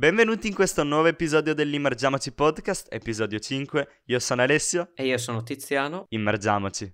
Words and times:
Benvenuti 0.00 0.46
in 0.48 0.54
questo 0.54 0.82
nuovo 0.82 1.08
episodio 1.08 1.52
dell'Immergiamoci 1.52 2.32
Podcast, 2.32 2.86
episodio 2.90 3.38
5. 3.38 4.00
Io 4.06 4.18
sono 4.18 4.40
Alessio. 4.40 4.92
E 4.94 5.04
io 5.04 5.18
sono 5.18 5.42
Tiziano. 5.42 6.06
Immergiamoci. 6.08 6.90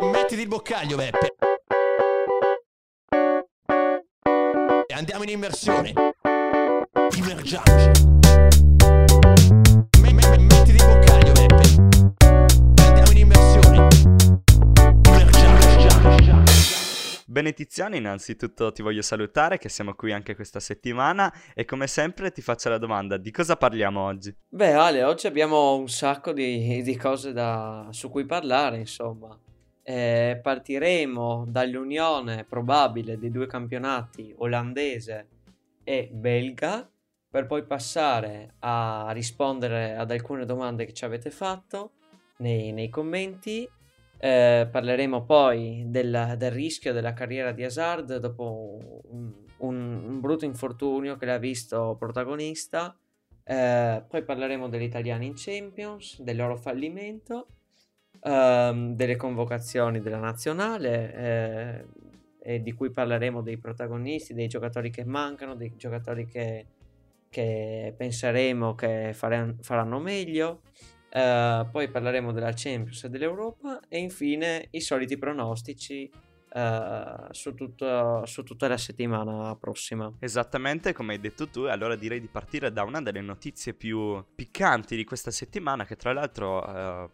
Mettiti 0.00 0.40
il 0.40 0.48
boccaglio, 0.48 0.96
Beppe. 0.96 1.34
E 4.86 4.94
andiamo 4.94 5.24
in 5.24 5.28
immersione. 5.28 5.92
Immergiamoci. 7.18 8.00
Me- 10.00 10.12
me- 10.14 10.38
mettiti 10.38 10.70
il 10.70 10.76
boccaglio, 10.86 11.01
Bene 17.32 17.54
Tiziano, 17.54 17.96
innanzitutto 17.96 18.72
ti 18.72 18.82
voglio 18.82 19.00
salutare 19.00 19.56
che 19.56 19.70
siamo 19.70 19.94
qui 19.94 20.12
anche 20.12 20.34
questa 20.34 20.60
settimana 20.60 21.32
e 21.54 21.64
come 21.64 21.86
sempre 21.86 22.30
ti 22.30 22.42
faccio 22.42 22.68
la 22.68 22.76
domanda 22.76 23.16
di 23.16 23.30
cosa 23.30 23.56
parliamo 23.56 24.02
oggi? 24.02 24.36
Beh, 24.50 24.72
Ale, 24.72 25.02
oggi 25.02 25.28
abbiamo 25.28 25.74
un 25.76 25.88
sacco 25.88 26.34
di, 26.34 26.82
di 26.82 26.94
cose 26.94 27.32
da- 27.32 27.86
su 27.88 28.10
cui 28.10 28.26
parlare, 28.26 28.76
insomma. 28.76 29.34
Eh, 29.82 30.40
partiremo 30.42 31.46
dall'unione 31.48 32.44
probabile 32.44 33.18
dei 33.18 33.30
due 33.30 33.46
campionati 33.46 34.34
olandese 34.36 35.28
e 35.84 36.10
belga, 36.12 36.86
per 37.30 37.46
poi 37.46 37.64
passare 37.64 38.56
a 38.58 39.08
rispondere 39.12 39.96
ad 39.96 40.10
alcune 40.10 40.44
domande 40.44 40.84
che 40.84 40.92
ci 40.92 41.06
avete 41.06 41.30
fatto 41.30 41.92
nei, 42.40 42.72
nei 42.72 42.90
commenti. 42.90 43.66
Eh, 44.24 44.68
parleremo 44.70 45.24
poi 45.24 45.82
del, 45.88 46.34
del 46.38 46.52
rischio 46.52 46.92
della 46.92 47.12
carriera 47.12 47.50
di 47.50 47.64
Hazard 47.64 48.18
dopo 48.18 48.78
un, 49.10 49.32
un- 49.56 50.04
un 50.04 50.20
brutto 50.20 50.44
infortunio 50.44 51.16
che 51.16 51.26
l'ha 51.26 51.38
visto 51.38 51.96
protagonista. 51.98 52.96
Eh, 53.42 54.04
poi 54.08 54.22
parleremo 54.22 54.68
degli 54.68 54.84
italiani 54.84 55.26
in 55.26 55.32
Champions, 55.34 56.22
del 56.22 56.36
loro 56.36 56.56
fallimento, 56.56 57.48
ehm, 58.20 58.94
delle 58.94 59.16
convocazioni 59.16 59.98
della 60.00 60.18
nazionale 60.20 61.84
eh, 62.44 62.62
di 62.62 62.72
cui 62.74 62.90
parleremo 62.92 63.42
dei 63.42 63.56
protagonisti, 63.58 64.34
dei 64.34 64.46
giocatori 64.46 64.90
che 64.90 65.04
mancano, 65.04 65.56
dei 65.56 65.72
giocatori 65.76 66.26
che, 66.28 66.66
che 67.28 67.92
penseremo 67.96 68.76
che 68.76 69.10
fare- 69.14 69.56
faranno 69.62 69.98
meglio. 69.98 70.60
Eh, 71.14 71.68
poi 71.70 71.90
parleremo 71.90 72.32
della 72.32 72.52
Champions 72.54 73.04
e 73.04 73.10
dell'Europa 73.10 73.80
e 73.86 73.98
infine 73.98 74.68
i 74.70 74.80
soliti 74.80 75.18
pronostici 75.18 76.10
eh, 76.54 77.14
su, 77.32 77.54
tutto- 77.54 78.24
su 78.24 78.42
tutta 78.42 78.66
la 78.66 78.78
settimana 78.78 79.54
prossima. 79.56 80.10
Esattamente 80.18 80.94
come 80.94 81.12
hai 81.12 81.20
detto 81.20 81.48
tu, 81.48 81.64
allora 81.64 81.96
direi 81.96 82.18
di 82.18 82.28
partire 82.28 82.72
da 82.72 82.82
una 82.84 83.02
delle 83.02 83.20
notizie 83.20 83.74
più 83.74 84.24
piccanti 84.34 84.96
di 84.96 85.04
questa 85.04 85.30
settimana 85.30 85.84
che 85.84 85.96
tra 85.96 86.14
l'altro 86.14 86.66
eh, 86.66 87.10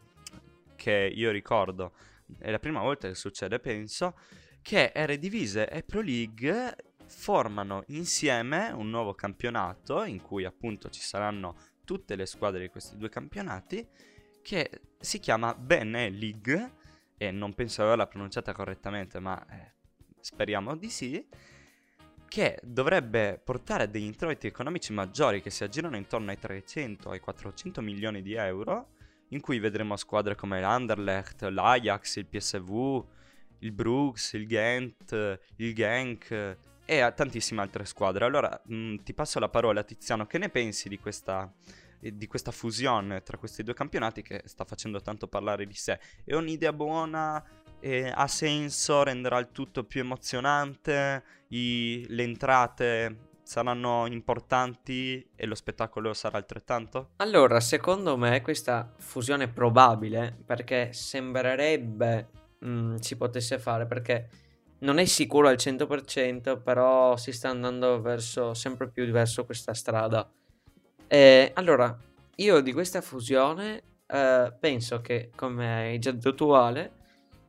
che 0.76 1.12
io 1.12 1.32
ricordo 1.32 1.92
è 2.38 2.52
la 2.52 2.60
prima 2.60 2.80
volta 2.80 3.08
che 3.08 3.14
succede 3.16 3.58
penso 3.58 4.14
che 4.62 4.92
Eredivisie 4.94 5.68
e 5.68 5.82
Pro 5.82 6.02
League 6.02 6.76
formano 7.06 7.82
insieme 7.88 8.70
un 8.70 8.90
nuovo 8.90 9.14
campionato 9.14 10.04
in 10.04 10.20
cui 10.20 10.44
appunto 10.44 10.88
ci 10.90 11.00
saranno 11.00 11.56
tutte 11.88 12.16
le 12.16 12.26
squadre 12.26 12.60
di 12.60 12.68
questi 12.68 12.98
due 12.98 13.08
campionati 13.08 13.88
che 14.42 14.82
si 15.00 15.18
chiama 15.20 15.54
Bene 15.54 16.10
League 16.10 16.72
e 17.16 17.30
non 17.30 17.54
penso 17.54 17.80
di 17.80 17.86
averla 17.86 18.06
pronunciata 18.06 18.52
correttamente 18.52 19.18
ma 19.20 19.42
eh, 19.48 19.72
speriamo 20.20 20.76
di 20.76 20.90
sì 20.90 21.26
che 22.28 22.60
dovrebbe 22.62 23.40
portare 23.42 23.88
degli 23.88 24.04
introiti 24.04 24.46
economici 24.46 24.92
maggiori 24.92 25.40
che 25.40 25.48
si 25.48 25.64
aggirano 25.64 25.96
intorno 25.96 26.28
ai 26.28 26.38
300 26.38 27.08
ai 27.08 27.20
400 27.20 27.80
milioni 27.80 28.20
di 28.20 28.34
euro 28.34 28.90
in 29.28 29.40
cui 29.40 29.58
vedremo 29.58 29.96
squadre 29.96 30.34
come 30.34 30.60
l'Anderlecht, 30.60 31.42
l'Ajax, 31.42 32.16
il 32.16 32.26
PSV, 32.26 33.04
il 33.60 33.72
Brooks, 33.72 34.34
il 34.34 34.46
Ghent, 34.46 35.40
il 35.56 35.74
Genk 35.74 36.56
e 36.90 37.12
tantissime 37.14 37.60
altre 37.60 37.84
squadre. 37.84 38.24
Allora 38.24 38.58
mh, 38.64 39.02
ti 39.02 39.12
passo 39.12 39.38
la 39.38 39.50
parola 39.50 39.82
Tiziano, 39.82 40.26
che 40.26 40.38
ne 40.38 40.48
pensi 40.48 40.88
di 40.88 40.98
questa, 40.98 41.52
di 42.00 42.26
questa 42.26 42.50
fusione 42.50 43.22
tra 43.22 43.38
questi 43.38 43.62
due 43.62 43.74
campionati 43.74 44.22
che 44.22 44.42
sta 44.44 44.64
facendo 44.64 45.00
tanto 45.00 45.28
parlare 45.28 45.66
di 45.66 45.74
sé? 45.74 45.98
È 46.24 46.34
un'idea 46.34 46.72
buona? 46.72 47.42
Eh, 47.80 48.12
ha 48.14 48.26
senso? 48.26 49.02
Renderà 49.02 49.38
il 49.38 49.50
tutto 49.52 49.84
più 49.84 50.00
emozionante? 50.00 51.22
I- 51.48 52.04
le 52.08 52.22
entrate 52.22 53.28
saranno 53.48 54.06
importanti 54.06 55.26
e 55.34 55.46
lo 55.46 55.54
spettacolo 55.54 56.12
sarà 56.12 56.36
altrettanto? 56.36 57.12
Allora, 57.16 57.60
secondo 57.60 58.16
me 58.18 58.42
questa 58.42 58.92
fusione 58.98 59.44
è 59.44 59.48
probabile 59.48 60.36
perché 60.44 60.92
sembrerebbe 60.92 62.28
mm, 62.62 62.96
si 62.96 63.16
potesse 63.16 63.58
fare 63.58 63.86
perché 63.86 64.28
non 64.80 64.98
è 64.98 65.06
sicuro 65.06 65.48
al 65.48 65.56
100%, 65.56 66.62
però 66.62 67.16
si 67.16 67.32
sta 67.32 67.48
andando 67.48 68.00
verso 68.00 68.54
sempre 68.54 68.90
più 68.90 69.10
verso 69.10 69.44
questa 69.44 69.74
strada. 69.74 70.30
E, 71.08 71.50
allora, 71.54 71.96
io 72.36 72.60
di 72.60 72.72
questa 72.72 73.00
fusione 73.00 73.82
eh, 74.06 74.52
penso 74.58 75.00
che, 75.00 75.30
come 75.34 75.74
hai 75.74 75.98
già 75.98 76.12
detto 76.12 76.54
Ale, 76.54 76.92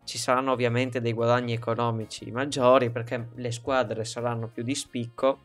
ci 0.06 0.18
saranno 0.18 0.54
ovviamente 0.54 1.02
dei 1.02 1.14
guadagni 1.14 1.54
economici 1.54 2.32
maggiori 2.32 2.90
perché 2.90 3.28
le 3.36 3.52
squadre 3.52 4.06
saranno 4.06 4.48
più 4.48 4.64
di 4.64 4.74
spicco, 4.74 5.42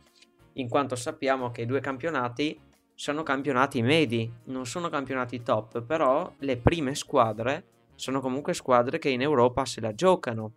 in 0.54 0.68
quanto 0.68 0.96
sappiamo 0.96 1.50
che 1.50 1.62
i 1.62 1.66
due 1.66 1.80
campionati 1.80 2.58
sono 2.94 3.22
campionati 3.22 3.82
medi, 3.82 4.32
non 4.44 4.64
sono 4.64 4.88
campionati 4.88 5.42
top, 5.42 5.82
però 5.82 6.32
le 6.38 6.56
prime 6.56 6.94
squadre 6.94 7.64
sono 7.96 8.20
comunque 8.20 8.54
squadre 8.54 8.98
che 8.98 9.08
in 9.08 9.20
Europa 9.20 9.64
se 9.64 9.80
la 9.80 9.94
giocano. 9.94 10.52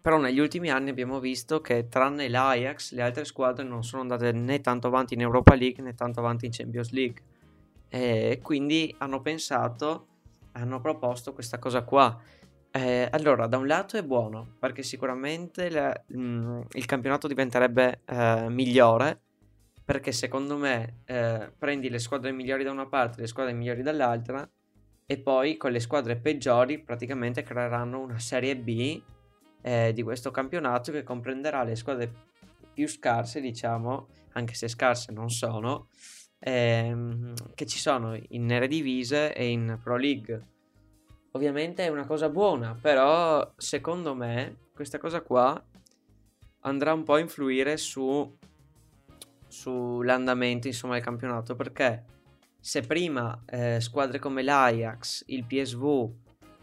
Però 0.00 0.18
negli 0.18 0.38
ultimi 0.38 0.70
anni 0.70 0.90
abbiamo 0.90 1.20
visto 1.20 1.60
che 1.60 1.88
tranne 1.88 2.28
l'Ajax 2.28 2.92
le 2.92 3.02
altre 3.02 3.24
squadre 3.24 3.64
non 3.64 3.84
sono 3.84 4.02
andate 4.02 4.32
né 4.32 4.60
tanto 4.60 4.86
avanti 4.86 5.14
in 5.14 5.20
Europa 5.20 5.54
League 5.54 5.82
né 5.82 5.94
tanto 5.94 6.20
avanti 6.20 6.46
in 6.46 6.52
Champions 6.52 6.90
League. 6.90 7.22
E 7.88 8.40
quindi 8.42 8.94
hanno 8.98 9.20
pensato, 9.20 10.06
hanno 10.52 10.80
proposto 10.80 11.32
questa 11.32 11.58
cosa 11.58 11.82
qua. 11.82 12.18
Eh, 12.70 13.08
allora, 13.10 13.46
da 13.46 13.58
un 13.58 13.66
lato 13.66 13.96
è 13.96 14.02
buono 14.04 14.54
perché 14.58 14.82
sicuramente 14.82 15.68
la- 15.70 16.04
mm, 16.16 16.60
il 16.72 16.86
campionato 16.86 17.26
diventerebbe 17.26 18.02
eh, 18.06 18.46
migliore 18.48 19.22
perché 19.90 20.12
secondo 20.12 20.56
me 20.56 21.00
eh, 21.04 21.50
prendi 21.58 21.90
le 21.90 21.98
squadre 21.98 22.30
migliori 22.30 22.62
da 22.62 22.70
una 22.70 22.86
parte 22.86 23.18
e 23.18 23.20
le 23.22 23.26
squadre 23.26 23.52
migliori 23.52 23.82
dall'altra 23.82 24.48
e 25.04 25.18
poi 25.18 25.56
con 25.56 25.72
le 25.72 25.80
squadre 25.80 26.14
peggiori 26.14 26.78
praticamente 26.78 27.42
creeranno 27.42 27.98
una 27.98 28.20
serie 28.20 28.56
B 28.56 29.02
eh, 29.62 29.92
di 29.92 30.02
questo 30.02 30.30
campionato 30.30 30.92
che 30.92 31.02
comprenderà 31.02 31.62
le 31.62 31.76
squadre 31.76 32.12
più 32.72 32.88
scarse, 32.88 33.40
diciamo, 33.40 34.08
anche 34.32 34.54
se 34.54 34.68
scarse 34.68 35.12
non 35.12 35.30
sono, 35.30 35.88
ehm, 36.38 37.34
che 37.54 37.66
ci 37.66 37.78
sono 37.78 38.18
in 38.28 38.50
Eredivisie 38.50 39.34
e 39.34 39.48
in 39.48 39.78
Pro 39.82 39.96
League. 39.96 40.46
Ovviamente 41.32 41.84
è 41.84 41.88
una 41.88 42.06
cosa 42.06 42.28
buona, 42.28 42.76
però 42.80 43.52
secondo 43.56 44.14
me 44.14 44.68
questa 44.74 44.98
cosa 44.98 45.20
qua 45.20 45.62
andrà 46.60 46.92
un 46.92 47.04
po' 47.04 47.14
a 47.14 47.20
influire 47.20 47.76
su 47.76 48.38
sull'andamento 49.46 50.68
insomma 50.68 50.94
del 50.94 51.02
campionato 51.02 51.56
perché 51.56 52.04
se 52.60 52.82
prima 52.82 53.42
eh, 53.46 53.80
squadre 53.80 54.18
come 54.18 54.42
l'Ajax, 54.42 55.24
il 55.26 55.44
PSV, 55.44 56.10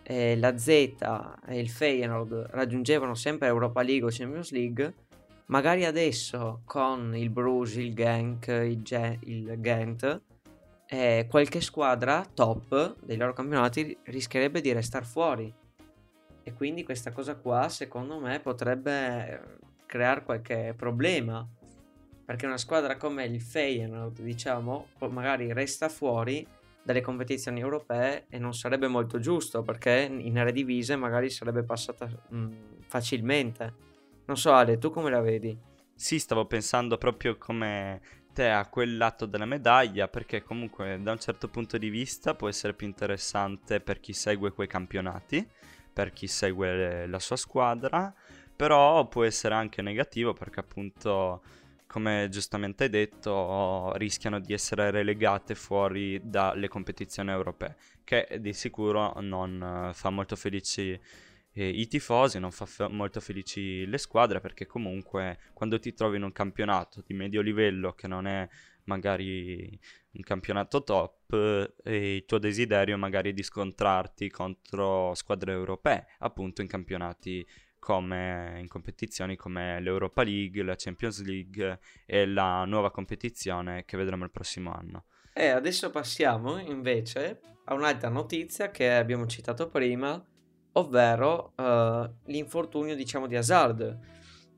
eh, 0.09 0.37
la 0.37 0.57
Z 0.57 0.67
e 1.47 1.59
il 1.59 1.69
Feyenoord 1.69 2.47
raggiungevano 2.51 3.13
sempre 3.13 3.47
Europa 3.47 3.81
League 3.81 4.07
o 4.07 4.09
Champions 4.09 4.51
League, 4.51 4.93
magari 5.47 5.83
adesso 5.83 6.61
con 6.63 7.13
il 7.13 7.29
Bruges, 7.29 7.75
il 7.75 7.93
Genk, 7.93 8.47
il, 8.47 8.81
Ge- 8.83 9.19
il 9.23 9.59
Ghent, 9.59 10.21
eh, 10.87 11.27
qualche 11.29 11.59
squadra 11.59 12.25
top 12.33 12.95
dei 13.03 13.17
loro 13.17 13.33
campionati 13.33 13.97
rischierebbe 14.03 14.61
di 14.61 14.71
restare 14.71 15.03
fuori. 15.03 15.53
E 16.41 16.53
quindi 16.53 16.85
questa 16.85 17.11
cosa 17.11 17.35
qua, 17.35 17.67
secondo 17.67 18.17
me, 18.19 18.39
potrebbe 18.39 19.29
eh, 19.29 19.39
creare 19.85 20.23
qualche 20.23 20.73
problema. 20.77 21.45
Perché 22.23 22.45
una 22.45 22.57
squadra 22.57 22.95
come 22.95 23.25
il 23.25 23.41
Feyenoord, 23.41 24.21
diciamo, 24.21 24.87
magari 25.09 25.51
resta 25.51 25.89
fuori 25.89 26.45
dalle 26.87 27.01
competizioni 27.01 27.59
europee 27.59 28.27
e 28.29 28.39
non 28.39 28.53
sarebbe 28.53 28.87
molto 28.87 29.19
giusto 29.19 29.61
perché 29.61 30.07
in 30.09 30.37
Eredivisie 30.37 30.95
magari 30.95 31.29
sarebbe 31.29 31.63
passata 31.63 32.09
mm, 32.33 32.79
facilmente. 32.87 33.73
Non 34.25 34.37
so 34.37 34.53
Ale, 34.53 34.77
tu 34.77 34.89
come 34.89 35.09
la 35.09 35.19
vedi? 35.19 35.57
Sì, 35.93 36.17
stavo 36.17 36.45
pensando 36.45 36.97
proprio 36.97 37.37
come 37.37 37.99
te 38.31 38.49
a 38.49 38.69
quel 38.69 38.95
lato 38.95 39.25
della 39.25 39.45
medaglia, 39.45 40.07
perché 40.07 40.43
comunque 40.43 40.97
da 41.01 41.11
un 41.11 41.19
certo 41.19 41.49
punto 41.49 41.77
di 41.77 41.89
vista 41.89 42.35
può 42.35 42.47
essere 42.47 42.73
più 42.73 42.87
interessante 42.87 43.81
per 43.81 43.99
chi 43.99 44.13
segue 44.13 44.53
quei 44.53 44.67
campionati, 44.67 45.45
per 45.91 46.13
chi 46.13 46.27
segue 46.27 47.05
la 47.05 47.19
sua 47.19 47.35
squadra, 47.35 48.13
però 48.55 49.05
può 49.09 49.25
essere 49.25 49.55
anche 49.55 49.81
negativo 49.81 50.31
perché 50.31 50.61
appunto 50.61 51.41
come 51.87 52.27
giustamente 52.29 52.83
hai 52.83 52.89
detto, 52.89 53.93
rischiano 53.95 54.39
di 54.39 54.53
essere 54.53 54.91
relegate 54.91 55.55
fuori 55.55 56.19
dalle 56.23 56.67
competizioni 56.67 57.31
europee, 57.31 57.77
che 58.03 58.37
di 58.39 58.53
sicuro 58.53 59.13
non 59.21 59.89
eh, 59.89 59.93
fa 59.93 60.09
molto 60.09 60.35
felici 60.35 60.99
eh, 61.53 61.69
i 61.69 61.87
tifosi, 61.87 62.39
non 62.39 62.51
fa 62.51 62.65
f- 62.65 62.87
molto 62.89 63.19
felici 63.19 63.85
le 63.87 63.97
squadre, 63.97 64.39
perché 64.39 64.65
comunque 64.67 65.39
quando 65.53 65.79
ti 65.79 65.93
trovi 65.93 66.17
in 66.17 66.23
un 66.23 66.31
campionato 66.31 67.01
di 67.05 67.13
medio 67.13 67.41
livello 67.41 67.93
che 67.93 68.07
non 68.07 68.27
è 68.27 68.47
magari 68.83 69.79
un 70.11 70.21
campionato 70.21 70.83
top 70.83 71.75
e 71.83 72.15
il 72.15 72.25
tuo 72.25 72.37
desiderio 72.37 72.97
magari 72.97 73.33
di 73.33 73.43
scontrarti 73.43 74.29
contro 74.29 75.13
squadre 75.15 75.53
europee, 75.53 76.07
appunto 76.19 76.61
in 76.61 76.67
campionati 76.67 77.45
come 77.87 78.57
in 78.59 78.67
competizioni 78.67 79.37
come 79.37 79.79
l'Europa 79.79 80.21
League, 80.21 80.61
la 80.61 80.75
Champions 80.75 81.23
League 81.23 81.79
e 82.05 82.25
la 82.25 82.65
nuova 82.65 82.91
competizione 82.91 83.85
che 83.85 83.95
vedremo 83.95 84.25
il 84.25 84.29
prossimo 84.29 84.73
anno. 84.73 85.05
E 85.33 85.47
adesso 85.47 85.89
passiamo 85.89 86.57
invece 86.57 87.39
a 87.63 87.73
un'altra 87.73 88.09
notizia 88.09 88.71
che 88.71 88.91
abbiamo 88.91 89.25
citato 89.25 89.69
prima, 89.69 90.21
ovvero 90.73 91.53
uh, 91.55 92.13
l'infortunio 92.25 92.93
diciamo 92.93 93.25
di 93.25 93.37
Hazard 93.37 93.99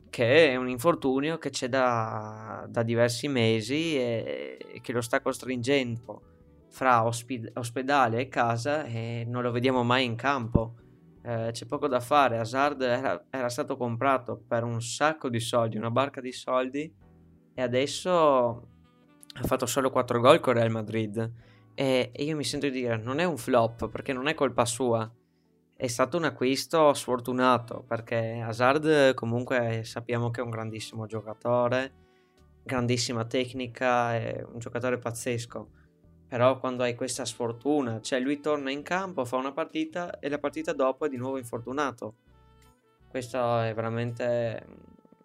che 0.09 0.49
è 0.49 0.55
un 0.55 0.67
infortunio 0.67 1.37
che 1.37 1.51
c'è 1.51 1.69
da, 1.69 2.65
da 2.67 2.81
diversi 2.81 3.27
mesi 3.27 3.95
e, 3.95 4.57
e, 4.73 4.81
che 4.81 4.91
lo 4.91 5.01
sta 5.01 5.21
costringendo 5.21 6.23
fra 6.71 7.05
ospid- 7.05 7.51
ospedale 7.53 8.21
e 8.21 8.27
casa 8.27 8.85
e 8.85 9.23
non 9.27 9.43
lo 9.43 9.51
vediamo 9.51 9.83
mai 9.83 10.05
in 10.05 10.15
campo. 10.15 10.73
Eh, 11.21 11.49
c'è 11.51 11.65
poco 11.65 11.87
da 11.87 11.99
fare. 11.99 12.37
Hazard 12.37 12.81
era, 12.81 13.25
era, 13.29 13.49
stato 13.49 13.77
comprato 13.77 14.41
per 14.47 14.63
un 14.63 14.81
sacco 14.81 15.29
di 15.29 15.39
soldi, 15.39 15.77
una 15.77 15.91
barca 15.91 16.21
di 16.21 16.31
soldi, 16.31 16.91
e 17.53 17.61
adesso 17.61 18.07
ha 19.33 19.43
fatto 19.43 19.65
solo 19.65 19.89
4 19.89 20.19
gol 20.19 20.39
con 20.39 20.53
Real 20.53 20.71
Madrid. 20.71 21.31
E, 21.73 22.11
e 22.13 22.23
io 22.23 22.35
mi 22.35 22.43
sento 22.43 22.67
di 22.67 22.79
dire: 22.79 22.97
non 22.97 23.19
è 23.19 23.23
un 23.25 23.37
flop 23.37 23.89
perché 23.89 24.13
non 24.13 24.27
è 24.27 24.33
colpa 24.33 24.65
sua 24.65 25.11
è 25.81 25.87
stato 25.87 26.17
un 26.17 26.25
acquisto 26.25 26.93
sfortunato 26.93 27.85
perché 27.87 28.41
Hazard 28.45 29.13
comunque 29.13 29.83
sappiamo 29.85 30.29
che 30.29 30.41
è 30.41 30.43
un 30.43 30.49
grandissimo 30.49 31.05
giocatore, 31.05 31.93
grandissima 32.63 33.23
tecnica, 33.23 34.13
è 34.13 34.43
un 34.45 34.59
giocatore 34.59 34.97
pazzesco. 34.97 35.69
Però 36.29 36.59
quando 36.59 36.83
hai 36.83 36.95
questa 36.95 37.25
sfortuna, 37.25 37.99
cioè 38.01 38.19
lui 38.19 38.39
torna 38.39 38.69
in 38.69 38.83
campo, 38.83 39.25
fa 39.25 39.35
una 39.35 39.51
partita 39.51 40.19
e 40.19 40.29
la 40.29 40.37
partita 40.37 40.73
dopo 40.73 41.05
è 41.05 41.09
di 41.09 41.17
nuovo 41.17 41.37
infortunato. 41.37 42.13
Questo 43.09 43.59
è 43.61 43.73
veramente 43.73 44.65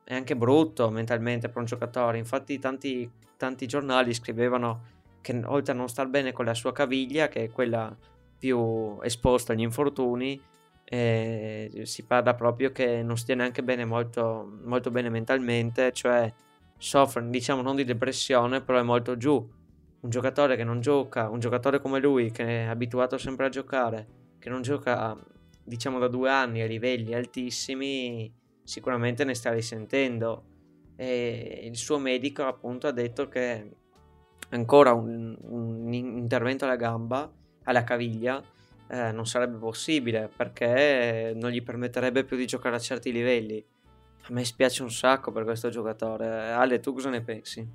è 0.05 0.15
anche 0.15 0.37
brutto 0.37 0.91
mentalmente 0.91 1.49
per 1.49 1.59
un 1.59 1.65
giocatore. 1.65 2.19
Infatti 2.19 2.59
tanti, 2.59 3.11
tanti 3.37 3.67
giornali 3.67 4.15
scrivevano 4.15 4.93
che 5.21 5.41
oltre 5.45 5.73
a 5.73 5.77
non 5.77 5.89
star 5.89 6.09
bene 6.09 6.33
con 6.33 6.45
la 6.45 6.55
sua 6.55 6.73
caviglia, 6.73 7.29
che 7.29 7.45
è 7.45 7.51
quella 7.51 7.95
più 8.39 8.99
esposto 9.03 9.53
agli 9.53 9.61
infortuni, 9.61 10.41
eh, 10.85 11.83
si 11.85 12.05
parla 12.05 12.35
proprio 12.35 12.73
che 12.73 13.03
non 13.03 13.17
stia 13.17 13.35
neanche 13.35 13.63
bene 13.63 13.87
molto, 13.87 14.59
molto 14.65 14.91
bene 14.91 15.09
mentalmente, 15.09 15.93
cioè 15.93 16.33
soffre, 16.77 17.29
diciamo, 17.29 17.63
non 17.63 17.77
di 17.77 17.85
depressione, 17.85 18.61
però 18.61 18.79
è 18.79 18.83
molto 18.83 19.17
giù. 19.17 19.47
Un 20.05 20.11
giocatore 20.11 20.55
che 20.57 20.65
non 20.65 20.81
gioca, 20.81 21.31
un 21.31 21.41
giocatore 21.41 21.81
come 21.81 21.99
lui, 21.99 22.31
che 22.31 22.45
è 22.45 22.67
abituato 22.67 23.17
sempre 23.17 23.47
a 23.47 23.49
giocare, 23.49 24.07
che 24.39 24.51
non 24.51 24.61
gioca, 24.61 25.19
diciamo, 25.65 25.99
da 25.99 26.09
due 26.09 26.31
anni 26.31 26.61
a 26.61 26.67
livelli 26.67 27.15
altissimi, 27.15 28.31
sicuramente 28.63 29.25
ne 29.25 29.35
sta 29.35 29.51
risentendo. 29.51 30.45
E 30.97 31.63
il 31.65 31.77
suo 31.77 31.99
medico, 31.99 32.45
appunto, 32.45 32.87
ha 32.87 32.93
detto 32.93 33.29
che 33.29 33.71
ancora 34.51 34.93
un, 34.93 35.35
un 35.41 35.93
intervento 35.93 36.67
alla 36.67 36.77
gamba 36.77 37.33
alla 37.65 37.83
caviglia 37.83 38.43
eh, 38.89 39.11
non 39.11 39.27
sarebbe 39.27 39.57
possibile 39.57 40.31
perché 40.35 41.33
non 41.35 41.51
gli 41.51 41.63
permetterebbe 41.63 42.25
più 42.25 42.37
di 42.37 42.47
giocare 42.47 42.77
a 42.77 42.81
certi 42.81 43.11
livelli. 43.11 43.65
A 44.27 44.33
me 44.33 44.45
spiace 44.45 44.83
un 44.83 44.91
sacco 44.91 45.33
per 45.33 45.45
questo 45.45 45.69
giocatore. 45.69 46.51
Ale, 46.53 46.81
tu 46.81 46.93
cosa 46.93 47.11
ne 47.11 47.23
pensi? 47.23 47.67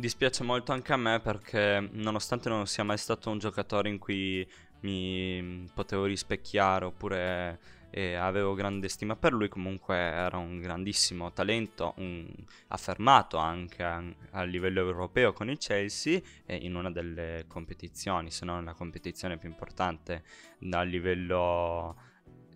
Dispiace 0.00 0.44
molto 0.44 0.72
anche 0.72 0.94
a 0.94 0.96
me 0.96 1.20
perché 1.20 1.86
nonostante 1.92 2.48
non 2.48 2.66
sia 2.66 2.82
mai 2.84 2.96
stato 2.96 3.28
un 3.28 3.38
giocatore 3.38 3.90
in 3.90 3.98
cui 3.98 4.48
mi 4.80 5.68
potevo 5.74 6.06
rispecchiare 6.06 6.86
oppure 6.86 7.60
e 7.90 8.14
avevo 8.14 8.54
grande 8.54 8.88
stima 8.88 9.14
per 9.14 9.34
lui, 9.34 9.48
comunque 9.48 9.96
era 9.96 10.38
un 10.38 10.58
grandissimo 10.58 11.32
talento, 11.32 11.92
un, 11.98 12.32
affermato 12.68 13.36
anche 13.36 13.82
a, 13.82 14.02
a, 14.30 14.42
livello 14.44 14.80
europeo 14.80 15.34
con 15.34 15.50
il 15.50 15.58
Chelsea 15.58 16.18
e 16.46 16.56
in 16.56 16.76
una 16.76 16.90
delle 16.90 17.44
competizioni, 17.46 18.30
se 18.30 18.46
non 18.46 18.64
la 18.64 18.72
competizione 18.72 19.36
più 19.36 19.50
importante 19.50 20.22
a 20.70 20.82
livello 20.82 21.96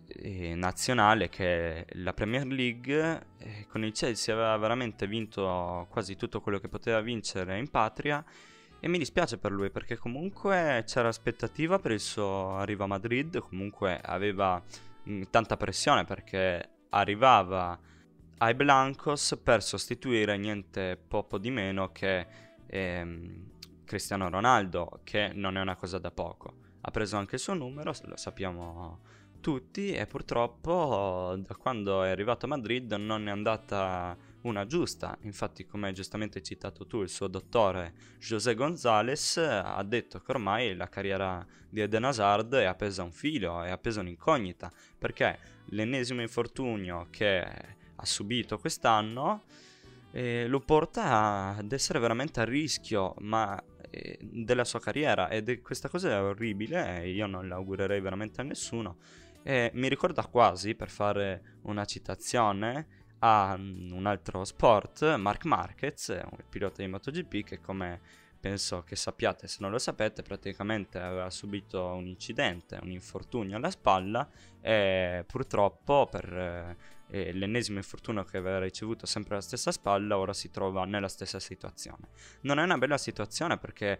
eh, 0.07 0.55
nazionale 0.55 1.29
che 1.29 1.83
è 1.83 1.85
la 1.93 2.13
Premier 2.13 2.45
League. 2.45 3.27
Eh, 3.37 3.65
con 3.69 3.83
il 3.83 3.91
Chelsea 3.93 4.33
aveva 4.33 4.55
veramente 4.57 5.07
vinto 5.07 5.87
quasi 5.89 6.15
tutto 6.15 6.41
quello 6.41 6.59
che 6.59 6.69
poteva 6.69 7.01
vincere 7.01 7.57
in 7.57 7.69
patria. 7.69 8.23
E 8.79 8.87
mi 8.87 8.97
dispiace 8.97 9.37
per 9.37 9.51
lui 9.51 9.71
perché 9.71 9.97
comunque 9.97 10.83
c'era 10.85 11.07
aspettativa 11.07 11.79
per 11.79 11.91
il 11.91 11.99
suo 11.99 12.57
arrivo 12.57 12.83
a 12.83 12.87
Madrid, 12.87 13.39
comunque 13.39 13.99
aveva 13.99 14.61
Mm, 15.07 15.23
tanta 15.29 15.55
pressione 15.55 16.03
perché 16.03 16.69
arrivava 16.89 17.79
ai 18.39 18.55
Blancos 18.55 19.39
per 19.41 19.61
sostituire 19.61 20.35
niente 20.37 20.97
poco 20.97 21.37
di 21.37 21.51
meno 21.51 21.91
che 21.91 22.25
ehm, 22.65 23.51
Cristiano 23.85 24.29
Ronaldo, 24.29 25.01
che 25.03 25.31
non 25.33 25.57
è 25.57 25.61
una 25.61 25.75
cosa 25.75 25.99
da 25.99 26.09
poco. 26.09 26.63
Ha 26.81 26.91
preso 26.91 27.17
anche 27.17 27.35
il 27.35 27.41
suo 27.41 27.53
numero, 27.53 27.93
lo 28.05 28.17
sappiamo 28.17 28.99
tutti, 29.45 29.91
e 29.91 30.07
purtroppo 30.07 31.35
da 31.37 31.55
quando 31.55 32.01
è 32.01 32.09
arrivato 32.09 32.47
a 32.47 32.49
Madrid 32.49 32.91
non 32.93 33.27
è 33.27 33.31
andata 33.31 34.17
una 34.41 34.65
giusta. 34.65 35.15
Infatti, 35.21 35.67
come 35.67 35.85
hai 35.85 35.93
giustamente 35.93 36.41
citato 36.41 36.87
tu, 36.87 37.03
il 37.03 37.09
suo 37.09 37.27
dottore 37.27 37.93
José 38.17 38.55
González 38.55 39.37
ha 39.37 39.83
detto 39.83 40.19
che 40.19 40.31
ormai 40.31 40.75
la 40.75 40.89
carriera 40.89 41.45
di 41.69 41.79
Eden 41.79 42.05
Hazard 42.05 42.55
è 42.55 42.63
appesa 42.63 43.03
a 43.03 43.05
un 43.05 43.11
filo, 43.11 43.61
è 43.61 43.69
appesa 43.69 43.99
un'incognita, 43.99 44.71
perché 44.97 45.37
l'ennesimo 45.65 46.21
infortunio 46.21 47.05
che 47.11 47.43
ha 47.43 48.05
subito 48.05 48.57
quest'anno 48.57 49.43
eh, 50.09 50.47
lo 50.47 50.59
porta 50.59 51.55
ad 51.55 51.71
essere 51.71 51.99
veramente 51.99 52.39
a 52.39 52.45
rischio, 52.45 53.13
ma 53.19 53.63
eh, 53.91 54.17
della 54.19 54.65
sua 54.65 54.79
carriera 54.79 55.29
ed 55.29 55.61
questa 55.61 55.87
cosa 55.87 56.09
è 56.09 56.19
orribile 56.19 57.07
io 57.07 57.27
non 57.27 57.47
l'augurerei 57.47 58.01
veramente 58.01 58.41
a 58.41 58.43
nessuno. 58.43 58.97
E 59.47 59.69
mi 59.75 59.87
ricorda 59.87 60.25
quasi, 60.25 60.73
per 60.73 60.89
fare 60.89 61.59
una 61.65 61.85
citazione, 61.85 63.03
a 63.19 63.55
mm, 63.55 63.91
un 63.91 64.07
altro 64.07 64.43
sport, 64.43 65.15
Mark 65.17 65.45
Marquez, 65.45 66.07
un 66.07 66.43
pilota 66.49 66.81
di 66.81 66.87
MotoGP 66.87 67.43
che 67.43 67.61
come 67.61 68.01
penso 68.39 68.81
che 68.83 68.95
sappiate 68.95 69.47
se 69.47 69.57
non 69.59 69.69
lo 69.69 69.77
sapete 69.77 70.23
praticamente 70.23 70.99
aveva 70.99 71.29
subito 71.29 71.83
un 71.93 72.07
incidente, 72.07 72.79
un 72.81 72.89
infortunio 72.89 73.57
alla 73.57 73.69
spalla 73.69 74.27
e 74.61 75.23
purtroppo 75.27 76.07
per 76.09 76.75
eh, 77.07 77.33
l'ennesimo 77.33 77.77
infortunio 77.77 78.23
che 78.23 78.37
aveva 78.37 78.59
ricevuto 78.59 79.05
sempre 79.05 79.33
alla 79.35 79.43
stessa 79.43 79.71
spalla 79.71 80.17
ora 80.17 80.33
si 80.33 80.49
trova 80.49 80.85
nella 80.85 81.07
stessa 81.07 81.39
situazione. 81.39 82.07
Non 82.41 82.57
è 82.57 82.63
una 82.63 82.79
bella 82.79 82.97
situazione 82.97 83.59
perché 83.59 83.99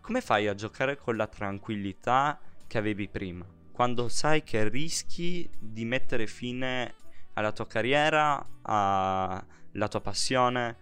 come 0.00 0.20
fai 0.20 0.48
a 0.48 0.54
giocare 0.54 0.96
con 0.96 1.16
la 1.16 1.28
tranquillità 1.28 2.40
che 2.66 2.78
avevi 2.78 3.08
prima? 3.08 3.58
Quando 3.80 4.10
sai 4.10 4.42
che 4.42 4.68
rischi 4.68 5.48
di 5.58 5.86
mettere 5.86 6.26
fine 6.26 6.96
alla 7.32 7.50
tua 7.50 7.66
carriera, 7.66 8.46
alla 8.60 9.88
tua 9.88 10.02
passione. 10.02 10.76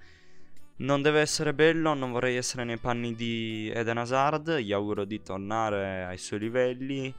Non 0.79 1.01
deve 1.01 1.21
essere 1.21 1.55
bello, 1.55 1.95
non 1.95 2.11
vorrei 2.11 2.35
essere 2.35 2.65
nei 2.65 2.79
panni 2.79 3.15
di 3.15 3.71
Eden 3.73 3.99
Hazard, 3.99 4.57
gli 4.57 4.73
auguro 4.73 5.05
di 5.05 5.23
tornare 5.23 6.07
ai 6.07 6.19
suoi 6.19 6.41
livelli. 6.41 7.15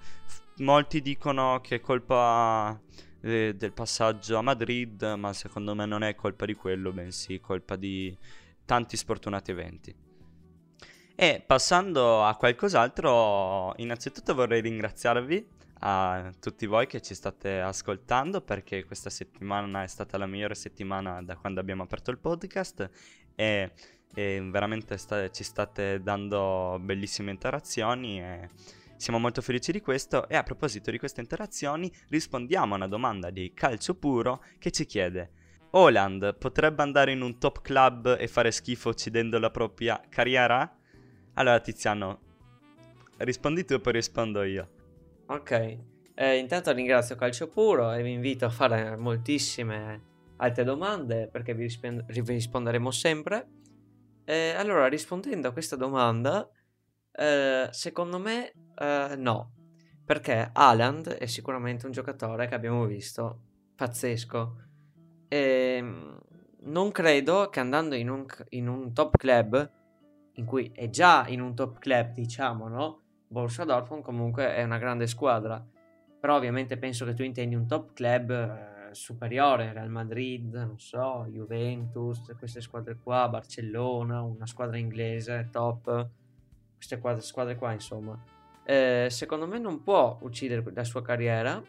molti 0.58 1.02
dicono 1.02 1.62
che 1.62 1.76
è 1.76 1.80
colpa 1.80 2.78
eh, 3.22 3.56
del 3.56 3.72
passaggio 3.72 4.36
a 4.36 4.42
Madrid, 4.42 5.02
ma 5.18 5.32
secondo 5.32 5.74
me 5.76 5.86
non 5.86 6.04
è 6.04 6.14
colpa 6.14 6.46
di 6.46 6.56
quello, 6.56 6.92
bensì 6.92 7.40
colpa 7.40 7.78
di 7.78 8.14
tanti 8.66 8.98
sfortunati 8.98 9.52
eventi. 9.52 9.96
E 11.16 11.42
passando 11.48 12.26
a 12.26 12.36
qualcos'altro, 12.36 13.76
innanzitutto 13.78 14.36
vorrei 14.36 14.60
ringraziarvi 14.60 15.58
a 15.80 16.32
tutti 16.40 16.66
voi 16.66 16.88
che 16.88 17.02
ci 17.02 17.14
state 17.14 17.60
ascoltando 17.60 18.42
perché 18.42 18.84
questa 18.86 19.10
settimana 19.10 19.84
è 19.84 19.88
stata 19.88 20.18
la 20.18 20.26
migliore 20.26 20.56
settimana 20.56 21.22
da 21.22 21.38
quando 21.38 21.60
abbiamo 21.60 21.84
aperto 21.84 22.12
il 22.12 22.18
podcast 22.18 22.90
e, 23.36 23.72
e 24.14 24.48
veramente 24.52 24.98
sta, 24.98 25.30
ci 25.30 25.44
state 25.44 26.02
dando 26.02 26.78
bellissime 26.82 27.32
interazioni 27.32 28.20
e 28.20 28.50
siamo 28.98 29.20
molto 29.20 29.42
felici 29.42 29.72
di 29.72 29.80
questo 29.80 30.28
e 30.28 30.36
a 30.36 30.44
proposito 30.44 30.92
di 30.92 31.00
queste 31.00 31.22
interazioni 31.22 31.92
rispondiamo 32.10 32.74
a 32.74 32.78
una 32.78 32.88
domanda 32.88 33.30
di 33.30 33.54
Calcio 33.54 33.96
Puro 33.96 34.44
che 34.58 34.72
ci 34.72 34.86
chiede 34.86 35.32
Holland 35.72 36.36
potrebbe 36.38 36.82
andare 36.82 37.12
in 37.12 37.22
un 37.22 37.38
top 37.38 37.62
club 37.62 38.18
e 38.20 38.28
fare 38.28 38.52
schifo 38.52 38.90
uccidendo 38.90 39.38
la 39.38 39.52
propria 39.52 40.02
carriera? 40.10 40.76
Allora 41.34 41.60
Tiziano, 41.60 42.20
rispondi 43.18 43.64
tu 43.66 43.74
e 43.74 43.80
poi 43.80 43.94
rispondo 43.94 44.42
io. 44.44 44.79
Ok, 45.32 45.78
eh, 46.16 46.38
intanto 46.38 46.72
ringrazio 46.72 47.16
Calcio 47.16 47.50
Puro 47.50 47.94
e 47.94 48.02
vi 48.02 48.14
invito 48.14 48.46
a 48.46 48.50
fare 48.50 48.96
moltissime 48.96 50.34
altre 50.38 50.64
domande 50.64 51.28
perché 51.28 51.54
vi, 51.54 51.62
rispen- 51.62 52.04
vi 52.08 52.22
risponderemo 52.22 52.90
sempre. 52.90 53.48
Eh, 54.26 54.56
allora, 54.58 54.88
rispondendo 54.88 55.48
a 55.48 55.52
questa 55.52 55.76
domanda, 55.76 56.50
eh, 57.12 57.68
secondo 57.70 58.18
me 58.18 58.54
eh, 58.76 59.14
no, 59.20 59.52
perché 60.04 60.50
Haaland 60.52 61.10
è 61.10 61.28
sicuramente 61.28 61.86
un 61.86 61.92
giocatore 61.92 62.48
che 62.48 62.56
abbiamo 62.56 62.86
visto 62.88 63.42
pazzesco. 63.76 64.56
E 65.28 65.38
ehm, 65.78 66.20
non 66.62 66.90
credo 66.92 67.50
che 67.50 67.60
andando 67.60 67.94
in 67.94 68.10
un, 68.10 68.26
in 68.50 68.68
un 68.68 68.94
top 68.94 69.16
club, 69.16 69.72
in 70.34 70.46
cui 70.46 70.72
è 70.74 70.90
già 70.90 71.28
in 71.28 71.40
un 71.40 71.54
top 71.54 71.78
club, 71.78 72.14
diciamo, 72.14 72.68
no? 72.68 73.04
Borussia 73.32 73.64
Dortmund 73.64 74.04
comunque 74.04 74.56
è 74.56 74.64
una 74.64 74.80
grande 74.80 75.06
squadra. 75.06 75.64
Però 76.20 76.36
ovviamente 76.36 76.78
penso 76.78 77.06
che 77.06 77.14
tu 77.14 77.24
intendi 77.24 77.56
un 77.56 77.68
top 77.68 77.94
club 77.94 78.32
eh, 78.32 78.94
superiore, 78.94 79.72
Real 79.72 79.90
Madrid, 79.90 80.54
non 80.54 80.80
so, 80.80 81.26
Juventus, 81.30 82.36
queste 82.38 82.60
squadre 82.60 82.98
qua, 83.02 83.30
Barcellona, 83.30 84.22
una 84.22 84.46
squadra 84.46 84.78
inglese 84.78 85.48
top, 85.52 86.10
queste 86.76 86.98
squadre, 86.98 87.22
squadre 87.22 87.56
qua 87.56 87.72
insomma. 87.72 88.22
Eh, 88.66 89.08
secondo 89.10 89.48
me 89.48 89.60
non 89.60 89.82
può 89.82 90.18
uccidere 90.22 90.64
la 90.74 90.84
sua 90.84 91.02
carriera 91.02 91.64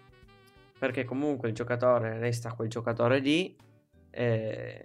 perché 0.79 1.05
comunque 1.05 1.49
il 1.49 1.55
giocatore 1.55 2.19
resta 2.19 2.55
quel 2.55 2.69
giocatore 2.69 3.19
lì, 3.19 3.55
eh, 4.11 4.83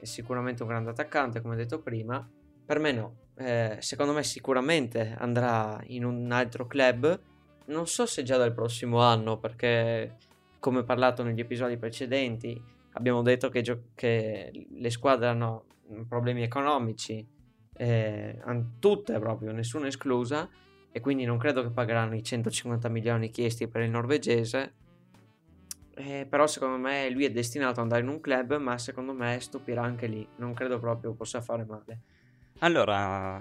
è 0.00 0.04
sicuramente 0.04 0.62
un 0.62 0.68
grande 0.68 0.90
attaccante 0.90 1.40
come 1.40 1.56
detto 1.56 1.80
prima, 1.80 2.28
per 2.66 2.78
me 2.80 2.92
no, 2.92 3.14
eh, 3.38 3.76
secondo 3.80 4.12
me 4.12 4.22
sicuramente 4.22 5.14
andrà 5.18 5.80
in 5.86 6.04
un 6.04 6.30
altro 6.32 6.66
club, 6.66 7.20
non 7.66 7.86
so 7.86 8.06
se 8.06 8.22
già 8.22 8.36
dal 8.36 8.52
prossimo 8.52 9.00
anno 9.00 9.38
perché 9.38 10.16
come 10.58 10.82
parlato 10.84 11.22
negli 11.22 11.40
episodi 11.40 11.76
precedenti 11.76 12.60
abbiamo 12.92 13.22
detto 13.22 13.48
che, 13.48 13.62
gio- 13.62 13.90
che 13.94 14.66
le 14.70 14.90
squadre 14.90 15.28
hanno 15.28 15.64
problemi 16.08 16.42
economici, 16.42 17.26
eh, 17.76 18.40
tutte 18.78 19.18
proprio, 19.18 19.52
nessuna 19.52 19.86
esclusa, 19.86 20.48
e 20.90 21.00
quindi 21.00 21.24
non 21.24 21.38
credo 21.38 21.62
che 21.62 21.70
pagheranno 21.70 22.14
i 22.16 22.22
150 22.22 22.88
milioni 22.88 23.30
chiesti 23.30 23.68
per 23.68 23.82
il 23.82 23.90
norvegese 23.90 24.74
eh, 25.98 26.26
però 26.28 26.46
secondo 26.46 26.76
me 26.76 27.10
lui 27.10 27.24
è 27.24 27.30
destinato 27.32 27.80
ad 27.80 27.86
andare 27.86 28.02
in 28.02 28.08
un 28.08 28.20
club, 28.20 28.56
ma 28.58 28.78
secondo 28.78 29.12
me 29.12 29.40
stupirà 29.40 29.82
anche 29.82 30.06
lì. 30.06 30.26
Non 30.36 30.54
credo 30.54 30.78
proprio 30.78 31.12
possa 31.12 31.40
fare 31.40 31.64
male. 31.64 32.00
Allora, 32.60 33.40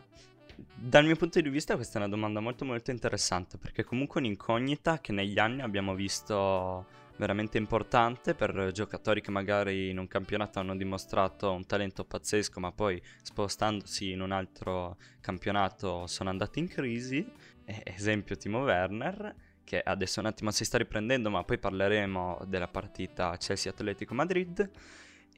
dal 0.76 1.04
mio 1.04 1.16
punto 1.16 1.42
di 1.42 1.50
vista 1.50 1.76
questa 1.76 1.96
è 1.96 2.02
una 2.04 2.10
domanda 2.10 2.40
molto 2.40 2.66
molto 2.66 2.92
interessante 2.92 3.58
perché 3.58 3.84
comunque 3.84 4.20
un'incognita 4.20 5.00
che 5.00 5.12
negli 5.12 5.40
anni 5.40 5.62
abbiamo 5.62 5.96
visto 5.96 6.86
veramente 7.16 7.58
importante 7.58 8.36
per 8.36 8.70
giocatori 8.72 9.22
che 9.22 9.32
magari 9.32 9.90
in 9.90 9.98
un 9.98 10.08
campionato 10.08 10.60
hanno 10.60 10.76
dimostrato 10.76 11.52
un 11.52 11.66
talento 11.66 12.06
pazzesco 12.06 12.60
ma 12.60 12.72
poi 12.72 13.02
spostandosi 13.24 14.12
in 14.12 14.22
un 14.22 14.32
altro 14.32 14.98
campionato 15.20 16.06
sono 16.06 16.30
andati 16.30 16.60
in 16.60 16.68
crisi, 16.68 17.28
esempio 17.66 18.38
Timo 18.38 18.60
Werner 18.60 19.34
che 19.64 19.82
adesso 19.82 20.20
un 20.20 20.28
attimo 20.28 20.52
si 20.52 20.64
sta 20.64 20.78
riprendendo, 20.78 21.30
ma 21.30 21.44
poi 21.44 21.58
parleremo 21.58 22.44
della 22.48 22.70
partita 22.70 23.36
Chelsea-Atletico 23.36 24.14
Madrid. 24.14 24.70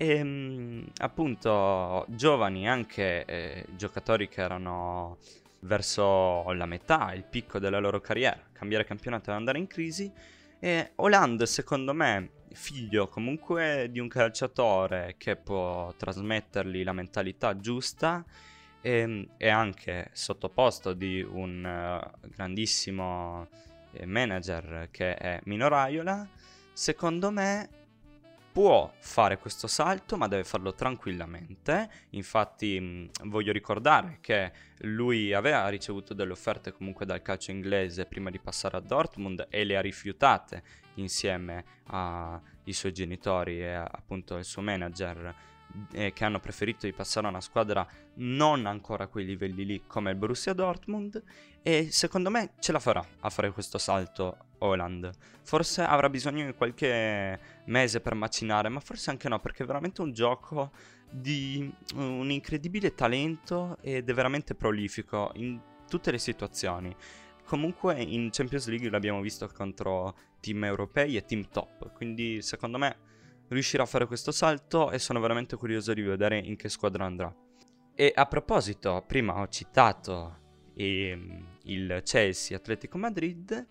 E 0.02 0.16
ehm, 0.16 0.92
appunto 1.00 2.06
giovani 2.08 2.70
anche 2.70 3.26
eh, 3.26 3.66
giocatori 3.76 4.30
che 4.30 4.40
erano 4.40 5.18
verso 5.64 6.54
la 6.54 6.66
metà, 6.66 7.12
il 7.14 7.26
picco 7.26 7.60
della 7.60 7.80
loro 7.80 8.00
carriera, 8.00 8.40
cambiare 8.54 8.86
campionato 8.86 9.30
e 9.30 9.34
andare 9.34 9.58
in 9.58 9.68
crisi. 9.68 10.10
E 10.58 10.92
Hollande, 10.96 11.46
secondo 11.46 11.94
me, 11.94 12.30
figlio 12.54 13.10
comunque 13.10 13.90
di 13.92 14.00
un 14.00 14.08
calciatore 14.08 15.16
che 15.18 15.36
può 15.36 15.94
trasmettergli 15.98 16.82
la 16.82 16.94
mentalità 16.94 17.60
giusta 17.60 18.24
e, 18.80 19.00
ehm, 19.00 19.30
e 19.36 19.50
anche 19.50 20.12
sottoposto 20.14 20.94
di 20.94 21.22
un 21.22 21.62
uh, 21.62 22.28
grandissimo 22.30 23.50
eh, 23.92 24.06
manager 24.06 24.88
che 24.92 25.16
è 25.16 25.42
Mino 25.44 25.68
Raiola, 25.68 26.26
secondo 26.72 27.32
me 27.32 27.79
può 28.60 28.92
fare 29.00 29.38
questo 29.38 29.68
salto, 29.68 30.18
ma 30.18 30.28
deve 30.28 30.44
farlo 30.44 30.74
tranquillamente. 30.74 31.90
Infatti, 32.10 32.78
mh, 32.78 33.30
voglio 33.30 33.54
ricordare 33.54 34.18
che 34.20 34.52
lui 34.80 35.32
aveva 35.32 35.66
ricevuto 35.70 36.14
delle 36.14 36.34
offerte 36.34 36.74
comunque 36.74 37.06
dal 37.06 37.22
calcio 37.22 37.52
inglese 37.52 38.06
prima 38.06 38.30
di 38.30 38.38
passare 38.38 38.76
a 38.76 38.82
Dortmund 38.82 39.48
e 39.50 39.64
le 39.64 39.78
ha 39.78 39.82
rifiutate 39.82 40.62
insieme 40.96 41.64
ai 41.86 42.74
suoi 42.74 42.92
genitori 42.92 43.62
e 43.62 43.76
appunto 43.76 44.36
il 44.36 44.44
suo 44.44 44.62
manager 44.62 45.34
eh, 45.94 46.14
che 46.14 46.24
hanno 46.26 46.40
preferito 46.40 46.86
di 46.86 46.94
passare 46.94 47.28
a 47.28 47.30
una 47.30 47.42
squadra 47.42 47.88
non 48.16 48.66
ancora 48.66 49.06
a 49.06 49.08
quei 49.08 49.26
livelli 49.26 49.66
lì 49.66 49.84
come 49.86 50.12
il 50.12 50.18
Borussia 50.18 50.54
Dortmund 50.54 51.22
e 51.62 51.90
secondo 51.92 52.30
me 52.30 52.54
ce 52.60 52.72
la 52.72 52.80
farà 52.80 53.06
a 53.20 53.30
fare 53.30 53.52
questo 53.52 53.78
salto 53.78 54.38
Holland. 54.60 55.10
Forse 55.44 55.82
avrà 55.82 56.10
bisogno 56.10 56.46
di 56.46 56.54
qualche 56.54 57.40
mese 57.66 58.02
per 58.02 58.14
macinare, 58.14 58.70
ma 58.70 58.80
forse 58.80 59.10
anche 59.10 59.30
no, 59.30 59.40
perché 59.40 59.64
è 59.64 59.66
veramente 59.66 60.02
un 60.02 60.12
gioco 60.12 60.72
di 61.10 61.72
un 61.96 62.30
incredibile 62.30 62.94
talento 62.94 63.78
ed 63.82 64.10
è 64.10 64.14
veramente 64.14 64.54
prolifico 64.54 65.32
in 65.36 65.60
tutte 65.88 66.12
le 66.12 66.20
situazioni. 66.20 66.96
Comunque 67.46 68.00
in 68.00 68.30
Champions 68.32 68.68
League 68.68 68.90
l'abbiamo 68.90 69.22
visto 69.22 69.50
contro 69.52 70.16
team 70.40 70.66
europei 70.66 71.18
e 71.18 71.26
team 71.26 71.50
top, 71.50 71.92
quindi 71.94 72.44
secondo 72.44 72.78
me 72.78 73.08
riuscirà 73.50 73.84
a 73.84 73.88
fare 73.88 74.06
questo 74.06 74.32
salto 74.32 74.92
e 74.92 75.00
sono 75.00 75.20
veramente 75.20 75.56
curioso 75.56 75.94
di 75.94 76.02
vedere 76.02 76.38
in 76.38 76.56
che 76.56 76.70
squadra 76.70 77.06
andrà. 77.06 77.34
E 77.94 78.12
a 78.16 78.26
proposito, 78.26 79.04
prima 79.06 79.40
ho 79.40 79.48
citato 79.48 80.72
ehm, 80.76 81.58
il 81.64 82.02
Chelsea 82.04 82.58
Atletico 82.58 82.98
Madrid 82.98 83.68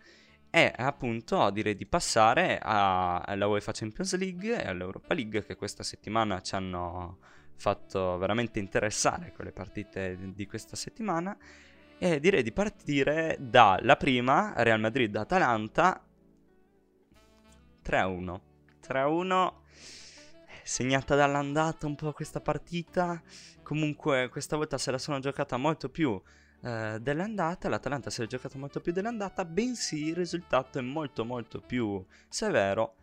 e 0.50 0.73
appunto 0.76 1.50
direi 1.50 1.75
di 1.76 1.87
passare 1.87 2.58
a, 2.61 3.18
alla 3.18 3.47
UEFA 3.47 3.73
Champions 3.73 4.16
League 4.16 4.62
e 4.62 4.66
all'Europa 4.66 5.14
League 5.14 5.44
che 5.44 5.56
questa 5.56 5.82
settimana 5.82 6.40
ci 6.40 6.54
hanno 6.54 7.18
fatto 7.56 8.16
veramente 8.18 8.58
interessare 8.58 9.32
con 9.35 9.44
le 9.44 9.52
partite 9.52 10.16
di 10.32 10.47
questa 10.47 10.76
settimana 10.76 11.37
e 11.99 12.20
direi 12.20 12.42
di 12.42 12.52
partire 12.52 13.37
dalla 13.40 13.97
prima 13.97 14.54
Real 14.56 14.80
Madrid-Atalanta 14.80 16.06
3-1 17.85 18.40
3-1 18.87 19.52
segnata 20.68 21.14
dall'andata 21.14 21.87
un 21.87 21.94
po' 21.94 22.12
questa 22.12 22.40
partita. 22.40 23.20
Comunque 23.62 24.28
questa 24.28 24.56
volta 24.56 24.76
se 24.76 24.90
la 24.90 24.98
sono 24.98 25.18
giocata 25.18 25.56
molto 25.56 25.88
più 25.88 26.20
eh, 26.62 26.98
dell'andata, 27.00 27.70
l'Atalanta 27.70 28.10
se 28.10 28.22
l'è 28.22 28.28
giocata 28.28 28.58
molto 28.58 28.80
più 28.80 28.92
dell'andata, 28.92 29.46
bensì 29.46 30.08
il 30.08 30.14
risultato 30.14 30.78
è 30.78 30.82
molto 30.82 31.25
molto 31.25 31.60
più 31.60 32.04
severo. 32.28 32.96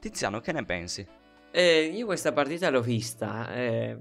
Tiziano, 0.00 0.40
che 0.40 0.52
ne 0.52 0.64
pensi? 0.64 1.06
Eh, 1.50 1.84
io 1.94 2.06
questa 2.06 2.32
partita 2.32 2.70
l'ho 2.70 2.80
vista. 2.80 3.52
Eh, 3.52 3.98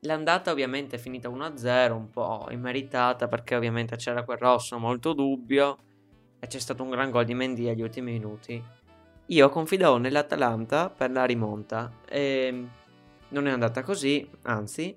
l'andata 0.00 0.50
ovviamente 0.50 0.96
è 0.96 0.98
finita 0.98 1.28
1-0, 1.28 1.92
un 1.92 2.10
po' 2.10 2.48
immeritata 2.50 3.28
perché 3.28 3.54
ovviamente 3.54 3.94
c'era 3.94 4.24
quel 4.24 4.38
rosso 4.38 4.76
molto 4.76 5.12
dubbio 5.12 5.78
e 6.40 6.48
c'è 6.48 6.58
stato 6.58 6.82
un 6.82 6.90
gran 6.90 7.10
gol 7.10 7.24
di 7.24 7.34
Mendy 7.34 7.68
agli 7.68 7.82
ultimi 7.82 8.10
minuti. 8.10 8.81
Io 9.32 9.48
confidavo 9.48 9.96
nell'Atalanta 9.96 10.90
per 10.90 11.10
la 11.10 11.24
rimonta 11.24 11.90
e 12.06 12.66
non 13.28 13.46
è 13.46 13.50
andata 13.50 13.82
così, 13.82 14.28
anzi, 14.42 14.94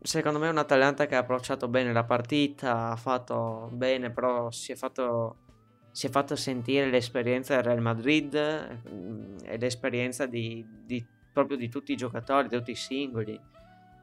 secondo 0.00 0.38
me 0.38 0.46
è 0.46 0.50
un 0.50 0.56
Atalanta 0.56 1.04
che 1.04 1.16
ha 1.16 1.18
approcciato 1.18 1.68
bene 1.68 1.92
la 1.92 2.04
partita, 2.04 2.88
ha 2.88 2.96
fatto 2.96 3.68
bene, 3.70 4.10
però 4.10 4.50
si 4.50 4.72
è 4.72 4.74
fatto, 4.74 5.36
si 5.90 6.06
è 6.06 6.10
fatto 6.10 6.34
sentire 6.34 6.88
l'esperienza 6.88 7.54
del 7.54 7.64
Real 7.64 7.82
Madrid 7.82 8.80
mm, 8.88 9.36
e 9.44 9.58
l'esperienza 9.58 10.24
di, 10.24 10.66
di, 10.86 11.04
proprio 11.30 11.58
di 11.58 11.68
tutti 11.68 11.92
i 11.92 11.96
giocatori, 11.96 12.48
di 12.48 12.56
tutti 12.56 12.70
i 12.70 12.74
singoli. 12.74 13.38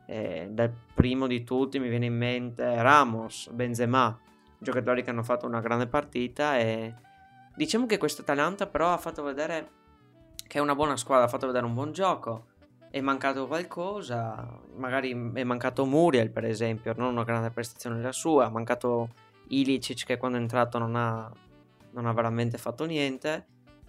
Eh, 0.05 0.47
dal 0.51 0.71
primo 0.93 1.25
di 1.25 1.43
tutti 1.43 1.79
mi 1.79 1.89
viene 1.89 2.05
in 2.05 2.15
mente 2.15 2.79
Ramos, 2.83 3.49
Benzema, 3.49 4.15
giocatori 4.59 5.01
che 5.01 5.09
hanno 5.09 5.23
fatto 5.23 5.47
una 5.47 5.59
grande 5.59 5.87
partita 5.87 6.59
e 6.59 6.93
Diciamo 7.59 7.87
che 7.87 7.97
questo 7.97 8.21
Atalanta 8.21 8.67
però 8.67 8.93
ha 8.93 8.97
fatto 8.97 9.21
vedere 9.21 9.69
che 10.47 10.59
è 10.59 10.61
una 10.61 10.75
buona 10.75 10.95
squadra, 10.95 11.25
ha 11.25 11.27
fatto 11.27 11.45
vedere 11.45 11.65
un 11.65 11.73
buon 11.73 11.91
gioco. 11.91 12.45
È 12.89 13.01
mancato 13.01 13.47
qualcosa, 13.47 14.61
magari 14.77 15.11
è 15.33 15.43
mancato 15.43 15.85
Muriel 15.85 16.31
per 16.31 16.45
esempio, 16.45 16.93
non 16.95 17.11
una 17.11 17.25
grande 17.25 17.49
prestazione 17.49 18.01
la 18.01 18.13
sua, 18.13 18.45
ha 18.45 18.49
mancato 18.49 19.09
Ilicic 19.49 20.05
che 20.05 20.15
quando 20.15 20.37
è 20.37 20.39
entrato 20.39 20.77
non 20.77 20.95
ha, 20.95 21.29
non 21.91 22.05
ha 22.05 22.13
veramente 22.13 22.57
fatto 22.57 22.85
niente. 22.85 23.47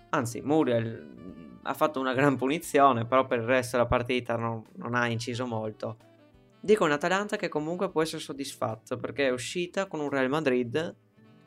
Anzi, 0.08 0.40
Muriel 0.40 1.60
ha 1.62 1.72
fatto 1.72 2.00
una 2.00 2.12
gran 2.12 2.34
punizione, 2.34 3.06
però 3.06 3.24
per 3.24 3.38
il 3.38 3.44
resto 3.44 3.76
della 3.76 3.88
partita 3.88 4.34
non, 4.34 4.64
non 4.78 4.96
ha 4.96 5.06
inciso 5.06 5.46
molto. 5.46 5.96
Dico 6.58 6.82
un 6.82 6.90
Atalanta 6.90 7.36
che 7.36 7.48
comunque 7.48 7.88
può 7.88 8.02
essere 8.02 8.20
soddisfatto 8.20 8.96
perché 8.96 9.28
è 9.28 9.30
uscita 9.30 9.86
con 9.86 10.00
un 10.00 10.10
Real 10.10 10.28
Madrid 10.28 10.96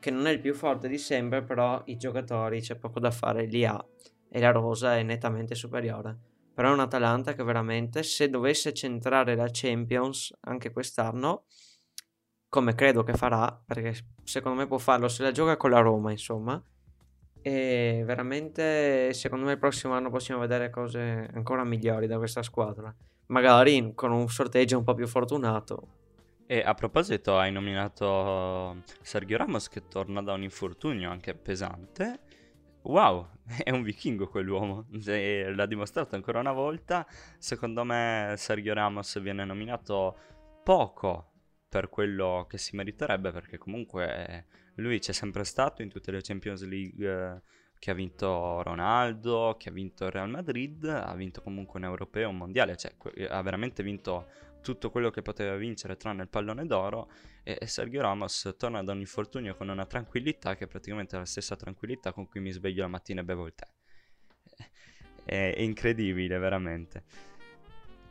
che 0.03 0.11
non 0.11 0.27
è 0.27 0.31
il 0.31 0.41
più 0.41 0.53
forte 0.53 0.89
di 0.89 0.97
sempre, 0.97 1.43
però 1.43 1.81
i 1.85 1.95
giocatori 1.95 2.59
c'è 2.59 2.75
poco 2.75 2.99
da 2.99 3.09
fare, 3.09 3.45
li 3.45 3.65
ha 3.65 3.81
e 4.27 4.37
la 4.41 4.51
rosa 4.51 4.97
è 4.97 5.01
nettamente 5.01 5.55
superiore. 5.55 6.17
Però 6.53 6.69
è 6.69 6.73
un 6.73 6.81
Atalanta 6.81 7.33
che 7.33 7.41
veramente 7.41 8.03
se 8.03 8.29
dovesse 8.29 8.73
centrare 8.73 9.33
la 9.33 9.47
Champions 9.49 10.35
anche 10.41 10.73
quest'anno, 10.73 11.45
come 12.49 12.75
credo 12.75 13.03
che 13.03 13.13
farà, 13.13 13.57
perché 13.65 13.95
secondo 14.25 14.57
me 14.57 14.67
può 14.67 14.77
farlo 14.77 15.07
se 15.07 15.23
la 15.23 15.31
gioca 15.31 15.55
con 15.55 15.69
la 15.69 15.79
Roma, 15.79 16.11
insomma, 16.11 16.61
e 17.41 18.03
veramente 18.05 19.13
secondo 19.13 19.45
me 19.45 19.53
il 19.53 19.57
prossimo 19.57 19.93
anno 19.93 20.09
possiamo 20.09 20.41
vedere 20.41 20.69
cose 20.69 21.29
ancora 21.33 21.63
migliori 21.63 22.07
da 22.07 22.17
questa 22.17 22.43
squadra. 22.43 22.93
Magari 23.27 23.93
con 23.95 24.11
un 24.11 24.27
sorteggio 24.27 24.77
un 24.77 24.83
po' 24.83 24.95
più 24.95 25.07
fortunato. 25.07 26.02
E 26.45 26.59
a 26.59 26.73
proposito, 26.73 27.37
hai 27.37 27.53
nominato 27.53 28.83
Sergio 29.01 29.37
Ramos 29.37 29.69
che 29.69 29.87
torna 29.87 30.21
da 30.21 30.33
un 30.33 30.43
infortunio 30.43 31.09
anche 31.09 31.35
pesante. 31.35 32.19
Wow, 32.81 33.29
è 33.63 33.71
un 33.71 33.81
vichingo 33.81 34.27
quell'uomo, 34.27 34.87
l'ha 34.89 35.65
dimostrato 35.65 36.15
ancora 36.15 36.41
una 36.41 36.51
volta. 36.51 37.07
Secondo 37.37 37.85
me 37.85 38.33
Sergio 38.37 38.73
Ramos 38.73 39.21
viene 39.21 39.45
nominato 39.45 40.17
poco 40.63 41.31
per 41.69 41.87
quello 41.87 42.45
che 42.49 42.57
si 42.57 42.75
meriterebbe, 42.75 43.31
perché 43.31 43.57
comunque 43.57 44.47
lui 44.75 44.99
c'è 44.99 45.13
sempre 45.13 45.45
stato 45.45 45.81
in 45.81 45.89
tutte 45.89 46.11
le 46.11 46.19
Champions 46.21 46.63
League 46.65 47.07
eh, 47.07 47.41
che 47.79 47.91
ha 47.91 47.93
vinto 47.93 48.61
Ronaldo, 48.63 49.55
che 49.57 49.69
ha 49.69 49.71
vinto 49.71 50.05
il 50.05 50.11
Real 50.11 50.29
Madrid, 50.29 50.83
ha 50.85 51.13
vinto 51.15 51.41
comunque 51.41 51.79
un 51.79 51.85
europeo, 51.85 52.29
un 52.29 52.37
mondiale, 52.37 52.75
cioè 52.75 52.93
ha 53.29 53.41
veramente 53.41 53.81
vinto 53.81 54.27
tutto 54.63 54.89
quello 54.89 55.11
che 55.11 55.21
poteva 55.21 55.55
vincere 55.55 55.95
tranne 55.97 56.23
il 56.23 56.29
pallone 56.29 56.65
d'oro 56.65 57.11
e, 57.43 57.57
e 57.59 57.67
Sergio 57.67 58.01
Ramos 58.01 58.55
torna 58.57 58.81
da 58.81 58.93
un 58.93 58.99
infortunio 58.99 59.53
con 59.55 59.69
una 59.69 59.85
tranquillità 59.85 60.55
che 60.55 60.63
è 60.63 60.67
praticamente 60.67 61.15
la 61.17 61.25
stessa 61.25 61.55
tranquillità 61.55 62.11
con 62.11 62.27
cui 62.27 62.39
mi 62.39 62.51
sveglio 62.51 62.81
la 62.81 62.87
mattina 62.87 63.21
e 63.21 63.23
bevo 63.23 63.45
il 63.45 63.53
tè. 63.53 63.67
È, 65.25 65.53
è 65.55 65.61
incredibile, 65.61 66.37
veramente. 66.39 67.03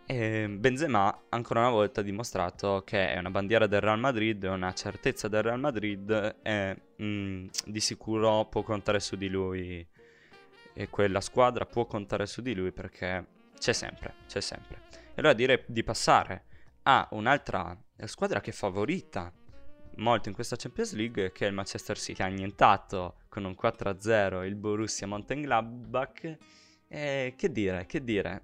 E 0.07 0.49
Benzema 0.49 1.25
ancora 1.31 1.61
una 1.61 1.71
volta 1.71 2.01
ha 2.01 2.05
dimostrato 2.05 2.83
che 2.85 3.13
è 3.13 3.19
una 3.19 3.31
bandiera 3.31 3.67
del 3.67 3.81
Real 3.81 3.99
Madrid, 3.99 4.45
è 4.45 4.49
una 4.49 4.73
certezza 4.75 5.29
del 5.29 5.43
Real 5.43 5.61
Madrid 5.61 6.39
e 6.43 6.77
mm, 7.01 7.47
di 7.67 7.81
sicuro 7.81 8.47
può 8.47 8.63
contare 8.63 9.01
su 9.01 9.17
di 9.17 9.29
lui 9.29 9.87
e 10.75 10.89
quella 10.89 11.21
squadra 11.21 11.67
può 11.67 11.87
contare 11.87 12.27
su 12.27 12.43
di 12.43 12.55
lui 12.55 12.73
perché 12.73 13.27
c'è 13.59 13.73
sempre, 13.73 14.15
c'è 14.27 14.41
sempre. 14.41 15.02
E 15.15 15.17
allora 15.17 15.35
direi 15.35 15.63
di 15.67 15.85
passare 15.85 16.45
a 16.85 17.07
un'altra 17.13 17.79
squadra 18.07 18.41
che 18.41 18.51
è 18.51 18.55
favorita 18.55 19.31
molto 19.97 20.31
in 20.31 20.35
questa 20.35 20.57
Champions 20.57 20.95
League, 20.95 21.33
che 21.33 21.45
è 21.45 21.49
il 21.49 21.55
Manchester 21.55 21.99
City, 21.99 22.15
che 22.15 22.23
ha 22.23 22.27
annientato 22.27 23.17
con 23.29 23.45
un 23.45 23.55
4-0 23.61 24.43
il 24.45 24.55
Borussia 24.55 25.07
Mönchengladbach. 25.07 26.37
E 26.89 27.35
che 27.37 27.53
dire, 27.53 27.85
che 27.85 28.03
dire, 28.03 28.43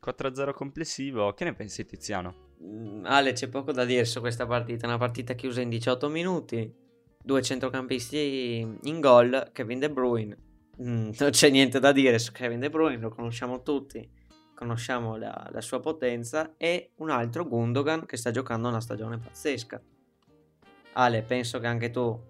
4-0 0.00 0.52
complessivo, 0.52 1.34
che 1.34 1.42
ne 1.42 1.54
pensi 1.54 1.84
Tiziano? 1.84 2.54
Mm, 2.62 3.04
Ale, 3.04 3.32
c'è 3.32 3.48
poco 3.48 3.72
da 3.72 3.84
dire 3.84 4.04
su 4.04 4.20
questa 4.20 4.46
partita, 4.46 4.86
una 4.86 4.96
partita 4.96 5.34
chiusa 5.34 5.60
in 5.60 5.70
18 5.70 6.08
minuti, 6.08 6.72
due 7.20 7.42
centrocampisti 7.42 8.78
in 8.82 9.00
gol, 9.00 9.50
Kevin 9.52 9.80
De 9.80 9.90
Bruyne, 9.90 10.36
mm, 10.80 11.10
non 11.18 11.30
c'è 11.30 11.50
niente 11.50 11.80
da 11.80 11.90
dire 11.90 12.18
su 12.20 12.30
Kevin 12.30 12.60
De 12.60 12.70
Bruyne, 12.70 12.98
lo 12.98 13.10
conosciamo 13.10 13.62
tutti 13.62 14.18
conosciamo 14.60 15.16
la, 15.16 15.48
la, 15.50 15.62
sua 15.62 15.80
potenza, 15.80 16.52
e 16.58 16.90
un 16.96 17.08
altro 17.08 17.48
Gundogan 17.48 18.04
che 18.04 18.18
sta 18.18 18.30
giocando 18.30 18.68
una 18.68 18.82
stagione 18.82 19.16
pazzesca. 19.16 19.80
Ale, 20.92 21.22
penso 21.22 21.58
che 21.60 21.66
anche 21.66 21.88
tu 21.88 22.20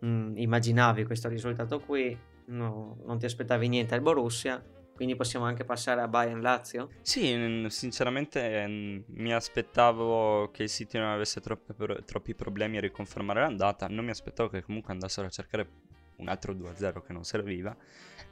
mh, 0.00 0.06
mm, 0.06 0.36
immaginavi 0.36 1.04
questo 1.04 1.30
risultato 1.30 1.80
qui, 1.80 2.14
no, 2.48 2.98
non 3.06 3.18
ti 3.18 3.24
aspettavi 3.24 3.68
niente 3.68 3.94
al 3.94 4.02
Borussia, 4.02 4.62
quindi 4.94 5.16
possiamo 5.16 5.46
anche 5.46 5.64
passare 5.64 6.02
a 6.02 6.08
Bayern 6.08 6.42
Lazio? 6.42 6.90
Sì, 7.00 7.64
sinceramente 7.70 8.66
mi 9.06 9.32
aspettavo 9.32 10.50
che 10.50 10.64
il 10.64 10.68
City 10.68 10.98
non 10.98 11.08
avesse 11.08 11.40
troppi, 11.40 11.72
troppi 12.04 12.34
problemi 12.34 12.76
a 12.76 12.80
riconfermare 12.80 13.40
l'andata, 13.40 13.86
non 13.88 14.04
mi 14.04 14.10
aspettavo 14.10 14.50
che 14.50 14.62
comunque 14.62 14.92
andassero 14.92 15.26
a 15.26 15.30
cercare 15.30 15.66
un 16.18 16.28
altro 16.28 16.52
2-0 16.52 17.02
che 17.04 17.12
non 17.12 17.24
serviva. 17.24 17.76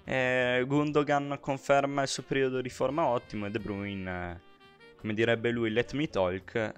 Eh, 0.04 0.64
Gundogan 0.66 1.38
conferma 1.40 2.02
il 2.02 2.08
suo 2.08 2.22
periodo 2.22 2.60
di 2.60 2.68
forma 2.68 3.06
ottimo 3.06 3.46
e 3.46 3.50
De 3.50 3.58
Bruyne, 3.58 4.10
eh, 4.10 4.40
come 4.96 5.14
direbbe 5.14 5.50
lui, 5.50 5.70
let 5.70 5.92
me 5.94 6.08
talk. 6.08 6.54
Eh, 6.54 6.74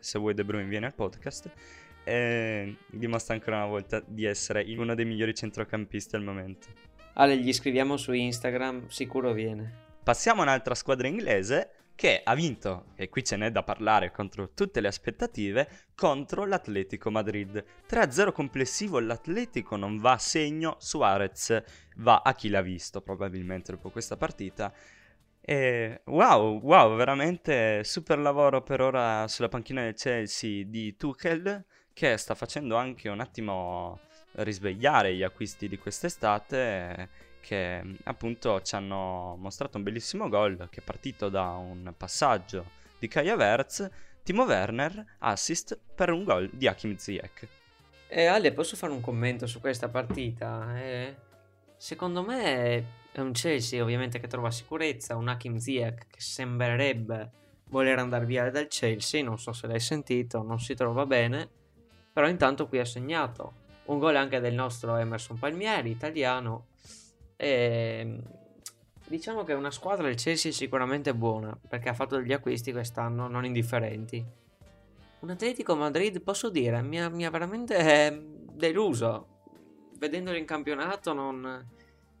se 0.00 0.18
vuoi 0.18 0.34
De 0.34 0.44
Bruyne 0.44 0.68
viene 0.68 0.86
al 0.86 0.94
podcast. 0.94 1.50
Eh, 2.04 2.76
dimostra 2.90 3.34
ancora 3.34 3.56
una 3.56 3.66
volta 3.66 4.02
di 4.04 4.24
essere 4.24 4.64
uno 4.76 4.94
dei 4.94 5.04
migliori 5.04 5.34
centrocampisti 5.34 6.16
al 6.16 6.22
momento. 6.22 6.66
Ale, 7.14 7.36
gli 7.38 7.52
scriviamo 7.52 7.96
su 7.96 8.12
Instagram, 8.12 8.88
sicuro 8.88 9.32
viene. 9.32 9.82
Passiamo 10.02 10.40
a 10.40 10.44
un'altra 10.44 10.74
squadra 10.74 11.06
inglese 11.06 11.70
che 11.94 12.20
ha 12.24 12.34
vinto, 12.34 12.86
e 12.96 13.08
qui 13.08 13.22
ce 13.22 13.36
n'è 13.36 13.50
da 13.50 13.62
parlare 13.62 14.10
contro 14.10 14.52
tutte 14.52 14.80
le 14.80 14.88
aspettative, 14.88 15.68
contro 15.94 16.44
l'Atletico 16.44 17.10
Madrid. 17.10 17.64
3-0 17.88 18.32
complessivo, 18.32 18.98
l'Atletico 18.98 19.76
non 19.76 19.98
va 19.98 20.12
a 20.12 20.18
segno, 20.18 20.76
Suarez 20.78 21.62
va 21.96 22.22
a 22.24 22.34
chi 22.34 22.48
l'ha 22.48 22.62
visto 22.62 23.00
probabilmente 23.00 23.72
dopo 23.72 23.90
questa 23.90 24.16
partita. 24.16 24.72
E 25.40 26.00
wow, 26.06 26.60
wow, 26.60 26.96
veramente 26.96 27.84
super 27.84 28.18
lavoro 28.18 28.62
per 28.62 28.80
ora 28.80 29.28
sulla 29.28 29.48
panchina 29.48 29.82
del 29.82 29.94
Chelsea 29.94 30.64
di 30.64 30.96
Tuchel, 30.96 31.64
che 31.92 32.16
sta 32.16 32.34
facendo 32.34 32.76
anche 32.76 33.08
un 33.08 33.20
attimo 33.20 34.00
risvegliare 34.36 35.14
gli 35.14 35.22
acquisti 35.22 35.68
di 35.68 35.78
quest'estate 35.78 37.08
che 37.44 37.82
appunto 38.04 38.62
ci 38.62 38.74
hanno 38.74 39.36
mostrato 39.38 39.76
un 39.76 39.82
bellissimo 39.82 40.30
gol 40.30 40.68
che 40.70 40.80
è 40.80 40.82
partito 40.82 41.28
da 41.28 41.50
un 41.50 41.92
passaggio 41.94 42.70
di 42.98 43.06
Kaya 43.06 43.36
Verz, 43.36 43.86
Timo 44.22 44.44
Werner, 44.44 45.16
assist 45.18 45.78
per 45.94 46.10
un 46.10 46.24
gol 46.24 46.48
di 46.50 46.66
Hakim 46.66 46.96
Ziyech. 46.96 47.46
Eh, 48.08 48.24
Ale, 48.24 48.52
posso 48.52 48.76
fare 48.76 48.94
un 48.94 49.02
commento 49.02 49.46
su 49.46 49.60
questa 49.60 49.90
partita? 49.90 50.80
Eh, 50.80 51.14
secondo 51.76 52.22
me 52.22 52.86
è 53.12 53.20
un 53.20 53.32
Chelsea 53.32 53.82
ovviamente 53.82 54.18
che 54.18 54.26
trova 54.26 54.50
sicurezza, 54.50 55.14
un 55.14 55.28
Hakim 55.28 55.58
Ziyech 55.58 56.06
che 56.06 56.20
sembrerebbe 56.20 57.30
voler 57.68 57.98
andare 57.98 58.24
via 58.24 58.50
dal 58.50 58.68
Chelsea, 58.68 59.22
non 59.22 59.38
so 59.38 59.52
se 59.52 59.66
l'hai 59.66 59.80
sentito, 59.80 60.42
non 60.42 60.60
si 60.60 60.74
trova 60.74 61.04
bene, 61.04 61.46
però 62.10 62.26
intanto 62.26 62.68
qui 62.68 62.78
ha 62.78 62.86
segnato 62.86 63.62
un 63.86 63.98
gol 63.98 64.16
anche 64.16 64.40
del 64.40 64.54
nostro 64.54 64.96
Emerson 64.96 65.38
Palmieri, 65.38 65.90
italiano, 65.90 66.68
e, 67.44 67.98
ehm, 68.00 68.22
diciamo 69.06 69.44
che 69.44 69.52
una 69.52 69.70
squadra 69.70 70.06
del 70.06 70.16
Chelsea 70.16 70.50
è 70.50 70.54
sicuramente 70.54 71.14
buona 71.14 71.56
perché 71.68 71.90
ha 71.90 71.94
fatto 71.94 72.16
degli 72.16 72.32
acquisti 72.32 72.72
quest'anno 72.72 73.28
non 73.28 73.44
indifferenti. 73.44 74.24
Un 75.20 75.30
Atletico 75.30 75.76
Madrid, 75.76 76.20
posso 76.22 76.48
dire, 76.48 76.80
mi 76.82 77.00
ha, 77.00 77.08
mi 77.10 77.24
ha 77.24 77.30
veramente 77.30 77.76
eh, 77.76 78.26
deluso. 78.52 79.28
Vedendolo 79.98 80.36
in 80.36 80.44
campionato, 80.44 81.12
non, 81.12 81.66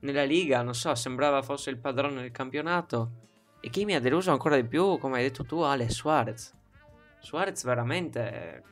nella 0.00 0.24
Liga, 0.24 0.62
non 0.62 0.74
so, 0.74 0.94
sembrava 0.94 1.42
fosse 1.42 1.70
il 1.70 1.78
padrone 1.78 2.22
del 2.22 2.30
campionato. 2.30 3.22
E 3.60 3.68
chi 3.68 3.84
mi 3.84 3.94
ha 3.94 4.00
deluso 4.00 4.30
ancora 4.30 4.56
di 4.56 4.64
più, 4.64 4.98
come 4.98 5.18
hai 5.18 5.22
detto 5.22 5.44
tu, 5.44 5.60
Ale, 5.60 5.90
Suarez. 5.90 6.54
Suarez 7.18 7.62
veramente, 7.64 8.62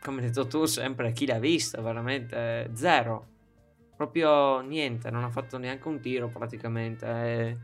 come 0.00 0.20
hai 0.20 0.26
detto 0.26 0.46
tu, 0.46 0.64
sempre 0.64 1.12
chi 1.12 1.26
l'ha 1.26 1.38
visto, 1.38 1.80
veramente 1.80 2.70
zero 2.74 3.36
proprio 3.98 4.60
niente, 4.60 5.10
non 5.10 5.24
ha 5.24 5.30
fatto 5.30 5.58
neanche 5.58 5.88
un 5.88 6.00
tiro 6.00 6.28
praticamente. 6.28 7.06
È 7.06 7.56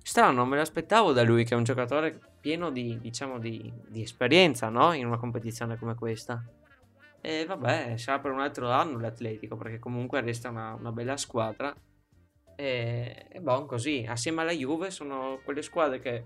strano, 0.00 0.46
me 0.46 0.56
l'aspettavo 0.56 1.12
da 1.12 1.24
lui 1.24 1.44
che 1.44 1.54
è 1.54 1.56
un 1.56 1.64
giocatore 1.64 2.18
pieno 2.40 2.70
di, 2.70 2.96
diciamo, 3.00 3.40
di, 3.40 3.70
di 3.88 4.02
esperienza, 4.02 4.68
no? 4.68 4.92
In 4.92 5.06
una 5.06 5.18
competizione 5.18 5.76
come 5.76 5.96
questa. 5.96 6.42
E 7.20 7.44
vabbè, 7.44 7.96
sarà 7.96 8.20
per 8.20 8.30
un 8.30 8.40
altro 8.40 8.70
anno 8.70 9.00
l'Atletico, 9.00 9.56
perché 9.56 9.80
comunque 9.80 10.20
resta 10.20 10.48
una, 10.48 10.74
una 10.74 10.92
bella 10.92 11.16
squadra. 11.16 11.74
E, 12.54 13.26
e 13.28 13.40
buon 13.40 13.66
così, 13.66 14.06
assieme 14.08 14.42
alla 14.42 14.52
Juve 14.52 14.90
sono 14.90 15.40
quelle 15.44 15.62
squadre 15.62 16.00
che 16.00 16.24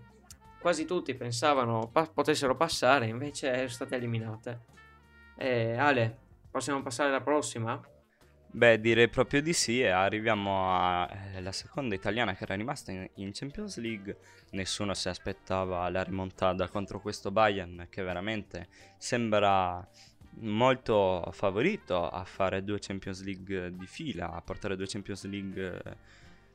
quasi 0.60 0.84
tutti 0.84 1.14
pensavano 1.14 1.88
pa- 1.90 2.08
potessero 2.12 2.54
passare, 2.54 3.06
invece 3.06 3.54
sono 3.56 3.68
state 3.68 3.96
eliminate. 3.96 4.60
E, 5.36 5.74
Ale, 5.76 6.18
possiamo 6.50 6.82
passare 6.82 7.08
alla 7.08 7.22
prossima? 7.22 7.80
Beh, 8.54 8.80
direi 8.80 9.08
proprio 9.08 9.40
di 9.40 9.54
sì 9.54 9.80
e 9.80 9.88
arriviamo 9.88 10.76
alla 10.76 11.48
eh, 11.48 11.52
seconda 11.52 11.94
italiana 11.94 12.34
che 12.34 12.44
era 12.44 12.54
rimasta 12.54 12.92
in, 12.92 13.08
in, 13.14 13.30
Champions 13.32 13.78
League. 13.78 14.18
Nessuno 14.50 14.92
si 14.92 15.08
aspettava 15.08 15.88
la 15.88 16.02
rimontada 16.02 16.68
contro 16.68 17.00
questo 17.00 17.30
Bayern 17.30 17.86
che 17.88 18.02
veramente 18.02 18.68
sembra 18.98 19.88
molto 20.40 21.30
favorito 21.32 22.06
a 22.06 22.24
fare 22.24 22.62
due 22.62 22.78
Champions 22.78 23.24
League 23.24 23.74
di 23.74 23.86
fila, 23.86 24.32
a 24.32 24.42
portare 24.42 24.76
due 24.76 24.86
Champions 24.86 25.24
League 25.24 25.80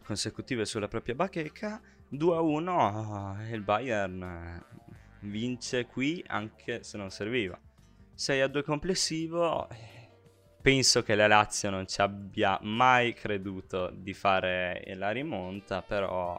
consecutive 0.03 0.65
sulla 0.65 0.87
propria 0.87 1.15
bacheca. 1.15 1.81
2-1 2.13 3.49
e 3.49 3.55
il 3.55 3.61
Bayern 3.61 4.21
eh, 4.21 4.63
vince 5.21 5.87
qui 5.87 6.23
anche 6.27 6.83
se 6.83 6.95
non 6.95 7.09
serviva. 7.09 7.59
6-2 8.15 8.63
complessivo. 8.63 9.67
Penso 10.67 11.01
che 11.01 11.15
la 11.15 11.27
Lazio 11.27 11.69
non 11.69 11.87
ci 11.87 12.01
abbia 12.01 12.59
mai 12.61 13.13
creduto 13.13 13.89
di 13.89 14.13
fare 14.13 14.83
la 14.95 15.11
rimonta, 15.11 15.81
però 15.81 16.37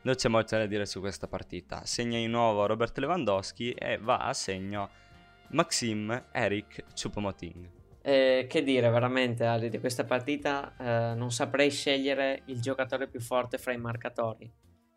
non 0.00 0.14
c'è 0.14 0.30
molto 0.30 0.56
da 0.56 0.64
dire 0.64 0.86
su 0.86 1.00
questa 1.00 1.26
partita. 1.26 1.84
Segna 1.84 2.16
di 2.16 2.28
nuovo 2.28 2.64
Robert 2.64 2.96
Lewandowski 2.96 3.72
e 3.72 3.98
va 3.98 4.20
a 4.20 4.32
segno 4.32 4.88
Maxim 5.48 6.28
Eric 6.32 6.84
Choupo-Moting. 6.94 7.68
Eh, 8.00 8.46
che 8.48 8.62
dire 8.62 8.88
veramente 8.88 9.44
Ali 9.44 9.68
di 9.68 9.80
questa 9.80 10.04
partita 10.04 10.72
eh, 10.78 11.14
non 11.14 11.30
saprei 11.30 11.70
scegliere 11.70 12.44
il 12.46 12.58
giocatore 12.58 13.06
più 13.06 13.20
forte 13.20 13.58
fra 13.58 13.72
i 13.72 13.78
marcatori 13.78 14.50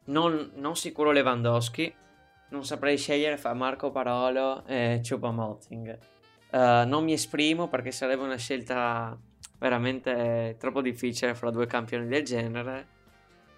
non, 0.06 0.54
non 0.56 0.76
sicuro 0.76 1.12
Lewandowski 1.12 1.94
non 2.50 2.65
saprei 2.65 2.98
scegliere 2.98 3.38
fra 3.38 3.54
Marco 3.54 3.91
Parolo 3.91 4.65
e 4.65 5.02
Choupo-Moting 5.08 6.14
Eh, 6.56 6.86
non 6.86 7.04
mi 7.04 7.13
esprimo 7.13 7.68
perché 7.68 7.91
sarebbe 7.91 8.24
una 8.24 8.38
scelta 8.38 9.18
veramente 9.60 10.56
troppo 10.58 10.82
difficile 10.82 11.36
fra 11.36 11.50
due 11.50 11.68
campioni 11.68 12.08
del 12.08 12.24
genere 12.24 12.94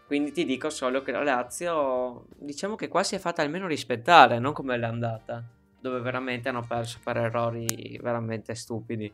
quindi 0.07 0.31
ti 0.31 0.45
dico 0.45 0.69
solo 0.69 1.01
che 1.01 1.11
la 1.11 1.23
Lazio 1.23 2.25
diciamo 2.37 2.75
che 2.75 2.87
qua 2.87 3.03
si 3.03 3.15
è 3.15 3.19
fatta 3.19 3.41
almeno 3.41 3.67
rispettare 3.67 4.39
non 4.39 4.53
come 4.53 4.77
l'è 4.77 4.85
andata 4.85 5.43
dove 5.79 5.99
veramente 5.99 6.49
hanno 6.49 6.65
perso 6.65 6.99
per 7.03 7.17
errori 7.17 7.99
veramente 8.01 8.55
stupidi 8.55 9.13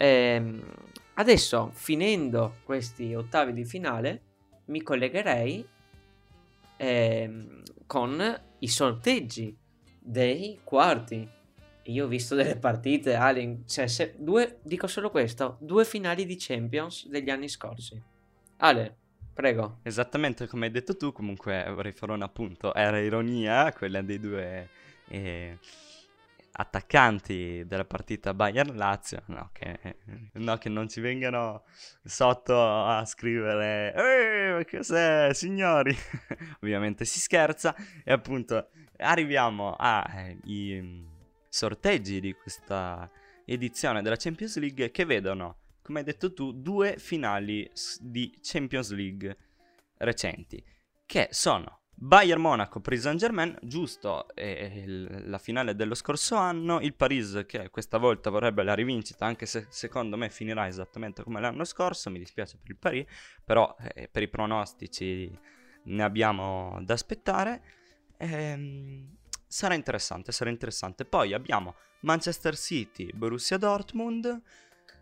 Ehm, 0.00 0.62
adesso, 1.14 1.70
finendo 1.72 2.58
questi 2.62 3.16
ottavi 3.16 3.52
di 3.52 3.64
finale, 3.64 4.22
mi 4.66 4.80
collegherei 4.80 5.66
ehm, 6.76 7.62
con 7.84 8.40
i 8.60 8.68
sorteggi 8.68 9.56
dei 9.98 10.60
quarti. 10.62 11.28
Io 11.88 12.04
ho 12.04 12.08
visto 12.08 12.34
delle 12.34 12.56
partite, 12.56 13.14
Ali, 13.14 13.62
cioè, 13.66 13.86
se- 13.86 14.14
due, 14.18 14.58
dico 14.62 14.86
solo 14.86 15.10
questo, 15.10 15.56
due 15.60 15.84
finali 15.84 16.26
di 16.26 16.36
Champions 16.38 17.08
degli 17.08 17.30
anni 17.30 17.48
scorsi. 17.48 18.00
Ale, 18.58 18.96
prego. 19.32 19.78
Esattamente 19.82 20.46
come 20.46 20.66
hai 20.66 20.72
detto 20.72 20.96
tu, 20.96 21.12
comunque 21.12 21.64
vorrei 21.72 21.92
fare 21.92 22.12
un 22.12 22.22
appunto. 22.22 22.74
Era 22.74 22.98
ironia 22.98 23.72
quella 23.72 24.02
dei 24.02 24.20
due 24.20 24.68
eh, 25.08 25.58
attaccanti 26.52 27.64
della 27.66 27.86
partita 27.86 28.34
Bayern-Lazio. 28.34 29.22
No 29.26 29.48
che, 29.52 29.96
no, 30.34 30.58
che 30.58 30.68
non 30.68 30.90
ci 30.90 31.00
vengano 31.00 31.62
sotto 32.04 32.84
a 32.84 33.02
scrivere 33.06 33.94
ma 34.58 34.64
cos'è, 34.64 35.30
signori? 35.32 35.96
Ovviamente 36.60 37.06
si 37.06 37.18
scherza. 37.18 37.74
E 38.04 38.12
appunto 38.12 38.68
arriviamo 38.96 39.74
ai 39.74 40.80
mm, 40.82 41.16
sorteggi 41.58 42.20
di 42.20 42.34
questa 42.34 43.10
edizione 43.44 44.00
della 44.00 44.14
Champions 44.14 44.58
League 44.58 44.92
che 44.92 45.04
vedono, 45.04 45.56
come 45.82 45.98
hai 45.98 46.04
detto 46.04 46.32
tu, 46.32 46.52
due 46.52 46.98
finali 46.98 47.68
di 47.98 48.38
Champions 48.40 48.92
League 48.92 49.36
recenti, 49.96 50.64
che 51.04 51.26
sono 51.32 51.80
Bayern 51.92 52.40
Monaco, 52.40 52.80
Paris 52.80 53.00
Saint 53.00 53.18
Germain, 53.18 53.58
giusto 53.62 54.26
il- 54.36 55.24
la 55.26 55.38
finale 55.38 55.74
dello 55.74 55.94
scorso 55.94 56.36
anno, 56.36 56.78
il 56.78 56.94
Paris 56.94 57.42
che 57.44 57.70
questa 57.70 57.98
volta 57.98 58.30
vorrebbe 58.30 58.62
la 58.62 58.74
rivincita, 58.74 59.26
anche 59.26 59.46
se 59.46 59.66
secondo 59.68 60.16
me 60.16 60.30
finirà 60.30 60.68
esattamente 60.68 61.24
come 61.24 61.40
l'anno 61.40 61.64
scorso, 61.64 62.08
mi 62.08 62.20
dispiace 62.20 62.56
per 62.62 62.70
il 62.70 62.76
Paris, 62.76 63.04
però 63.44 63.74
eh, 63.94 64.08
per 64.08 64.22
i 64.22 64.28
pronostici 64.28 65.36
ne 65.82 66.02
abbiamo 66.04 66.78
da 66.82 66.94
aspettare. 66.94 67.62
Ehm, 68.18 69.16
sarà 69.48 69.74
interessante, 69.74 70.30
sarà 70.30 70.50
interessante. 70.50 71.04
Poi 71.04 71.32
abbiamo 71.32 71.74
Manchester 72.00 72.56
City, 72.56 73.10
Borussia 73.12 73.56
Dortmund, 73.56 74.42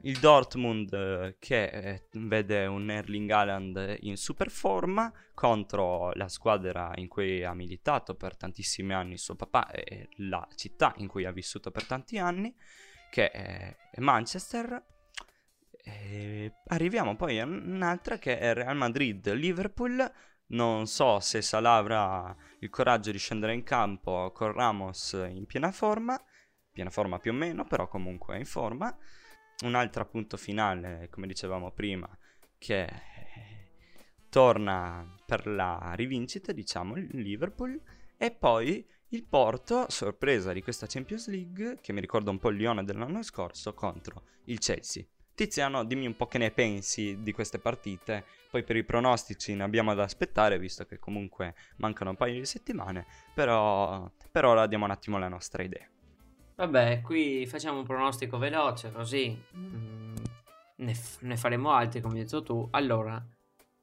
il 0.02 0.18
Dortmund 0.18 0.92
eh, 0.92 1.36
che 1.38 1.64
eh, 1.64 2.02
vede 2.12 2.66
un 2.66 2.90
Erling 2.90 3.30
Haaland 3.30 3.96
in 4.00 4.16
super 4.16 4.50
forma 4.50 5.12
contro 5.34 6.12
la 6.12 6.28
squadra 6.28 6.92
in 6.96 7.08
cui 7.08 7.42
ha 7.44 7.54
militato 7.54 8.14
per 8.14 8.36
tantissimi 8.36 8.92
anni 8.92 9.16
suo 9.16 9.34
papà 9.34 9.70
e 9.70 10.08
la 10.18 10.46
città 10.54 10.94
in 10.98 11.08
cui 11.08 11.24
ha 11.24 11.32
vissuto 11.32 11.70
per 11.70 11.86
tanti 11.86 12.18
anni, 12.18 12.54
che 13.10 13.30
è 13.30 13.76
Manchester. 13.96 14.84
E 15.82 16.52
arriviamo 16.66 17.16
poi 17.16 17.38
a 17.40 17.44
un'altra 17.44 18.18
che 18.18 18.38
è 18.38 18.54
Real 18.54 18.76
Madrid-Liverpool. 18.76 20.12
Non 20.48 20.86
so 20.86 21.18
se 21.18 21.42
Salah 21.42 21.76
avrà 21.76 22.34
il 22.60 22.70
coraggio 22.70 23.10
di 23.10 23.18
scendere 23.18 23.52
in 23.52 23.64
campo 23.64 24.30
con 24.32 24.52
Ramos 24.52 25.12
in 25.28 25.44
piena 25.44 25.72
forma, 25.72 26.20
piena 26.70 26.90
forma 26.90 27.18
più 27.18 27.32
o 27.32 27.34
meno, 27.34 27.66
però 27.66 27.88
comunque 27.88 28.38
in 28.38 28.44
forma. 28.44 28.96
Un 29.64 29.74
altro 29.74 30.02
appunto 30.02 30.36
finale, 30.36 31.08
come 31.10 31.26
dicevamo 31.26 31.72
prima, 31.72 32.08
che 32.58 32.88
torna 34.28 35.14
per 35.24 35.46
la 35.46 35.92
rivincita, 35.94 36.52
diciamo, 36.52 36.96
il 36.96 37.08
Liverpool. 37.12 37.80
E 38.16 38.30
poi 38.30 38.86
il 39.08 39.24
Porto, 39.24 39.86
sorpresa 39.88 40.52
di 40.52 40.62
questa 40.62 40.86
Champions 40.86 41.28
League, 41.28 41.78
che 41.80 41.92
mi 41.92 42.00
ricorda 42.00 42.30
un 42.30 42.38
po' 42.38 42.50
il 42.50 42.58
Lione 42.58 42.84
dell'anno 42.84 43.22
scorso, 43.22 43.74
contro 43.74 44.24
il 44.44 44.58
Chelsea. 44.58 45.04
Tiziano, 45.36 45.84
dimmi 45.84 46.06
un 46.06 46.16
po' 46.16 46.26
che 46.26 46.38
ne 46.38 46.50
pensi 46.50 47.22
di 47.22 47.30
queste 47.32 47.58
partite. 47.58 48.24
Poi 48.50 48.64
per 48.64 48.74
i 48.76 48.84
pronostici 48.84 49.54
ne 49.54 49.64
abbiamo 49.64 49.92
da 49.92 50.02
aspettare, 50.02 50.58
visto 50.58 50.86
che 50.86 50.98
comunque 50.98 51.54
mancano 51.76 52.08
un 52.10 52.16
paio 52.16 52.38
di 52.40 52.46
settimane. 52.46 53.06
Però 53.34 54.10
per 54.32 54.46
ora 54.46 54.66
diamo 54.66 54.86
un 54.86 54.92
attimo 54.92 55.18
la 55.18 55.28
nostra 55.28 55.62
idea. 55.62 55.86
Vabbè, 56.54 57.02
qui 57.02 57.46
facciamo 57.46 57.78
un 57.78 57.84
pronostico 57.84 58.38
veloce, 58.38 58.90
così 58.90 59.38
mm, 59.54 60.16
ne, 60.76 60.94
f- 60.94 61.20
ne 61.20 61.36
faremo 61.36 61.70
altri, 61.70 62.00
come 62.00 62.14
hai 62.14 62.22
detto 62.22 62.42
tu. 62.42 62.66
Allora, 62.70 63.22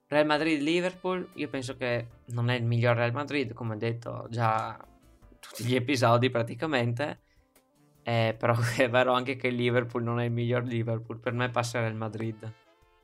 Real 0.08 0.26
Madrid-Liverpool, 0.26 1.30
io 1.36 1.50
penso 1.50 1.78
che 1.78 2.08
non 2.30 2.50
è 2.50 2.56
il 2.56 2.64
miglior 2.64 2.96
Real 2.96 3.12
Madrid, 3.14 3.54
come 3.54 3.76
ho 3.76 3.78
detto 3.78 4.26
già 4.32 4.76
tutti 5.40 5.64
gli 5.66 5.76
episodi 5.76 6.32
praticamente. 6.32 7.23
Eh, 8.04 8.36
però 8.38 8.56
è 8.78 8.90
vero 8.90 9.14
anche 9.14 9.36
che 9.36 9.48
il 9.48 9.56
Liverpool 9.56 10.04
non 10.04 10.20
è 10.20 10.26
il 10.26 10.32
miglior 10.32 10.64
Liverpool. 10.64 11.20
Per 11.20 11.34
me 11.34 11.50
passa 11.50 11.80
il 11.86 11.96
Madrid. 11.96 12.52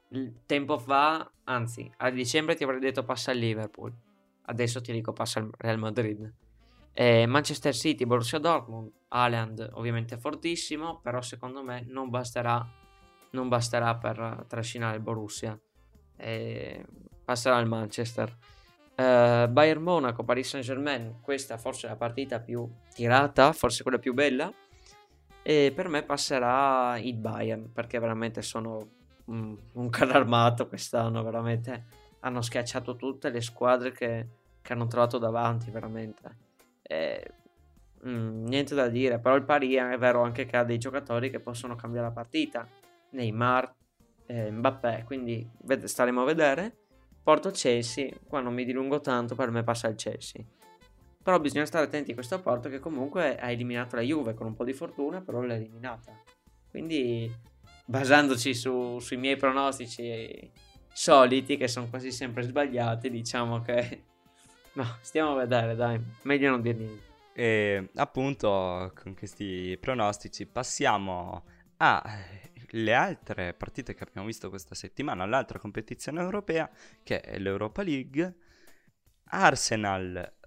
Il 0.09 0.41
tempo 0.45 0.77
fa, 0.77 1.29
anzi, 1.45 1.91
a 1.97 2.09
dicembre 2.09 2.55
ti 2.55 2.63
avrei 2.63 2.79
detto 2.79 3.03
passa 3.03 3.31
il 3.31 3.39
Liverpool. 3.39 3.93
Adesso 4.43 4.81
ti 4.81 4.91
dico 4.91 5.13
passa 5.13 5.39
il 5.39 5.49
Real 5.57 5.77
Madrid. 5.77 6.33
Eh, 6.93 7.25
Manchester 7.27 7.73
City, 7.73 8.05
Borussia 8.05 8.39
Dortmund, 8.39 8.91
Haaland 9.09 9.69
ovviamente 9.73 10.17
fortissimo, 10.17 10.99
però 10.99 11.21
secondo 11.21 11.63
me 11.63 11.85
non 11.87 12.09
basterà, 12.09 12.67
non 13.31 13.47
basterà 13.47 13.95
per 13.95 14.45
trascinare 14.47 14.97
il 14.97 15.01
Borussia. 15.01 15.57
Eh, 16.17 16.83
passerà 17.23 17.59
il 17.59 17.67
Manchester. 17.67 18.35
Eh, 18.95 19.47
Bayern 19.49 19.81
Monaco, 19.81 20.23
Paris 20.23 20.49
Saint 20.49 20.65
Germain, 20.65 21.19
questa 21.21 21.57
forse 21.57 21.85
è 21.85 21.89
la 21.91 21.95
partita 21.95 22.39
più 22.39 22.67
tirata, 22.93 23.53
forse 23.53 23.83
quella 23.83 23.99
più 23.99 24.13
bella. 24.13 24.51
E 25.49 25.71
per 25.73 25.87
me 25.87 26.03
passerà 26.03 26.99
il 26.99 27.15
Bayern, 27.15 27.71
perché 27.73 27.97
veramente 27.97 28.43
sono 28.43 28.87
un, 29.25 29.57
un 29.71 29.89
carro 29.89 30.11
armato 30.13 30.67
quest'anno, 30.67 31.23
veramente 31.23 31.85
hanno 32.19 32.43
schiacciato 32.43 32.95
tutte 32.95 33.31
le 33.31 33.41
squadre 33.41 33.91
che, 33.91 34.27
che 34.61 34.73
hanno 34.73 34.85
trovato 34.85 35.17
davanti, 35.17 35.71
veramente. 35.71 36.37
Eh, 36.83 37.33
mm, 38.05 38.45
niente 38.45 38.75
da 38.75 38.89
dire, 38.89 39.17
però 39.17 39.35
il 39.35 39.43
Paris 39.43 39.75
è 39.75 39.97
vero 39.97 40.21
anche 40.21 40.45
che 40.45 40.55
ha 40.55 40.63
dei 40.63 40.77
giocatori 40.77 41.31
che 41.31 41.39
possono 41.39 41.73
cambiare 41.73 42.05
la 42.05 42.13
partita. 42.13 42.67
Neymar, 43.09 43.73
eh, 44.27 44.51
Mbappé, 44.51 45.01
quindi 45.03 45.49
ved- 45.63 45.85
staremo 45.85 46.21
a 46.21 46.25
vedere. 46.25 46.75
Porto 47.23 47.49
Chelsea, 47.49 48.11
qua 48.27 48.39
non 48.39 48.53
mi 48.53 48.65
dilungo 48.65 48.99
tanto, 48.99 49.33
per 49.33 49.49
me 49.49 49.63
passa 49.63 49.87
il 49.87 49.95
Chelsea. 49.95 50.45
Però 51.29 51.39
bisogna 51.39 51.67
stare 51.67 51.85
attenti 51.85 52.09
a 52.09 52.13
questo 52.15 52.41
Porto 52.41 52.69
che 52.69 52.79
comunque 52.79 53.37
ha 53.37 53.51
eliminato 53.51 53.95
la 53.95 54.01
Juve 54.01 54.33
con 54.33 54.47
un 54.47 54.55
po' 54.55 54.63
di 54.63 54.73
fortuna, 54.73 55.21
però 55.21 55.41
l'ha 55.41 55.53
eliminata. 55.53 56.11
Quindi 56.71 57.31
basandoci 57.85 58.55
su- 58.55 58.97
sui 58.97 59.17
miei 59.17 59.35
pronostici 59.37 60.51
soliti, 60.91 61.55
che 61.55 61.67
sono 61.67 61.87
quasi 61.87 62.11
sempre 62.11 62.41
sbagliati, 62.41 63.11
diciamo 63.11 63.61
che... 63.61 64.05
No, 64.73 64.97
stiamo 65.01 65.33
a 65.33 65.35
vedere, 65.35 65.75
dai, 65.75 66.01
meglio 66.23 66.49
non 66.49 66.61
dire 66.61 66.77
niente. 66.77 67.03
E 67.33 67.89
appunto 67.95 68.91
con 68.99 69.13
questi 69.13 69.77
pronostici 69.79 70.47
passiamo 70.47 71.43
alle 71.77 72.93
altre 72.95 73.53
partite 73.53 73.93
che 73.93 74.03
abbiamo 74.03 74.25
visto 74.25 74.49
questa 74.49 74.73
settimana, 74.73 75.25
all'altra 75.25 75.59
competizione 75.59 76.21
europea 76.21 76.67
che 77.03 77.19
è 77.21 77.37
l'Europa 77.37 77.83
League. 77.83 78.35
Arsenal 79.31 80.37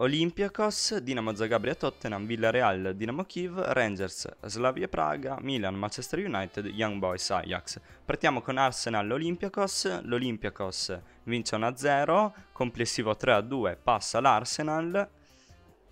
Olympiakos, 0.00 0.98
Dinamo 0.98 1.34
Zagabria 1.34 1.74
Tottenham, 1.74 2.24
Villarreal, 2.24 2.94
Dinamo 2.94 3.24
Kiev, 3.24 3.58
Rangers, 3.58 4.28
Slavia 4.42 4.86
Praga, 4.86 5.38
Milan, 5.40 5.74
Manchester 5.74 6.20
United, 6.20 6.66
Young 6.66 7.00
Boys, 7.00 7.28
Ajax. 7.30 7.80
Partiamo 8.04 8.40
con 8.40 8.58
Arsenal 8.58 9.10
Olympiakos, 9.10 10.02
l'Olympiakos 10.02 11.00
vince 11.24 11.56
1-0, 11.56 12.32
complessivo 12.52 13.10
3-2, 13.10 13.76
passa 13.82 14.20
l'Arsenal. 14.20 15.10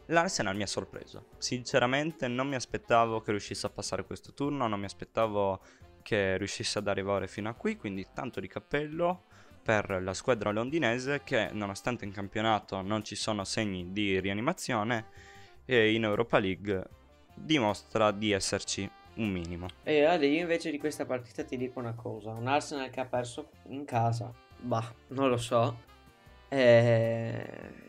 L'Arsenal 0.07 0.55
mi 0.55 0.63
ha 0.63 0.69
sorpreso, 0.69 1.31
sinceramente 1.39 2.29
non 2.29 2.47
mi 2.47 2.55
aspettavo 2.55 3.21
che 3.21 3.33
riuscisse 3.33 3.67
a 3.67 3.71
passare 3.71 4.05
questo 4.05 4.33
turno, 4.33 4.69
non 4.69 4.79
mi 4.79 4.85
aspettavo 4.85 5.61
che 6.03 6.37
riuscisse 6.37 6.79
ad 6.79 6.87
arrivare 6.87 7.27
fino 7.27 7.49
a 7.49 7.55
qui, 7.55 7.75
quindi 7.75 8.07
tanto 8.15 8.39
di 8.39 8.47
cappello 8.47 9.25
per 9.67 10.01
la 10.01 10.15
squadra 10.15 10.53
londinese 10.53 11.23
che 11.25 11.49
nonostante 11.51 12.05
in 12.05 12.13
campionato 12.13 12.83
non 12.83 13.03
ci 13.03 13.17
sono 13.17 13.43
segni 13.43 13.91
di 13.91 14.21
rianimazione 14.21 15.07
e 15.65 15.93
in 15.93 16.05
Europa 16.05 16.39
League 16.39 16.85
dimostra 17.35 18.13
di 18.13 18.31
esserci 18.31 18.89
un 19.15 19.29
minimo. 19.29 19.67
E 19.83 20.05
Ale, 20.05 20.27
io 20.27 20.43
invece 20.43 20.71
di 20.71 20.79
questa 20.79 21.05
partita 21.05 21.43
ti 21.43 21.57
dico 21.57 21.81
una 21.81 21.95
cosa, 21.95 22.31
un 22.31 22.47
Arsenal 22.47 22.91
che 22.91 23.01
ha 23.01 23.07
perso 23.07 23.51
in 23.71 23.85
casa, 23.85 24.33
bah, 24.61 24.95
non 25.09 25.29
lo 25.31 25.37
so, 25.37 25.77
eh, 26.49 27.47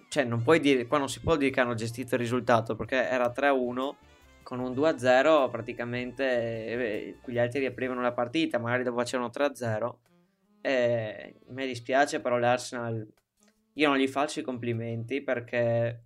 cioè 0.10 0.24
non 0.24 0.42
puoi 0.42 0.60
dire, 0.60 0.88
qua 0.88 0.98
non 0.98 1.10
si 1.10 1.20
può 1.20 1.36
dire 1.36 1.52
che 1.52 1.60
hanno 1.60 1.76
gestito 1.76 2.16
il 2.16 2.22
risultato 2.22 2.76
perché 2.76 3.08
era 3.08 3.32
3-1 3.32 3.94
con 4.42 4.60
un 4.60 4.72
2-0 4.72 5.52
praticamente 5.52 6.24
eh, 6.24 7.18
gli 7.24 7.38
altri 7.38 7.60
riaprivano 7.60 8.02
la 8.02 8.14
partita, 8.14 8.58
magari 8.58 8.82
dopo 8.82 8.98
facevano 8.98 9.30
3-0 9.32 9.94
eh, 10.68 11.40
mi 11.48 11.66
dispiace, 11.66 12.20
però 12.20 12.38
l'Arsenal 12.38 13.08
io 13.74 13.88
non 13.88 13.98
gli 13.98 14.08
faccio 14.08 14.42
i 14.42 14.44
complimenti 14.44 15.22
perché 15.22 16.04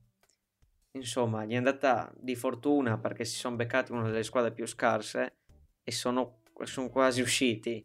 insomma 0.91 1.45
gli 1.45 1.54
è 1.54 1.56
andata 1.56 2.13
di 2.15 2.36
fortuna 2.36 2.97
perché 3.00 3.24
si 3.26 3.38
sono 3.38 3.56
beccati 3.56 3.91
una 3.91 4.04
delle 4.04 4.24
squadre 4.24 4.52
più 4.52 4.67
scarse 4.67 5.38
e 5.84 5.91
sono, 5.91 6.41
sono 6.63 6.89
quasi 6.89 7.21
usciti. 7.21 7.84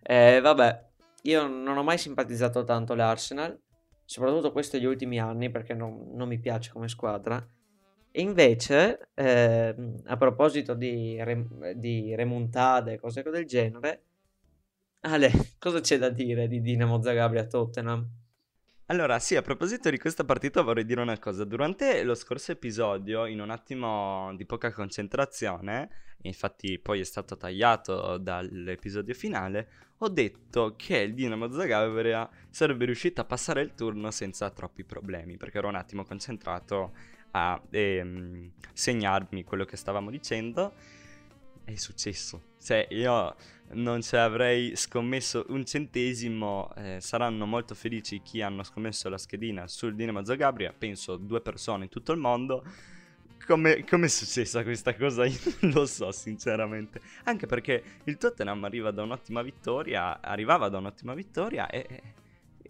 Eh, 0.00 0.40
vabbè, 0.40 0.90
io 1.22 1.46
non 1.48 1.76
ho 1.76 1.82
mai 1.82 1.98
simpatizzato 1.98 2.62
tanto 2.62 2.94
l'Arsenal, 2.94 3.60
soprattutto 4.04 4.52
questi 4.52 4.78
gli 4.78 4.84
ultimi 4.84 5.18
anni 5.18 5.50
perché 5.50 5.74
non, 5.74 6.10
non 6.12 6.28
mi 6.28 6.38
piace 6.38 6.70
come 6.70 6.88
squadra. 6.88 7.44
E 8.14 8.20
invece, 8.20 9.08
eh, 9.14 9.74
a 10.04 10.16
proposito 10.16 10.74
di, 10.74 11.16
rem- 11.24 11.72
di 11.72 12.14
remontade 12.14 13.00
cose 13.00 13.22
del 13.22 13.46
genere, 13.46 14.02
Ale, 15.04 15.32
cosa 15.58 15.80
c'è 15.80 15.98
da 15.98 16.10
dire 16.10 16.46
di 16.46 16.60
Dinamo 16.60 17.02
Zagabria 17.02 17.44
Tottenham? 17.46 18.08
Allora, 18.86 19.18
sì, 19.18 19.34
a 19.34 19.42
proposito 19.42 19.90
di 19.90 19.98
questa 19.98 20.24
partita 20.24 20.62
vorrei 20.62 20.84
dire 20.84 21.00
una 21.00 21.18
cosa. 21.18 21.44
Durante 21.44 22.04
lo 22.04 22.14
scorso 22.14 22.52
episodio, 22.52 23.26
in 23.26 23.40
un 23.40 23.50
attimo 23.50 24.32
di 24.36 24.46
poca 24.46 24.70
concentrazione, 24.70 25.88
infatti 26.22 26.78
poi 26.78 27.00
è 27.00 27.04
stato 27.04 27.36
tagliato 27.36 28.16
dall'episodio 28.18 29.12
finale, 29.14 29.68
ho 29.98 30.08
detto 30.08 30.74
che 30.76 30.98
il 30.98 31.14
Dinamo 31.14 31.50
Zagabria 31.50 32.28
sarebbe 32.48 32.84
riuscito 32.84 33.20
a 33.20 33.24
passare 33.24 33.62
il 33.62 33.74
turno 33.74 34.12
senza 34.12 34.50
troppi 34.50 34.84
problemi, 34.84 35.36
perché 35.36 35.58
ero 35.58 35.66
un 35.66 35.74
attimo 35.74 36.04
concentrato 36.04 36.92
a 37.32 37.60
ehm, 37.70 38.52
segnarmi 38.72 39.42
quello 39.42 39.64
che 39.64 39.76
stavamo 39.76 40.10
dicendo. 40.10 40.74
È 41.64 41.74
successo. 41.74 42.51
Cioè, 42.62 42.86
io 42.90 43.34
non 43.72 44.02
ci 44.02 44.16
avrei 44.16 44.76
scommesso 44.76 45.46
un 45.48 45.64
centesimo. 45.64 46.70
Eh, 46.76 46.98
saranno 47.00 47.44
molto 47.46 47.74
felici 47.74 48.22
chi 48.22 48.40
hanno 48.40 48.62
scommesso 48.62 49.08
la 49.08 49.18
schedina 49.18 49.66
sul 49.66 49.94
Dinamo 49.94 50.24
Zagabria. 50.24 50.72
Penso 50.76 51.16
due 51.16 51.40
persone 51.40 51.84
in 51.84 51.90
tutto 51.90 52.12
il 52.12 52.18
mondo. 52.18 52.64
Come, 53.44 53.84
è 53.84 54.08
successa 54.08 54.62
questa 54.62 54.94
cosa? 54.94 55.24
Io 55.26 55.38
non 55.60 55.72
lo 55.72 55.86
so, 55.86 56.12
sinceramente. 56.12 57.00
Anche 57.24 57.46
perché 57.46 57.82
il 58.04 58.16
Tottenham 58.16 58.62
arriva 58.62 58.92
da 58.92 59.02
un'ottima 59.02 59.42
vittoria. 59.42 60.20
Arrivava 60.20 60.68
da 60.68 60.78
un'ottima 60.78 61.14
vittoria 61.14 61.68
e. 61.68 62.02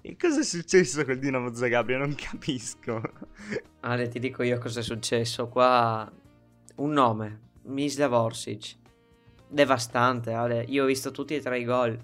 E 0.05 0.17
cosa 0.17 0.41
è 0.41 0.43
successo 0.43 1.05
col 1.05 1.19
Dinamo 1.19 1.55
Zagabria? 1.55 1.97
Non 1.97 2.17
capisco. 2.17 3.01
Ale, 3.81 4.09
ti 4.09 4.19
dico 4.19 4.43
io 4.43 4.59
cosa 4.59 4.81
è 4.81 4.83
successo. 4.83 5.47
Qua 5.47 6.11
un 6.77 6.91
nome, 6.91 7.41
Mislav 7.67 8.13
Orsic 8.13 8.81
devastante. 9.53 10.33
Ale. 10.33 10.65
Io 10.69 10.85
ho 10.85 10.87
visto 10.87 11.11
tutti 11.11 11.35
e 11.35 11.41
tre 11.41 11.61
i 11.61 11.65
gol. 11.65 11.99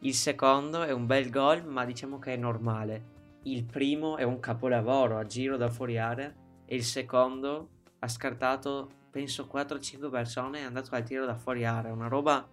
Il 0.00 0.14
secondo 0.14 0.82
è 0.82 0.90
un 0.90 1.06
bel 1.06 1.30
gol, 1.30 1.64
ma 1.64 1.84
diciamo 1.84 2.18
che 2.18 2.34
è 2.34 2.36
normale. 2.36 3.12
Il 3.44 3.64
primo 3.64 4.16
è 4.16 4.22
un 4.22 4.40
capolavoro 4.40 5.18
a 5.18 5.26
giro 5.26 5.56
da 5.56 5.68
fuori 5.68 5.98
area 5.98 6.32
e 6.64 6.74
il 6.74 6.84
secondo 6.84 7.68
ha 7.98 8.08
scartato 8.08 9.02
penso 9.10 9.48
4-5 9.52 10.10
persone 10.10 10.58
e 10.58 10.62
è 10.62 10.64
andato 10.64 10.94
al 10.94 11.04
tiro 11.04 11.26
da 11.26 11.36
fuori 11.36 11.64
area. 11.64 11.92
Una 11.92 12.08
roba 12.08 12.46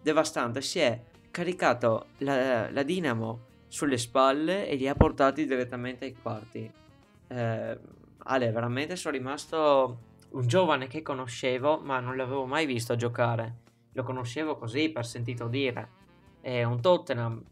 devastante. 0.00 0.62
Si 0.62 0.78
è 0.78 1.02
caricato 1.30 2.06
la, 2.18 2.70
la 2.70 2.82
Dinamo 2.82 3.54
sulle 3.68 3.98
spalle 3.98 4.68
e 4.68 4.76
li 4.76 4.88
ha 4.88 4.94
portati 4.94 5.46
direttamente 5.46 6.04
ai 6.06 6.14
quarti. 6.14 6.72
Eh, 7.28 7.78
Ale, 8.28 8.50
veramente 8.50 8.96
sono 8.96 9.16
rimasto 9.16 9.98
un 10.30 10.46
giovane 10.46 10.88
che 10.88 11.02
conoscevo, 11.02 11.78
ma 11.78 12.00
non 12.00 12.16
l'avevo 12.16 12.46
mai 12.46 12.66
visto 12.66 12.96
giocare 12.96 13.64
lo 13.96 14.02
conoscevo 14.02 14.56
così 14.56 14.90
per 14.90 15.06
sentito 15.06 15.48
dire. 15.48 15.88
È 16.42 16.62
un 16.62 16.82
Tottenham, 16.82 17.42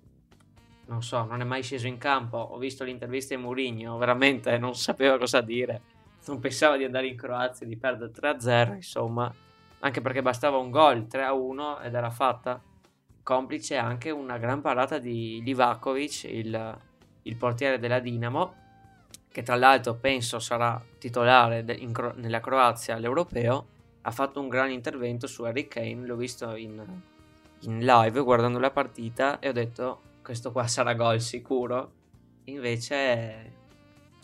non 0.87 1.03
so, 1.03 1.25
non 1.25 1.41
è 1.41 1.45
mai 1.45 1.63
sceso 1.63 1.87
in 1.87 1.97
campo. 1.97 2.37
Ho 2.37 2.59
visto 2.59 2.85
l'intervista 2.85 3.35
di 3.35 3.41
Mourinho, 3.41 3.97
veramente 3.97 4.57
non 4.59 4.75
sapeva 4.77 5.17
cosa 5.19 5.41
dire. 5.41 5.81
Non 6.27 6.41
pensava 6.41 6.77
di 6.77 6.85
andare 6.85 7.07
in 7.07 7.17
Croazia 7.17 7.65
e 7.65 7.69
di 7.69 7.77
perdere 7.77 8.13
3-0, 8.13 8.75
insomma, 8.75 9.33
anche 9.81 10.01
perché 10.03 10.21
bastava 10.21 10.59
un 10.59 10.71
gol 10.71 11.07
3-1 11.11 11.83
ed 11.83 11.95
era 11.95 12.11
fatta. 12.11 12.61
Complice 13.23 13.77
anche 13.79 14.11
una 14.11 14.37
gran 14.37 14.61
parata 14.61 14.99
di 14.99 15.41
Livakovic, 15.43 16.25
il, 16.25 16.79
il 17.23 17.37
portiere 17.37 17.79
della 17.79 18.01
Dinamo, 18.01 18.55
che 19.33 19.43
tra 19.43 19.57
l'altro 19.57 19.95
penso 19.95 20.39
sarà 20.39 20.81
titolare 20.99 21.65
de- 21.65 21.91
Cro- 21.91 22.13
nella 22.17 22.41
Croazia 22.41 22.97
all'Europeo 22.97 23.73
ha 24.07 24.11
fatto 24.11 24.41
un 24.41 24.49
gran 24.49 24.71
intervento 24.71 25.27
su 25.27 25.45
Harry 25.45 25.67
Kane, 25.67 26.07
l'ho 26.07 26.17
visto 26.17 26.55
in, 26.57 26.85
in 27.61 27.79
live 27.79 28.21
guardando 28.21 28.59
la 28.59 28.71
partita 28.71 29.39
e 29.39 29.49
ho 29.49 29.53
detto 29.53 30.01
questo 30.23 30.53
qua 30.53 30.67
sarà 30.67 30.95
gol 30.95 31.21
sicuro. 31.21 32.03
Invece 32.45 33.53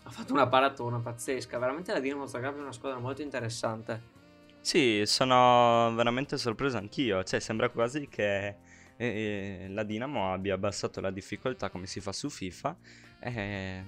ha 0.02 0.10
fatto 0.10 0.34
una 0.34 0.46
paratona 0.46 0.98
pazzesca, 0.98 1.58
veramente 1.58 1.92
la 1.92 2.00
Dinamo 2.00 2.26
Zagreb 2.26 2.58
è 2.58 2.60
una 2.60 2.72
squadra 2.72 2.98
molto 2.98 3.22
interessante. 3.22 4.18
Sì, 4.60 5.02
sono 5.06 5.94
veramente 5.94 6.36
sorpreso 6.36 6.76
anch'io, 6.76 7.24
cioè 7.24 7.40
sembra 7.40 7.70
quasi 7.70 8.06
che 8.06 8.56
eh, 8.96 9.66
la 9.70 9.82
Dinamo 9.82 10.34
abbia 10.34 10.54
abbassato 10.54 11.00
la 11.00 11.10
difficoltà 11.10 11.70
come 11.70 11.86
si 11.86 12.00
fa 12.00 12.12
su 12.12 12.28
FIFA. 12.28 12.76
Eh, 13.20 13.82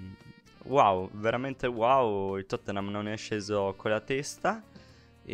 wow, 0.64 1.10
veramente 1.12 1.66
wow, 1.66 2.38
il 2.38 2.46
Tottenham 2.46 2.88
non 2.88 3.08
è 3.08 3.16
sceso 3.18 3.74
con 3.76 3.90
la 3.90 4.00
testa 4.00 4.62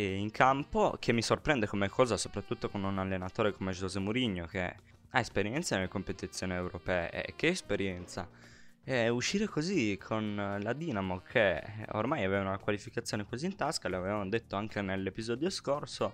in 0.03 0.31
campo 0.31 0.95
che 0.99 1.11
mi 1.13 1.21
sorprende 1.21 1.67
come 1.67 1.89
cosa 1.89 2.17
soprattutto 2.17 2.69
con 2.69 2.83
un 2.83 2.97
allenatore 2.99 3.53
come 3.53 3.71
José 3.71 3.99
Mourinho 3.99 4.45
che 4.45 4.75
ha 5.09 5.19
esperienza 5.19 5.75
nelle 5.75 5.87
competizioni 5.87 6.53
europee 6.53 7.09
e 7.09 7.33
che 7.35 7.47
esperienza. 7.47 8.27
E 8.83 9.09
uscire 9.09 9.47
così 9.47 9.99
con 10.01 10.57
la 10.61 10.73
Dinamo 10.73 11.21
che 11.21 11.61
ormai 11.91 12.23
aveva 12.23 12.41
una 12.41 12.57
qualificazione 12.57 13.25
così 13.27 13.45
in 13.45 13.55
tasca 13.55 13.89
l'avevamo 13.89 14.27
detto 14.27 14.55
anche 14.55 14.81
nell'episodio 14.81 15.49
scorso 15.49 16.13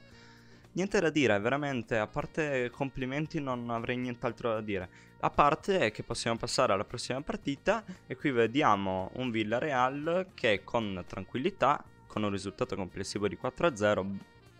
niente 0.75 0.99
da 0.99 1.09
dire 1.09 1.39
veramente 1.39 1.97
a 1.97 2.07
parte 2.07 2.69
complimenti 2.69 3.39
non 3.39 3.69
avrei 3.69 3.97
nient'altro 3.97 4.53
da 4.53 4.61
dire. 4.61 4.89
A 5.21 5.29
parte 5.29 5.91
che 5.91 6.03
possiamo 6.03 6.37
passare 6.37 6.73
alla 6.73 6.83
prossima 6.83 7.21
partita 7.21 7.83
e 8.05 8.15
qui 8.15 8.31
vediamo 8.31 9.09
un 9.15 9.31
Villarreal 9.31 10.27
che 10.33 10.63
con 10.63 11.03
tranquillità 11.07 11.83
con 12.15 12.23
un 12.23 12.29
risultato 12.29 12.77
complessivo 12.77 13.27
di 13.27 13.37
4-0 13.41 14.17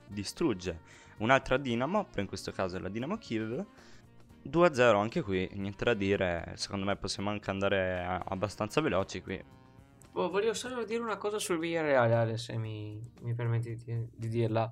distrugge 0.07 0.79
un'altra 1.19 1.55
Dinamo, 1.55 2.07
in 2.17 2.27
questo 2.27 2.51
caso 2.51 2.77
la 2.79 2.89
Dinamo 2.89 3.17
Kiev. 3.17 3.65
2-0 4.45 4.95
anche 4.97 5.21
qui, 5.21 5.49
niente 5.53 5.85
da 5.85 5.93
dire, 5.93 6.51
secondo 6.55 6.85
me 6.85 6.97
possiamo 6.97 7.29
anche 7.29 7.49
andare 7.49 8.21
abbastanza 8.25 8.81
veloci 8.81 9.21
qui. 9.21 9.41
Oh, 10.11 10.29
voglio 10.29 10.53
solo 10.53 10.83
dire 10.83 11.01
una 11.01 11.15
cosa 11.15 11.39
sul 11.39 11.57
Villarreal, 11.57 12.37
se 12.37 12.57
mi, 12.57 13.01
mi 13.21 13.33
permetti 13.33 13.73
di, 13.73 14.05
di 14.13 14.27
dirla. 14.27 14.69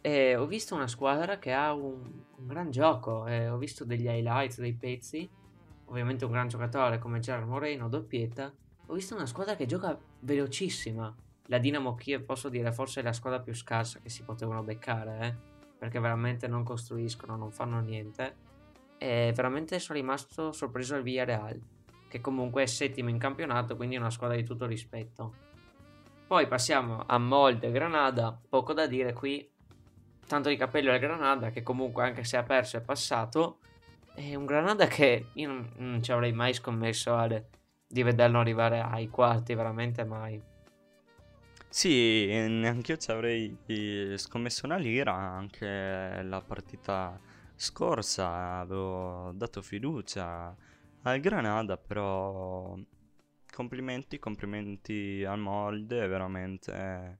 Eh, 0.00 0.34
ho 0.34 0.46
visto 0.46 0.74
una 0.74 0.88
squadra 0.88 1.38
che 1.38 1.52
ha 1.52 1.72
un, 1.72 2.24
un 2.38 2.46
gran 2.46 2.72
gioco, 2.72 3.24
eh, 3.28 3.48
ho 3.48 3.56
visto 3.56 3.84
degli 3.84 4.06
highlights, 4.06 4.58
dei 4.58 4.74
pezzi, 4.74 5.30
ovviamente 5.84 6.24
un 6.24 6.32
gran 6.32 6.48
giocatore 6.48 6.98
come 6.98 7.20
Gerard 7.20 7.46
Moreno, 7.46 7.88
doppietta. 7.88 8.52
Ho 8.86 8.94
visto 8.94 9.14
una 9.14 9.26
squadra 9.26 9.54
che 9.54 9.66
gioca 9.66 9.96
velocissima, 10.18 11.14
la 11.46 11.58
Dinamo 11.58 11.94
Kiev 11.94 12.22
posso 12.22 12.48
dire 12.48 12.72
forse 12.72 13.00
è 13.00 13.02
la 13.02 13.12
squadra 13.12 13.40
più 13.40 13.54
scarsa 13.54 14.00
che 14.00 14.08
si 14.08 14.22
potevano 14.22 14.62
beccare, 14.62 15.18
eh? 15.20 15.34
perché 15.78 16.00
veramente 16.00 16.48
non 16.48 16.64
costruiscono, 16.64 17.36
non 17.36 17.50
fanno 17.50 17.80
niente. 17.80 18.44
E 18.98 19.32
veramente 19.34 19.78
sono 19.78 19.98
rimasto 19.98 20.52
sorpreso 20.52 20.94
al 20.94 21.02
Villarreal, 21.02 21.60
che 22.08 22.20
comunque 22.20 22.62
è 22.62 22.66
settimo 22.66 23.10
in 23.10 23.18
campionato, 23.18 23.76
quindi 23.76 23.96
è 23.96 23.98
una 23.98 24.10
squadra 24.10 24.36
di 24.36 24.44
tutto 24.44 24.66
rispetto. 24.66 25.44
Poi 26.26 26.48
passiamo 26.48 27.04
a 27.06 27.18
Molde 27.18 27.70
Granada, 27.70 28.36
poco 28.48 28.72
da 28.72 28.86
dire 28.86 29.12
qui, 29.12 29.48
tanto 30.26 30.48
di 30.48 30.56
cappello 30.56 30.90
al 30.90 30.98
Granada 30.98 31.50
che 31.50 31.62
comunque 31.62 32.02
anche 32.02 32.24
se 32.24 32.36
ha 32.36 32.42
perso 32.42 32.78
è 32.78 32.80
passato, 32.80 33.58
è 34.14 34.34
un 34.34 34.46
Granada 34.46 34.86
che 34.86 35.26
io 35.34 35.48
non, 35.48 35.72
non 35.76 36.02
ci 36.02 36.10
avrei 36.10 36.32
mai 36.32 36.54
scommesso 36.54 37.14
Ale, 37.14 37.50
di 37.86 38.02
vederlo 38.02 38.40
arrivare 38.40 38.80
ai 38.80 39.08
quarti, 39.08 39.54
veramente 39.54 40.04
mai. 40.04 40.42
Sì, 41.76 42.24
neanche 42.48 42.92
io 42.92 42.96
ci 42.98 43.10
avrei 43.10 43.54
eh, 43.66 44.16
scommesso 44.16 44.64
una 44.64 44.76
lira, 44.78 45.12
anche 45.12 46.22
la 46.22 46.40
partita 46.40 47.20
scorsa 47.54 48.60
avevo 48.60 49.32
dato 49.34 49.60
fiducia 49.60 50.56
al 51.02 51.20
Granada, 51.20 51.76
però 51.76 52.78
complimenti, 53.52 54.18
complimenti 54.18 55.22
al 55.26 55.38
molde, 55.38 56.06
veramente 56.06 57.18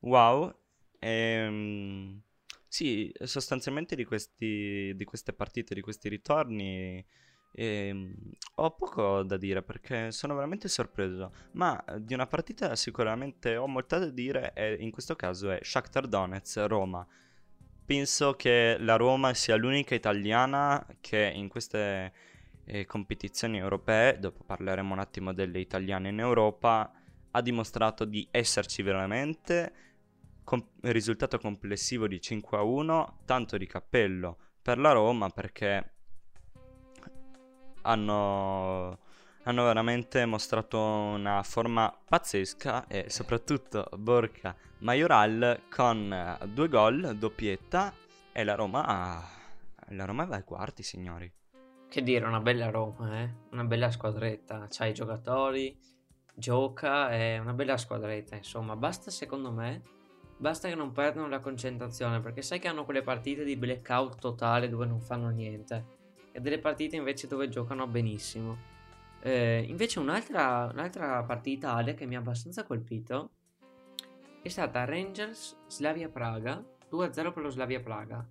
wow. 0.00 0.54
Ehm, 0.98 2.20
sì, 2.68 3.12
sostanzialmente 3.24 3.96
di 3.96 4.04
questi, 4.04 4.92
di 4.94 5.04
queste 5.04 5.32
partite, 5.32 5.74
di 5.74 5.80
questi 5.80 6.10
ritorni, 6.10 7.02
ehm, 7.54 8.14
ho 8.56 8.70
poco 8.72 9.22
da 9.22 9.36
dire 9.36 9.62
perché 9.62 10.10
sono 10.10 10.34
veramente 10.34 10.68
sorpreso. 10.68 11.32
Ma 11.52 11.82
di 11.98 12.14
una 12.14 12.26
partita 12.26 12.74
sicuramente 12.76 13.56
ho 13.56 13.66
molto 13.66 13.98
da 13.98 14.10
dire 14.10 14.52
e 14.54 14.76
in 14.80 14.90
questo 14.90 15.16
caso 15.16 15.50
è 15.50 15.60
Shakhtar 15.62 16.06
Donetsk 16.06 16.64
Roma. 16.66 17.06
Penso 17.84 18.34
che 18.34 18.76
la 18.80 18.96
Roma 18.96 19.34
sia 19.34 19.56
l'unica 19.56 19.94
italiana 19.94 20.84
che 21.00 21.30
in 21.34 21.48
queste 21.48 22.12
eh, 22.64 22.86
competizioni 22.86 23.58
europee, 23.58 24.18
dopo 24.18 24.42
parleremo 24.44 24.92
un 24.92 25.00
attimo 25.00 25.34
delle 25.34 25.60
italiane 25.60 26.08
in 26.08 26.18
Europa, 26.18 26.90
ha 27.30 27.42
dimostrato 27.42 28.04
di 28.04 28.26
esserci 28.30 28.82
veramente. 28.82 29.72
Com- 30.44 30.66
risultato 30.82 31.38
complessivo 31.38 32.06
di 32.06 32.20
5 32.20 32.58
a 32.58 32.62
1, 32.62 33.20
tanto 33.24 33.56
di 33.56 33.66
cappello 33.66 34.38
per 34.60 34.78
la 34.78 34.92
Roma 34.92 35.28
perché 35.28 35.93
hanno, 37.84 38.98
hanno 39.44 39.64
veramente 39.64 40.24
mostrato 40.26 40.78
una 40.78 41.42
forma 41.42 41.96
pazzesca 42.08 42.86
e 42.86 43.08
soprattutto 43.08 43.88
Borca 43.96 44.54
Majoral 44.78 45.62
con 45.70 46.38
due 46.52 46.68
gol, 46.68 47.16
doppietta 47.16 47.92
e 48.32 48.44
la 48.44 48.54
Roma, 48.54 49.22
la 49.88 50.04
Roma 50.04 50.24
va 50.24 50.36
ai 50.36 50.44
quarti 50.44 50.82
signori. 50.82 51.32
Che 51.88 52.02
dire, 52.02 52.26
una 52.26 52.40
bella 52.40 52.70
Roma, 52.70 53.20
eh? 53.20 53.32
Una 53.52 53.64
bella 53.64 53.90
squadretta. 53.90 54.66
C'ha 54.68 54.86
i 54.86 54.92
giocatori, 54.92 55.78
gioca, 56.34 57.10
è 57.10 57.38
una 57.38 57.52
bella 57.52 57.76
squadretta. 57.76 58.34
Insomma, 58.34 58.74
basta 58.74 59.10
secondo 59.10 59.52
me. 59.52 59.82
Basta 60.36 60.68
che 60.68 60.74
non 60.74 60.90
perdano 60.90 61.28
la 61.28 61.38
concentrazione, 61.38 62.20
perché 62.20 62.42
sai 62.42 62.58
che 62.58 62.66
hanno 62.66 62.84
quelle 62.84 63.02
partite 63.02 63.44
di 63.44 63.56
blackout 63.56 64.18
totale 64.18 64.68
dove 64.68 64.86
non 64.86 65.00
fanno 65.00 65.28
niente. 65.28 66.02
E 66.36 66.40
delle 66.40 66.58
partite 66.58 66.96
invece 66.96 67.28
dove 67.28 67.48
giocano 67.48 67.86
benissimo. 67.86 68.72
Eh, 69.22 69.64
invece 69.68 70.00
un'altra, 70.00 70.68
un'altra 70.72 71.22
partita 71.22 71.74
Ale 71.74 71.94
che 71.94 72.06
mi 72.06 72.16
ha 72.16 72.18
abbastanza 72.18 72.64
colpito 72.64 73.30
è 74.42 74.48
stata 74.48 74.84
Rangers 74.84 75.56
Slavia 75.68 76.08
Praga 76.10 76.62
2-0 76.90 77.32
per 77.32 77.42
lo 77.42 77.48
Slavia 77.48 77.80
Praga 77.80 78.28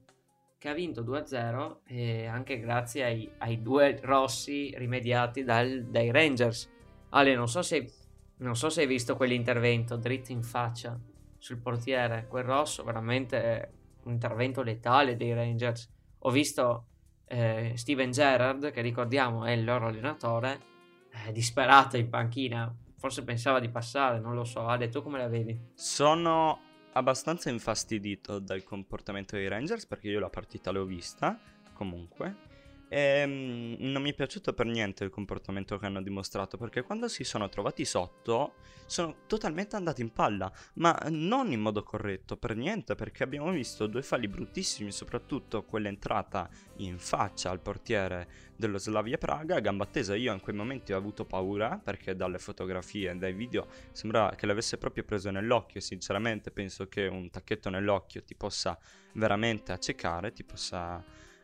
che 0.64 0.70
ha 0.70 0.74
vinto 0.74 1.02
2-0 1.02 1.80
e 1.88 2.26
anche 2.26 2.58
grazie 2.58 3.04
ai, 3.04 3.30
ai 3.40 3.62
due 3.62 4.00
rossi 4.02 4.74
rimediati 4.78 5.44
dal, 5.44 5.84
dai 5.84 6.10
Rangers. 6.10 6.72
Ale, 7.10 7.36
non 7.36 7.50
so, 7.50 7.62
se, 7.62 7.92
non 8.38 8.56
so 8.56 8.70
se 8.70 8.80
hai 8.80 8.88
visto 8.88 9.18
quell'intervento 9.18 9.98
dritto 9.98 10.32
in 10.32 10.42
faccia 10.42 10.98
sul 11.38 11.58
portiere, 11.58 12.28
quel 12.30 12.46
rosso 12.46 12.82
veramente 12.86 13.72
un 14.04 14.14
intervento 14.14 14.62
letale 14.62 15.18
dei 15.18 15.34
Rangers. 15.34 15.92
Ho 16.20 16.32
visto 16.32 16.86
eh, 17.34 17.74
Steven 17.76 18.12
Gerrard, 18.12 18.72
che 18.72 18.82
ricordiamo 18.82 19.46
è 19.46 19.52
il 19.52 19.64
loro 19.64 19.88
allenatore, 19.88 20.62
eh, 21.10 21.32
disperato 21.32 21.98
in 21.98 22.08
panchina, 22.08 22.74
forse 22.98 23.24
pensava 23.24 23.60
di 23.60 23.70
passare, 23.70 24.20
non 24.20 24.36
lo 24.36 24.44
so. 24.44 24.68
Ale, 24.68 24.90
tu 24.90 25.02
come 25.02 25.18
la 25.18 25.28
vedi? 25.28 25.60
Sono 25.74 26.60
abbastanza 26.94 27.50
infastidito 27.50 28.38
dal 28.38 28.64
comportamento 28.64 29.36
dei 29.36 29.48
Rangers 29.48 29.88
perché 29.88 30.10
io 30.10 30.20
la 30.20 30.30
partita 30.30 30.70
l'ho 30.70 30.86
vista 30.86 31.40
comunque 31.74 32.52
e 32.94 33.26
mm, 33.26 33.74
non 33.80 34.04
mi 34.04 34.12
è 34.12 34.14
piaciuto 34.14 34.54
per 34.54 34.68
niente 34.68 35.04
il 35.04 35.10
comportamento 35.10 35.80
che 35.80 35.88
hanno 35.88 36.04
dimostrato 36.04 36.58
perché 36.58 36.84
quando 36.84 37.08
si 37.08 37.24
sono 37.24 37.50
trovati 37.50 37.86
sotto 37.86 38.54
sono 38.86 39.16
totalmente 39.26 39.76
andati 39.76 40.02
in 40.02 40.12
palla, 40.12 40.52
ma 40.76 40.96
non 41.10 41.52
in 41.52 41.60
modo 41.60 41.82
corretto, 41.82 42.38
per 42.38 42.56
niente, 42.56 42.94
perché 42.94 43.24
abbiamo 43.24 43.50
visto 43.50 43.88
due 43.88 44.04
falli 44.04 44.28
bruttissimi, 44.28 44.92
soprattutto 44.92 45.64
quell'entrata 45.64 46.48
in 46.78 47.00
faccia 47.00 47.50
al 47.50 47.62
portiere 47.62 48.52
dello 48.56 48.78
Slavia 48.78 49.18
Praga, 49.18 49.60
gamba 49.60 49.88
tesa, 49.88 50.14
io 50.14 50.32
in 50.32 50.42
quei 50.42 50.56
momenti 50.56 50.94
ho 50.94 50.98
avuto 50.98 51.26
paura 51.26 51.82
perché 51.84 52.16
dalle 52.16 52.38
fotografie 52.38 53.10
e 53.10 53.16
dai 53.16 53.34
video 53.34 53.66
sembra 53.92 54.36
che 54.36 54.46
l'avesse 54.46 54.78
proprio 54.78 55.04
preso 55.04 55.32
nell'occhio, 55.32 55.82
sinceramente 55.82 56.52
penso 56.52 56.88
che 56.88 57.08
un 57.08 57.32
tacchetto 57.32 57.72
nell'occhio 57.72 58.22
ti 58.22 58.36
possa 58.36 58.78
veramente 59.14 59.72
accecare, 59.72 60.32
ti 60.32 60.44
possa 60.44 61.04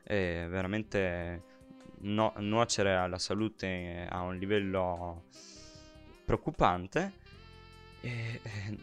eh, 0.09 0.47
veramente 0.49 1.43
no- 1.99 2.33
nuocere 2.37 2.95
alla 2.95 3.19
salute 3.19 4.07
a 4.09 4.21
un 4.23 4.37
livello 4.37 5.25
preoccupante. 6.25 7.13
E, 8.01 8.39
eh, 8.41 8.77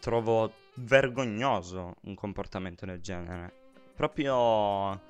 trovo 0.00 0.52
vergognoso 0.74 1.94
un 2.02 2.14
comportamento 2.14 2.84
del 2.84 3.00
genere. 3.00 3.52
Proprio 3.94 5.00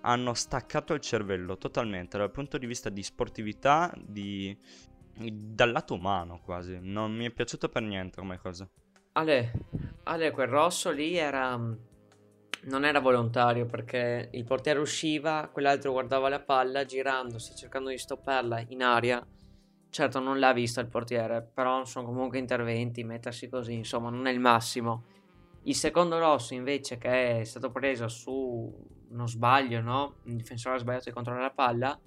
hanno 0.00 0.34
staccato 0.34 0.94
il 0.94 1.00
cervello 1.00 1.56
totalmente 1.58 2.18
dal 2.18 2.32
punto 2.32 2.58
di 2.58 2.66
vista 2.66 2.90
di 2.90 3.02
sportività, 3.04 3.94
di... 3.96 4.56
dal 5.14 5.70
lato 5.70 5.94
umano 5.94 6.40
quasi. 6.40 6.78
Non 6.80 7.14
mi 7.14 7.24
è 7.24 7.30
piaciuto 7.30 7.68
per 7.68 7.82
niente 7.82 8.18
come 8.18 8.36
cosa. 8.38 8.68
Ale, 9.12 9.52
Ale 10.02 10.32
quel 10.32 10.48
rosso 10.48 10.90
lì 10.90 11.16
era 11.16 11.56
non 12.66 12.84
era 12.84 13.00
volontario 13.00 13.66
perché 13.66 14.28
il 14.32 14.44
portiere 14.44 14.78
usciva, 14.78 15.48
quell'altro 15.52 15.92
guardava 15.92 16.28
la 16.28 16.40
palla 16.40 16.84
girandosi, 16.84 17.54
cercando 17.54 17.90
di 17.90 17.98
stopparla 17.98 18.64
in 18.68 18.82
aria. 18.82 19.24
Certo 19.90 20.18
non 20.18 20.38
l'ha 20.38 20.52
vista 20.52 20.80
il 20.80 20.88
portiere, 20.88 21.42
però 21.42 21.84
sono 21.84 22.06
comunque 22.06 22.38
interventi, 22.38 23.04
mettersi 23.04 23.48
così, 23.48 23.74
insomma 23.74 24.10
non 24.10 24.26
è 24.26 24.32
il 24.32 24.40
massimo. 24.40 25.04
Il 25.64 25.74
secondo 25.74 26.18
rosso 26.18 26.54
invece 26.54 26.98
che 26.98 27.40
è 27.40 27.44
stato 27.44 27.70
preso 27.70 28.08
su 28.08 28.92
uno 29.08 29.26
sbaglio, 29.26 29.80
no? 29.80 30.16
Il 30.24 30.36
difensore 30.36 30.76
ha 30.76 30.78
sbagliato 30.78 31.04
di 31.04 31.12
controllare 31.12 31.46
la 31.46 31.54
palla, 31.54 32.00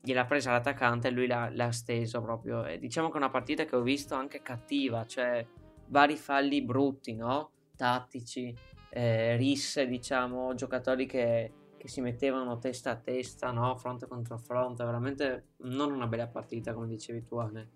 gliel'ha 0.00 0.24
presa 0.26 0.52
l'attaccante 0.52 1.08
e 1.08 1.10
lui 1.10 1.26
l'ha, 1.26 1.50
l'ha 1.50 1.72
steso 1.72 2.22
proprio. 2.22 2.64
E 2.64 2.78
diciamo 2.78 3.08
che 3.08 3.14
è 3.14 3.16
una 3.18 3.30
partita 3.30 3.64
che 3.64 3.74
ho 3.74 3.82
visto 3.82 4.14
anche 4.14 4.42
cattiva, 4.42 5.04
cioè 5.06 5.44
vari 5.88 6.16
falli 6.16 6.62
brutti, 6.62 7.14
no? 7.14 7.50
Tattici 7.76 8.54
eh, 8.96 9.34
risse, 9.36 9.88
diciamo, 9.88 10.54
giocatori 10.54 11.04
che, 11.04 11.52
che, 11.76 11.88
si 11.88 12.00
mettevano 12.00 12.58
testa 12.58 12.92
a 12.92 12.96
testa, 12.96 13.50
no? 13.50 13.76
fronte 13.76 14.06
contro 14.06 14.38
fronte, 14.38 14.84
veramente 14.84 15.46
non 15.62 15.90
una 15.90 16.06
bella 16.06 16.28
partita 16.28 16.72
come 16.72 16.86
dicevi 16.86 17.24
tu 17.24 17.36
Ale. 17.38 17.68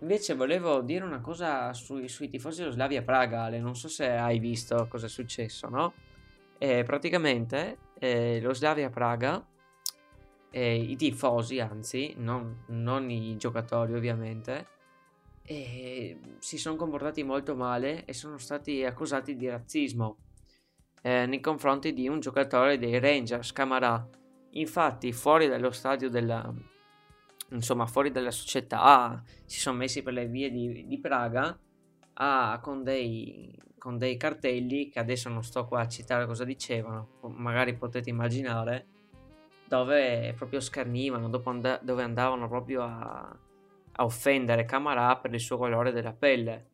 Invece 0.00 0.34
volevo 0.34 0.80
dire 0.80 1.04
una 1.04 1.20
cosa 1.20 1.74
sui, 1.74 2.08
sui 2.08 2.30
tifosi 2.30 2.60
dello 2.60 2.72
Slavia 2.72 3.02
Praga, 3.02 3.42
Ale, 3.42 3.60
non 3.60 3.76
so 3.76 3.88
se 3.88 4.08
hai 4.08 4.38
visto 4.38 4.88
cosa 4.88 5.06
è 5.06 5.08
successo, 5.10 5.68
no? 5.68 5.92
Eh, 6.56 6.84
praticamente 6.84 7.76
eh, 7.98 8.40
lo 8.40 8.54
Slavia 8.54 8.88
Praga, 8.88 9.46
eh, 10.48 10.74
i 10.74 10.96
tifosi 10.96 11.60
anzi, 11.60 12.14
non, 12.16 12.64
non 12.68 13.10
i 13.10 13.36
giocatori 13.36 13.92
ovviamente, 13.92 14.68
eh, 15.42 16.18
si 16.38 16.56
sono 16.56 16.76
comportati 16.76 17.22
molto 17.24 17.54
male 17.54 18.06
e 18.06 18.14
sono 18.14 18.38
stati 18.38 18.82
accusati 18.84 19.36
di 19.36 19.46
razzismo 19.46 20.16
eh, 21.02 21.26
nei 21.26 21.40
confronti 21.40 21.92
di 21.92 22.08
un 22.08 22.20
giocatore 22.20 22.78
dei 22.78 22.98
Rangers, 22.98 23.52
Camarà. 23.52 24.06
Infatti, 24.52 25.12
fuori 25.12 25.46
dallo 25.46 25.70
stadio 25.70 26.10
della, 26.10 26.52
insomma, 27.50 27.86
fuori 27.86 28.10
dalla 28.10 28.30
società, 28.30 29.22
si 29.44 29.58
sono 29.58 29.78
messi 29.78 30.02
per 30.02 30.12
le 30.12 30.26
vie 30.26 30.50
di, 30.50 30.86
di 30.86 31.00
Praga 31.00 31.58
a, 32.14 32.58
con, 32.60 32.82
dei, 32.82 33.56
con 33.78 33.96
dei 33.96 34.16
cartelli 34.16 34.88
che 34.88 34.98
adesso 34.98 35.28
non 35.28 35.42
sto 35.42 35.66
qua 35.66 35.80
a 35.80 35.88
citare 35.88 36.26
cosa 36.26 36.44
dicevano, 36.44 37.18
magari 37.28 37.74
potete 37.76 38.10
immaginare, 38.10 38.86
dove 39.66 40.34
proprio 40.36 40.60
scernivano, 40.60 41.30
and- 41.44 41.80
dove 41.82 42.02
andavano 42.02 42.48
proprio 42.48 42.82
a, 42.82 43.38
a 43.92 44.04
offendere 44.04 44.64
Camarà 44.64 45.16
per 45.16 45.32
il 45.32 45.40
suo 45.40 45.56
colore 45.56 45.92
della 45.92 46.12
pelle. 46.12 46.66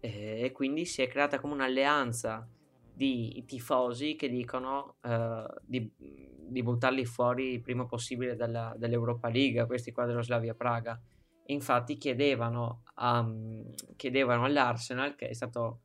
E 0.00 0.50
quindi 0.52 0.84
si 0.84 1.00
è 1.00 1.08
creata 1.08 1.40
come 1.40 1.54
un'alleanza 1.54 2.46
di 2.94 3.44
tifosi 3.46 4.14
che 4.14 4.28
dicono 4.28 4.96
uh, 5.02 5.44
di, 5.62 5.90
di, 5.96 6.62
buttarli 6.62 7.04
fuori 7.04 7.54
il 7.54 7.60
prima 7.60 7.86
possibile 7.86 8.36
dalla, 8.36 8.72
dall'Europa 8.78 9.28
League, 9.28 9.66
questi 9.66 9.90
qua 9.90 10.06
dello 10.06 10.22
Slavia 10.22 10.54
Praga. 10.54 11.00
infatti 11.46 11.98
chiedevano, 11.98 12.84
a- 12.94 13.28
chiedevano 13.96 14.44
all'Arsenal, 14.44 15.16
che 15.16 15.28
è 15.28 15.34
stato 15.34 15.80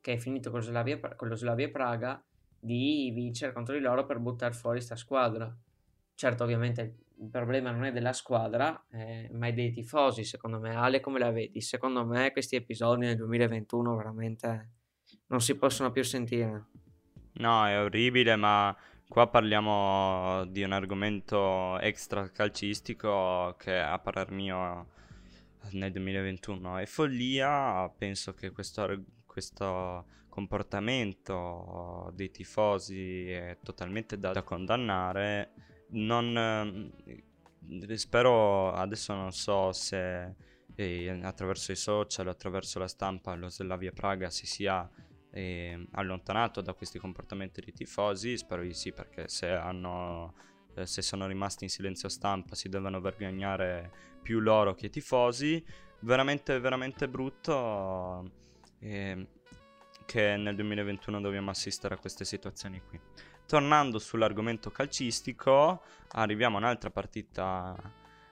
che 0.00 0.14
è 0.14 0.16
finito 0.16 0.50
con 0.50 0.62
Slavia, 0.62 0.98
con 1.16 1.28
lo 1.28 1.34
Slavia 1.34 1.70
Praga, 1.70 2.22
di 2.58 3.10
vincere 3.14 3.52
contro 3.52 3.74
di 3.74 3.80
loro 3.80 4.06
per 4.06 4.18
buttare 4.18 4.54
fuori 4.54 4.80
sta 4.80 4.96
squadra. 4.96 5.54
Certo, 6.14 6.44
ovviamente 6.44 7.04
il 7.18 7.28
problema 7.28 7.70
non 7.70 7.84
è 7.84 7.92
della 7.92 8.12
squadra, 8.12 8.86
eh, 8.90 9.28
ma 9.32 9.48
è 9.48 9.52
dei 9.52 9.70
tifosi, 9.70 10.24
secondo 10.24 10.58
me. 10.58 10.74
Ale, 10.74 11.00
come 11.00 11.18
la 11.18 11.30
vedi? 11.30 11.60
Secondo 11.60 12.04
me 12.06 12.32
questi 12.32 12.56
episodi 12.56 13.06
nel 13.06 13.16
2021 13.16 13.96
veramente 13.96 14.70
non 15.26 15.40
si 15.40 15.56
possono 15.56 15.90
più 15.90 16.02
sentire. 16.02 16.66
No, 17.34 17.66
è 17.66 17.80
orribile, 17.80 18.36
ma 18.36 18.76
qua 19.08 19.28
parliamo 19.28 20.44
di 20.46 20.62
un 20.62 20.72
argomento 20.72 21.78
extra 21.80 22.30
calcistico 22.30 23.54
che 23.58 23.78
a 23.78 23.98
parer 23.98 24.30
mio 24.30 24.88
nel 25.72 25.92
2021 25.92 26.78
è 26.78 26.86
follia. 26.86 27.88
Penso 27.96 28.34
che 28.34 28.50
questo, 28.50 29.04
questo 29.26 30.06
comportamento 30.28 32.10
dei 32.14 32.30
tifosi 32.30 33.30
è 33.30 33.58
totalmente 33.62 34.18
da, 34.18 34.32
da 34.32 34.42
condannare. 34.42 35.52
Non, 35.90 36.92
eh, 37.06 37.96
spero 37.96 38.72
adesso 38.72 39.14
non 39.14 39.32
so 39.32 39.72
se 39.72 40.34
eh, 40.74 41.20
attraverso 41.22 41.72
i 41.72 41.76
social, 41.76 42.28
attraverso 42.28 42.78
la 42.78 42.88
stampa, 42.88 43.34
lo 43.34 43.48
Slavia 43.48 43.92
Praga 43.92 44.30
si 44.30 44.46
sia 44.46 44.88
eh, 45.30 45.86
allontanato 45.92 46.60
da 46.60 46.74
questi 46.74 46.98
comportamenti 46.98 47.60
dei 47.60 47.72
tifosi. 47.72 48.36
Spero 48.36 48.62
di 48.62 48.74
sì, 48.74 48.92
perché 48.92 49.28
se 49.28 49.48
hanno 49.48 50.34
eh, 50.74 50.86
se 50.86 51.02
sono 51.02 51.26
rimasti 51.26 51.64
in 51.64 51.70
silenzio 51.70 52.08
stampa 52.08 52.54
si 52.54 52.68
devono 52.68 53.00
vergognare 53.00 53.90
più 54.22 54.40
loro 54.40 54.74
che 54.74 54.86
i 54.86 54.90
tifosi. 54.90 55.64
Veramente, 56.00 56.58
veramente 56.58 57.08
brutto. 57.08 58.30
Eh, 58.80 59.26
che 60.06 60.36
nel 60.36 60.54
2021 60.54 61.20
dobbiamo 61.20 61.50
assistere 61.50 61.94
a 61.94 61.98
queste 61.98 62.24
situazioni 62.24 62.80
qui. 62.86 63.00
Tornando 63.46 63.98
sull'argomento 63.98 64.70
calcistico, 64.70 65.82
arriviamo 66.12 66.56
a 66.56 66.60
un'altra 66.60 66.90
partita 66.90 67.74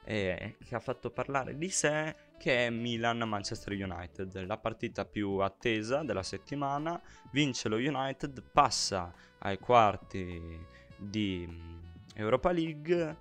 eh, 0.05 0.57
che 0.65 0.75
ha 0.75 0.81
fatto 0.81 1.11
parlare 1.11 1.57
di 1.57 1.69
sé, 1.69 2.15
che 2.39 2.67
è 2.67 2.71
Milan-Manchester 2.71 3.73
United, 3.73 4.45
la 4.45 4.59
partita 4.59 5.05
più 5.05 5.39
attesa 5.39 6.03
della 6.03 6.23
settimana. 6.23 7.01
Vince 7.31 7.69
lo 7.69 7.77
United, 7.77 8.43
passa 8.53 9.13
ai 9.39 9.59
quarti 9.59 10.61
di 10.97 11.47
mm, 11.49 11.79
Europa 12.15 12.51
League. 12.51 13.17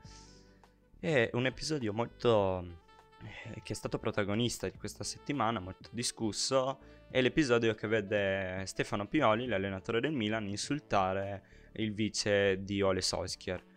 È 1.00 1.30
un 1.34 1.46
episodio 1.46 1.94
molto 1.94 2.80
eh, 3.24 3.62
che 3.62 3.74
è 3.74 3.76
stato 3.76 4.00
protagonista 4.00 4.68
di 4.68 4.78
questa 4.78 5.04
settimana, 5.04 5.60
molto 5.60 5.90
discusso, 5.92 6.80
è 7.12 7.22
l'episodio 7.22 7.76
che 7.76 7.88
vede 7.88 8.64
Stefano 8.66 9.06
Pioli, 9.06 9.46
l'allenatore 9.46 10.00
del 10.00 10.14
Milan, 10.14 10.48
insultare 10.48 11.44
il 11.74 11.94
vice 11.94 12.64
di 12.64 12.82
Ole 12.82 13.02
Solskjaer. 13.02 13.71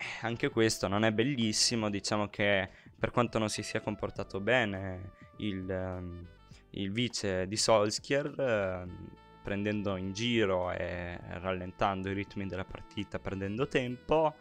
Eh, 0.00 0.04
anche 0.22 0.48
questo 0.48 0.88
non 0.88 1.04
è 1.04 1.12
bellissimo, 1.12 1.90
diciamo 1.90 2.28
che 2.28 2.70
per 2.98 3.10
quanto 3.10 3.38
non 3.38 3.50
si 3.50 3.62
sia 3.62 3.82
comportato 3.82 4.40
bene 4.40 5.12
il, 5.36 5.68
um, 5.68 6.26
il 6.70 6.90
vice 6.90 7.46
di 7.46 7.56
Solskjaer, 7.56 8.86
uh, 8.86 9.18
prendendo 9.42 9.96
in 9.96 10.12
giro 10.12 10.70
e 10.70 11.18
rallentando 11.38 12.08
i 12.08 12.14
ritmi 12.14 12.46
della 12.46 12.64
partita, 12.64 13.18
perdendo 13.18 13.68
tempo, 13.68 14.36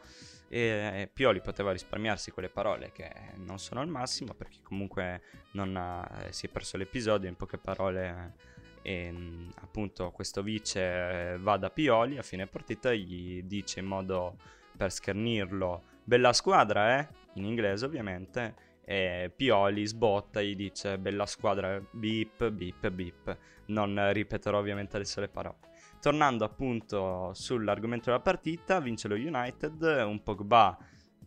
e 0.48 1.10
Pioli 1.12 1.42
poteva 1.42 1.74
risparmiarsi 1.74 2.32
quelle 2.32 2.50
parole 2.50 2.92
che 2.94 3.12
non 3.36 3.60
sono 3.60 3.82
al 3.82 3.88
massimo 3.88 4.34
perché 4.34 4.58
comunque 4.64 5.22
ha, 5.56 6.28
si 6.30 6.48
è 6.48 6.50
perso 6.50 6.76
l'episodio 6.76 7.30
in 7.30 7.36
poche 7.36 7.60
parole 7.60 8.34
e 8.82 9.14
appunto 9.62 10.10
questo 10.10 10.42
vice 10.42 11.38
va 11.40 11.58
da 11.58 11.70
Pioli 11.70 12.18
a 12.18 12.24
fine 12.24 12.48
partita 12.48 12.92
gli 12.94 13.44
dice 13.44 13.80
in 13.80 13.86
modo 13.86 14.38
per 14.80 14.94
schernirlo. 14.94 15.84
Bella 16.06 16.32
squadra 16.32 17.00
eh? 17.00 17.08
In 17.34 17.44
inglese 17.44 17.86
ovviamente. 17.86 18.68
E 18.86 19.32
Pioli 19.36 19.86
sbotta 19.86 20.42
gli 20.42 20.56
dice 20.56 20.98
bella 20.98 21.26
squadra 21.26 21.80
beep 21.92 22.50
beep 22.50 22.90
beep 22.90 23.38
non 23.68 24.12
ripeterò 24.14 24.58
ovviamente 24.58 24.96
adesso 24.96 25.20
le 25.20 25.28
parole. 25.28 25.58
Tornando 26.00 26.46
appunto 26.46 27.32
sull'argomento 27.34 28.06
della 28.10 28.22
partita, 28.22 28.80
vince 28.80 29.08
lo 29.08 29.16
United, 29.16 29.82
un 30.08 30.24
Pogba 30.24 30.76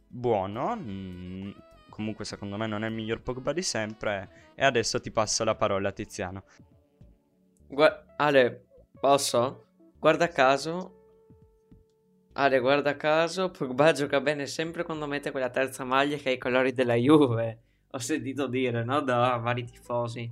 buono, 0.09 0.75
mm, 0.75 1.51
comunque 1.91 2.25
secondo 2.25 2.57
me 2.57 2.67
non 2.67 2.83
è 2.83 2.89
il 2.89 2.95
miglior 2.95 3.23
Pogba 3.23 3.53
di 3.53 3.63
sempre, 3.63 4.53
e 4.55 4.65
adesso 4.65 5.01
ti 5.01 5.11
passo 5.13 5.45
la 5.45 5.55
parola 5.55 5.93
Tiziano. 5.93 6.43
Gua- 7.69 8.15
Ale, 8.17 8.67
posso? 8.99 9.67
Guarda 10.01 10.27
caso, 10.29 11.02
Ale, 12.35 12.61
guarda 12.61 12.97
caso, 12.97 13.51
Pogba 13.51 13.93
gioca 13.93 14.19
bene 14.23 14.47
sempre 14.47 14.85
quando 14.85 15.07
mette 15.07 15.31
quella 15.31 15.51
terza 15.51 15.85
maglia 15.85 16.17
che 16.17 16.31
ha 16.31 16.33
i 16.33 16.39
colori 16.39 16.73
della 16.73 16.95
Juve. 16.95 17.59
Ho 17.91 17.99
sentito 17.99 18.47
dire, 18.47 18.83
no? 18.85 19.03
Da 19.03 19.37
vari 19.37 19.65
tifosi 19.65 20.31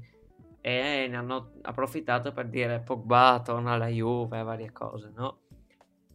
e 0.62 1.06
ne 1.08 1.16
hanno 1.16 1.52
approfittato 1.62 2.32
per 2.32 2.48
dire 2.48 2.80
Pogba 2.80 3.42
torna 3.44 3.72
alla 3.72 3.88
Juve, 3.88 4.42
varie 4.42 4.72
cose, 4.72 5.12
no? 5.14 5.40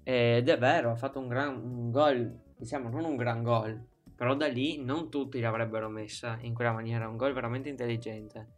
Ed 0.03 0.49
è 0.49 0.57
vero, 0.57 0.89
ha 0.89 0.95
fatto 0.95 1.19
un 1.19 1.27
gran 1.27 1.55
un 1.55 1.91
gol, 1.91 2.35
diciamo 2.57 2.89
non 2.89 3.05
un 3.05 3.15
gran 3.15 3.43
gol, 3.43 3.79
però 4.15 4.35
da 4.35 4.47
lì 4.47 4.83
non 4.83 5.11
tutti 5.11 5.39
l'avrebbero 5.39 5.87
messa 5.89 6.37
in 6.41 6.55
quella 6.55 6.71
maniera, 6.71 7.07
un 7.07 7.17
gol 7.17 7.33
veramente 7.33 7.69
intelligente. 7.69 8.53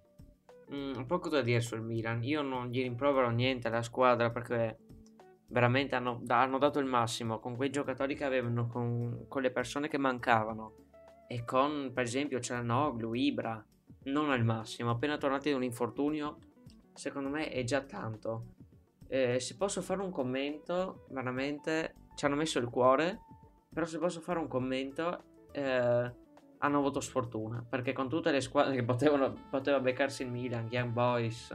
Mm, 0.73 1.03
poco 1.03 1.27
da 1.27 1.41
dire 1.41 1.59
sul 1.59 1.81
Milan, 1.81 2.23
io 2.23 2.41
non 2.41 2.67
gli 2.67 2.81
rimprovero 2.81 3.29
niente 3.31 3.67
alla 3.67 3.81
squadra 3.81 4.29
perché 4.29 4.77
veramente 5.49 5.95
hanno, 5.95 6.21
hanno 6.27 6.57
dato 6.57 6.79
il 6.79 6.85
massimo 6.85 7.39
con 7.39 7.55
quei 7.55 7.69
giocatori 7.69 8.15
che 8.15 8.25
avevano, 8.25 8.67
con, 8.67 9.25
con 9.27 9.41
le 9.41 9.51
persone 9.51 9.87
che 9.87 9.97
mancavano 9.97 10.73
e 11.27 11.43
con 11.43 11.91
per 11.93 12.03
esempio 12.03 12.39
Cianoglu, 12.39 13.13
Ibra, 13.13 13.63
non 14.05 14.31
al 14.31 14.43
massimo. 14.43 14.91
Appena 14.91 15.17
tornati 15.17 15.49
da 15.49 15.57
un 15.57 15.63
infortunio, 15.63 16.37
secondo 16.93 17.29
me 17.29 17.49
è 17.49 17.63
già 17.63 17.81
tanto. 17.81 18.53
Eh, 19.07 19.39
se 19.39 19.55
posso 19.55 19.81
fare 19.81 20.01
un 20.01 20.11
commento, 20.11 21.05
veramente 21.09 21.95
ci 22.15 22.25
hanno 22.25 22.35
messo 22.35 22.59
il 22.59 22.69
cuore. 22.69 23.21
Però 23.73 23.85
se 23.85 23.99
posso 23.99 24.21
fare 24.21 24.39
un 24.39 24.47
commento, 24.47 25.23
eh, 25.51 26.13
hanno 26.57 26.77
avuto 26.77 26.99
sfortuna. 26.99 27.65
Perché 27.67 27.93
con 27.93 28.09
tutte 28.09 28.31
le 28.31 28.41
squadre 28.41 28.75
che 28.75 28.83
potevano, 28.83 29.33
poteva 29.49 29.79
beccarsi 29.79 30.23
il 30.23 30.31
Milan, 30.31 30.67
Young 30.69 30.91
Boys, 30.91 31.53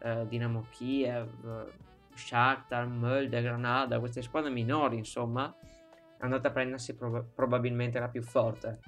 eh, 0.00 0.26
Dinamo 0.28 0.66
Kiev, 0.70 1.72
Shakhtar, 2.16 2.86
Molde, 2.88 3.42
Granada, 3.42 3.98
queste 3.98 4.22
squadre 4.22 4.50
minori, 4.50 4.96
insomma, 4.96 5.54
è 6.18 6.24
andata 6.24 6.48
a 6.48 6.50
prendersi 6.50 6.94
prob- 6.94 7.26
probabilmente 7.34 7.98
la 7.98 8.08
più 8.08 8.22
forte. 8.22 8.80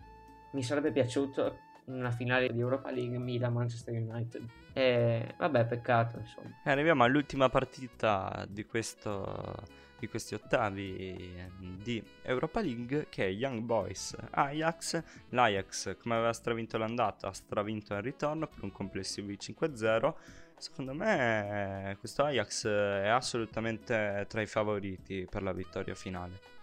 Mi 0.53 0.62
sarebbe 0.62 0.91
piaciuto 0.93 1.66
una 1.89 2.11
finale 2.11 2.53
di 2.53 2.61
Europa 2.61 2.91
League 2.91 3.18
Milan-Manchester 3.18 3.95
United. 3.95 4.47
E 4.72 5.35
vabbè, 5.37 5.66
peccato, 5.66 6.18
insomma. 6.18 6.51
E 6.64 6.70
arriviamo 6.70 7.05
all'ultima 7.05 7.49
partita 7.49 8.47
di, 8.49 8.64
questo, 8.64 9.55
di 9.99 10.09
questi 10.09 10.35
ottavi 10.35 11.51
di 11.83 12.03
Europa 12.22 12.61
League 12.61 13.07
che 13.09 13.26
è 13.26 13.31
Young 13.31 13.62
Boys 13.62 14.16
Ajax. 14.31 15.03
L'Ajax, 15.31 15.97
come 15.99 16.14
aveva 16.14 16.33
stravinto 16.33 16.79
l'andata, 16.79 17.29
ha 17.29 17.33
stravinto 17.33 17.95
il 17.95 18.03
ritorno 18.03 18.47
per 18.47 18.62
un 18.62 18.72
complessivo 18.72 19.29
di 19.29 19.39
5-0. 19.41 20.14
Secondo 20.59 20.92
me 20.92 21.96
questo 22.00 22.24
Ajax 22.24 22.66
è 22.66 23.09
assolutamente 23.09 24.26
tra 24.28 24.40
i 24.40 24.46
favoriti 24.46 25.26
per 25.30 25.42
la 25.42 25.52
vittoria 25.52 25.94
finale. 25.94 26.56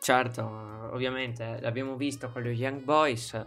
Certo, 0.00 0.42
ovviamente 0.92 1.58
l'abbiamo 1.60 1.96
visto 1.96 2.30
con 2.30 2.42
gli 2.42 2.60
Young 2.60 2.82
Boys, 2.82 3.46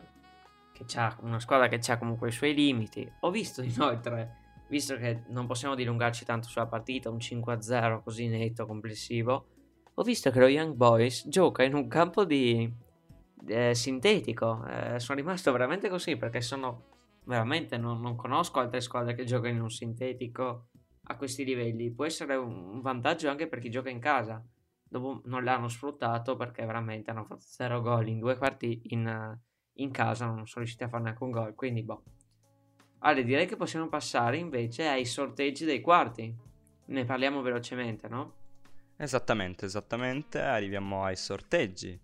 che 0.74 0.86
ha 0.96 1.16
una 1.22 1.40
squadra 1.40 1.68
che 1.68 1.80
ha 1.92 1.98
comunque 1.98 2.30
i 2.30 2.32
suoi 2.32 2.54
limiti. 2.54 3.10
Ho 3.22 3.32
visto 3.32 3.62
inoltre, 3.64 4.64
visto 4.68 4.98
che 4.98 5.24
non 5.28 5.46
possiamo 5.46 5.76
dilungarci 5.76 6.26
tanto 6.26 6.48
sulla 6.48 6.66
partita, 6.66 7.10
un 7.10 7.18
5-0 7.18 8.04
così 8.04 8.28
netto 8.28 8.66
complessivo, 8.66 9.48
ho 9.94 10.04
visto 10.04 10.30
che 10.30 10.40
lo 10.40 10.48
Young 10.48 10.76
Boys 10.76 11.28
gioca 11.28 11.64
in 11.64 11.74
un 11.74 11.88
campo 11.88 12.26
di 12.26 12.72
eh, 13.48 13.74
sintetico. 13.74 14.66
Eh, 14.68 15.00
sono 15.00 15.18
rimasto 15.18 15.52
veramente 15.52 15.90
così 15.90 16.18
perché 16.18 16.42
sono 16.42 16.97
veramente 17.28 17.78
non, 17.78 18.02
non, 18.02 18.16
conosco 18.16 18.60
altre 18.60 18.82
squadre 18.82 19.14
che 19.14 19.26
giocano 19.26 19.54
in 19.54 19.62
un 19.62 19.70
sintetico 19.70 20.70
a 21.04 21.16
questi 21.16 21.44
livelli. 21.44 21.92
Può 21.92 22.06
essere 22.06 22.36
un 22.36 22.82
vantaggio 22.82 23.30
anche 23.30 23.48
per 23.48 23.60
chi 23.60 23.70
gioca 23.70 23.90
in 23.90 24.00
casa. 24.00 24.44
Dopo 24.90 25.22
non 25.26 25.44
l'hanno 25.44 25.68
sfruttato 25.68 26.38
perché 26.38 26.66
veramente 26.66 27.12
hanno 27.12 27.26
fatto 27.26 27.42
0 27.42 27.82
gol 27.82 28.08
in 28.08 28.20
due 28.20 28.38
quarti 28.38 28.82
in, 28.86 29.38
in 29.74 29.92
casa 29.92 30.26
non 30.26 30.48
sono 30.48 30.64
riusciti 30.64 30.84
a 30.84 30.90
fare 30.90 31.04
neanche 31.04 31.24
un 31.24 31.32
gol, 31.32 31.54
quindi 31.54 31.84
boh. 31.84 32.04
Ale, 33.00 33.24
direi 33.24 33.46
che 33.46 33.58
possiamo 33.58 33.90
passare 33.90 34.38
invece 34.38 34.88
ai 34.88 35.06
sorteggi 35.06 35.66
dei 35.66 35.82
quarti. 35.82 36.34
Ne 36.86 37.06
parliamo 37.06 37.42
velocemente, 37.42 38.08
no? 38.08 38.34
Esattamente, 38.96 39.66
esattamente. 39.66 40.40
Arriviamo 40.40 41.04
ai 41.04 41.18
sorteggi 41.18 42.00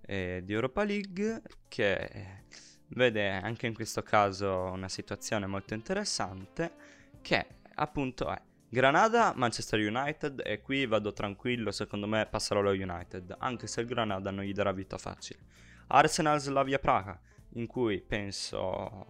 eh, 0.00 0.40
di 0.44 0.52
Europa 0.52 0.84
League 0.84 1.42
che 1.66 2.44
vede 2.88 3.30
anche 3.30 3.66
in 3.66 3.74
questo 3.74 4.02
caso 4.02 4.48
una 4.72 4.88
situazione 4.88 5.46
molto 5.46 5.74
interessante 5.74 6.72
che 7.20 7.46
appunto 7.74 8.30
è 8.30 8.40
Granada, 8.70 9.32
Manchester 9.34 9.80
United 9.80 10.42
e 10.44 10.60
qui 10.60 10.84
vado 10.84 11.12
tranquillo, 11.12 11.70
secondo 11.70 12.06
me 12.06 12.26
passerò 12.26 12.60
lo 12.60 12.70
United, 12.70 13.34
anche 13.38 13.66
se 13.66 13.80
il 13.80 13.86
Granada 13.86 14.30
non 14.30 14.44
gli 14.44 14.52
darà 14.52 14.72
vita 14.72 14.98
facile. 14.98 15.40
Arsenal, 15.86 16.38
Slavia 16.38 16.78
Praga, 16.78 17.18
in 17.54 17.66
cui 17.66 18.02
penso 18.02 19.06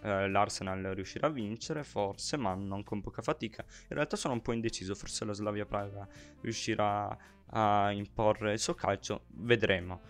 eh, 0.00 0.26
l'Arsenal 0.28 0.82
riuscirà 0.94 1.26
a 1.26 1.30
vincere, 1.30 1.84
forse, 1.84 2.38
ma 2.38 2.54
non 2.54 2.82
con 2.82 3.02
poca 3.02 3.20
fatica. 3.20 3.62
In 3.88 3.96
realtà 3.96 4.16
sono 4.16 4.32
un 4.32 4.40
po' 4.40 4.52
indeciso, 4.52 4.94
forse 4.94 5.26
la 5.26 5.34
Slavia 5.34 5.66
Praga 5.66 6.08
riuscirà 6.40 7.14
a 7.48 7.90
imporre 7.92 8.52
il 8.52 8.58
suo 8.58 8.72
calcio, 8.72 9.26
vedremo 9.32 10.00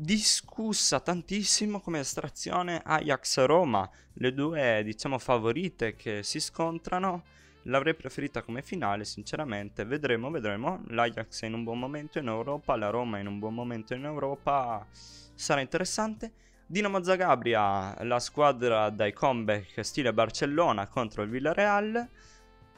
discussa 0.00 1.00
tantissimo 1.00 1.80
come 1.80 2.00
estrazione 2.00 2.80
Ajax-Roma, 2.82 3.88
le 4.14 4.32
due 4.32 4.82
diciamo 4.82 5.18
favorite 5.18 5.94
che 5.94 6.22
si 6.22 6.40
scontrano. 6.40 7.24
L'avrei 7.64 7.94
preferita 7.94 8.42
come 8.42 8.62
finale, 8.62 9.04
sinceramente. 9.04 9.84
Vedremo, 9.84 10.30
vedremo. 10.30 10.82
L'Ajax 10.88 11.42
è 11.42 11.46
in 11.46 11.52
un 11.52 11.64
buon 11.64 11.78
momento 11.78 12.18
in 12.18 12.28
Europa, 12.28 12.74
la 12.76 12.88
Roma 12.88 13.18
è 13.18 13.20
in 13.20 13.26
un 13.26 13.38
buon 13.38 13.52
momento 13.52 13.92
in 13.92 14.04
Europa. 14.06 14.86
Sarà 14.90 15.60
interessante. 15.60 16.32
Dinamo 16.66 17.02
Zagabria, 17.02 18.02
la 18.04 18.18
squadra 18.20 18.88
dai 18.88 19.12
comeback 19.12 19.84
stile 19.84 20.14
Barcellona 20.14 20.86
contro 20.86 21.22
il 21.22 21.28
Villarreal. 21.28 22.08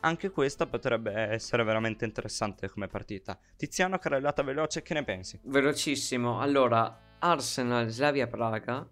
Anche 0.01 0.31
questa 0.31 0.67
potrebbe 0.67 1.13
essere 1.13 1.63
veramente 1.63 2.05
interessante 2.05 2.69
come 2.69 2.89
partita. 2.89 3.39
Tiziano, 3.57 3.99
carrellata 3.99 4.43
veloce, 4.43 4.83
che 4.83 4.95
ne 4.95 5.05
pensi? 5.05 5.39
Velocissimo. 5.45 6.41
Allora, 6.41 7.11
Arsenal, 7.25 7.89
Slavia 7.89 8.27
Praga. 8.27 8.85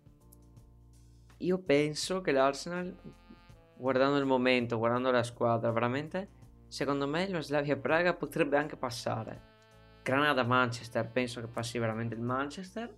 Io 1.38 1.58
penso 1.58 2.20
che 2.20 2.30
l'Arsenal, 2.30 2.96
guardando 3.76 4.18
il 4.18 4.24
momento, 4.24 4.78
guardando 4.78 5.10
la 5.10 5.24
squadra, 5.24 5.72
veramente, 5.72 6.28
secondo 6.68 7.08
me 7.08 7.28
lo 7.28 7.40
Slavia 7.40 7.76
Praga 7.76 8.14
potrebbe 8.14 8.56
anche 8.56 8.76
passare. 8.76 9.48
Granada 10.02 10.44
Manchester, 10.44 11.10
penso 11.10 11.40
che 11.40 11.48
passi 11.48 11.80
veramente 11.80 12.14
il 12.14 12.20
Manchester. 12.20 12.94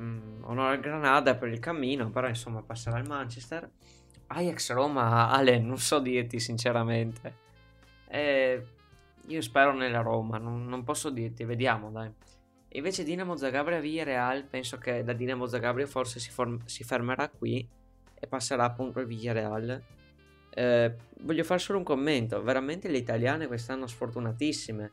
Mm, 0.00 0.42
onore 0.42 0.74
al 0.74 0.80
Granada 0.80 1.36
per 1.36 1.50
il 1.50 1.60
cammino, 1.60 2.10
però 2.10 2.26
insomma 2.26 2.60
passerà 2.60 2.98
il 2.98 3.06
Manchester. 3.06 3.70
Ajax 4.26 4.72
Roma, 4.72 5.30
Ale, 5.30 5.60
non 5.60 5.78
so 5.78 6.00
dirti 6.00 6.40
sinceramente. 6.40 7.36
Eh, 8.08 8.66
io 9.26 9.40
spero 9.40 9.72
nella 9.72 10.00
Roma, 10.00 10.38
non, 10.38 10.66
non 10.66 10.82
posso 10.82 11.10
dirti, 11.10 11.44
vediamo 11.44 11.92
dai. 11.92 12.12
Invece 12.76 13.04
Dinamo 13.04 13.36
Zagabria 13.36 13.78
via 13.78 14.02
Real, 14.02 14.44
penso 14.44 14.78
che 14.78 15.04
da 15.04 15.12
Dinamo 15.12 15.46
Zagabria 15.46 15.86
forse 15.86 16.18
si, 16.18 16.30
form- 16.30 16.64
si 16.64 16.82
fermerà 16.82 17.28
qui 17.28 17.66
e 18.18 18.26
passerà 18.26 18.64
appunto 18.64 18.98
al 18.98 19.06
Villarreal. 19.06 19.80
Eh, 20.50 20.94
voglio 21.20 21.44
fare 21.44 21.60
solo 21.60 21.78
un 21.78 21.84
commento, 21.84 22.42
veramente 22.42 22.88
le 22.88 22.98
italiane 22.98 23.46
quest'anno 23.46 23.86
sfortunatissime. 23.86 24.92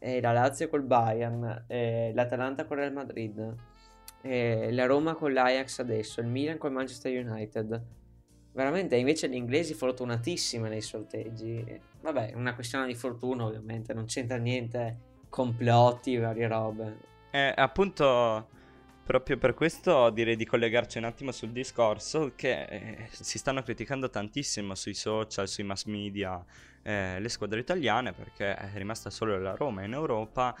Eh, 0.00 0.20
la 0.20 0.32
Lazio 0.32 0.68
col 0.68 0.82
Bayern, 0.82 1.64
eh, 1.68 2.10
l'Atalanta 2.12 2.64
con 2.64 2.76
Real 2.78 2.92
Madrid, 2.92 3.54
la 4.22 4.86
Roma 4.86 5.14
con 5.14 5.32
l'Ajax 5.32 5.78
adesso, 5.78 6.20
il 6.20 6.26
Milan 6.26 6.58
con 6.58 6.72
Manchester 6.72 7.24
United. 7.24 7.82
Veramente 8.52 8.96
invece 8.96 9.28
le 9.28 9.36
inglesi 9.36 9.74
fortunatissime 9.74 10.68
nei 10.68 10.80
sorteggi. 10.80 11.80
Vabbè, 12.00 12.32
è 12.32 12.34
una 12.34 12.54
questione 12.54 12.86
di 12.86 12.94
fortuna 12.94 13.44
ovviamente, 13.44 13.94
non 13.94 14.06
c'entra 14.06 14.38
niente 14.38 15.10
complotti, 15.28 16.16
varie 16.16 16.48
robe. 16.48 17.10
Eh, 17.34 17.50
appunto, 17.56 18.46
proprio 19.04 19.38
per 19.38 19.54
questo 19.54 20.10
direi 20.10 20.36
di 20.36 20.44
collegarci 20.44 20.98
un 20.98 21.04
attimo 21.04 21.32
sul 21.32 21.48
discorso 21.48 22.32
che 22.36 22.64
eh, 22.64 23.08
si 23.10 23.38
stanno 23.38 23.62
criticando 23.62 24.10
tantissimo 24.10 24.74
sui 24.74 24.92
social, 24.92 25.48
sui 25.48 25.64
mass 25.64 25.86
media 25.86 26.44
eh, 26.82 27.18
le 27.18 27.28
squadre 27.30 27.60
italiane 27.60 28.12
perché 28.12 28.54
è 28.54 28.72
rimasta 28.74 29.08
solo 29.08 29.38
la 29.38 29.54
Roma 29.54 29.82
in 29.82 29.94
Europa. 29.94 30.54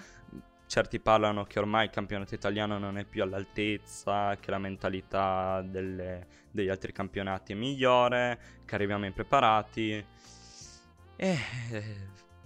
Certi 0.66 0.98
parlano 0.98 1.44
che 1.44 1.58
ormai 1.58 1.84
il 1.84 1.90
campionato 1.90 2.34
italiano 2.34 2.78
non 2.78 2.96
è 2.96 3.04
più 3.04 3.22
all'altezza, 3.22 4.38
che 4.40 4.50
la 4.50 4.58
mentalità 4.58 5.60
delle, 5.60 6.26
degli 6.50 6.70
altri 6.70 6.92
campionati 6.92 7.52
è 7.52 7.54
migliore, 7.54 8.38
che 8.64 8.74
arriviamo 8.74 9.04
impreparati. 9.04 9.92
E 11.16 11.38
eh, 11.70 11.96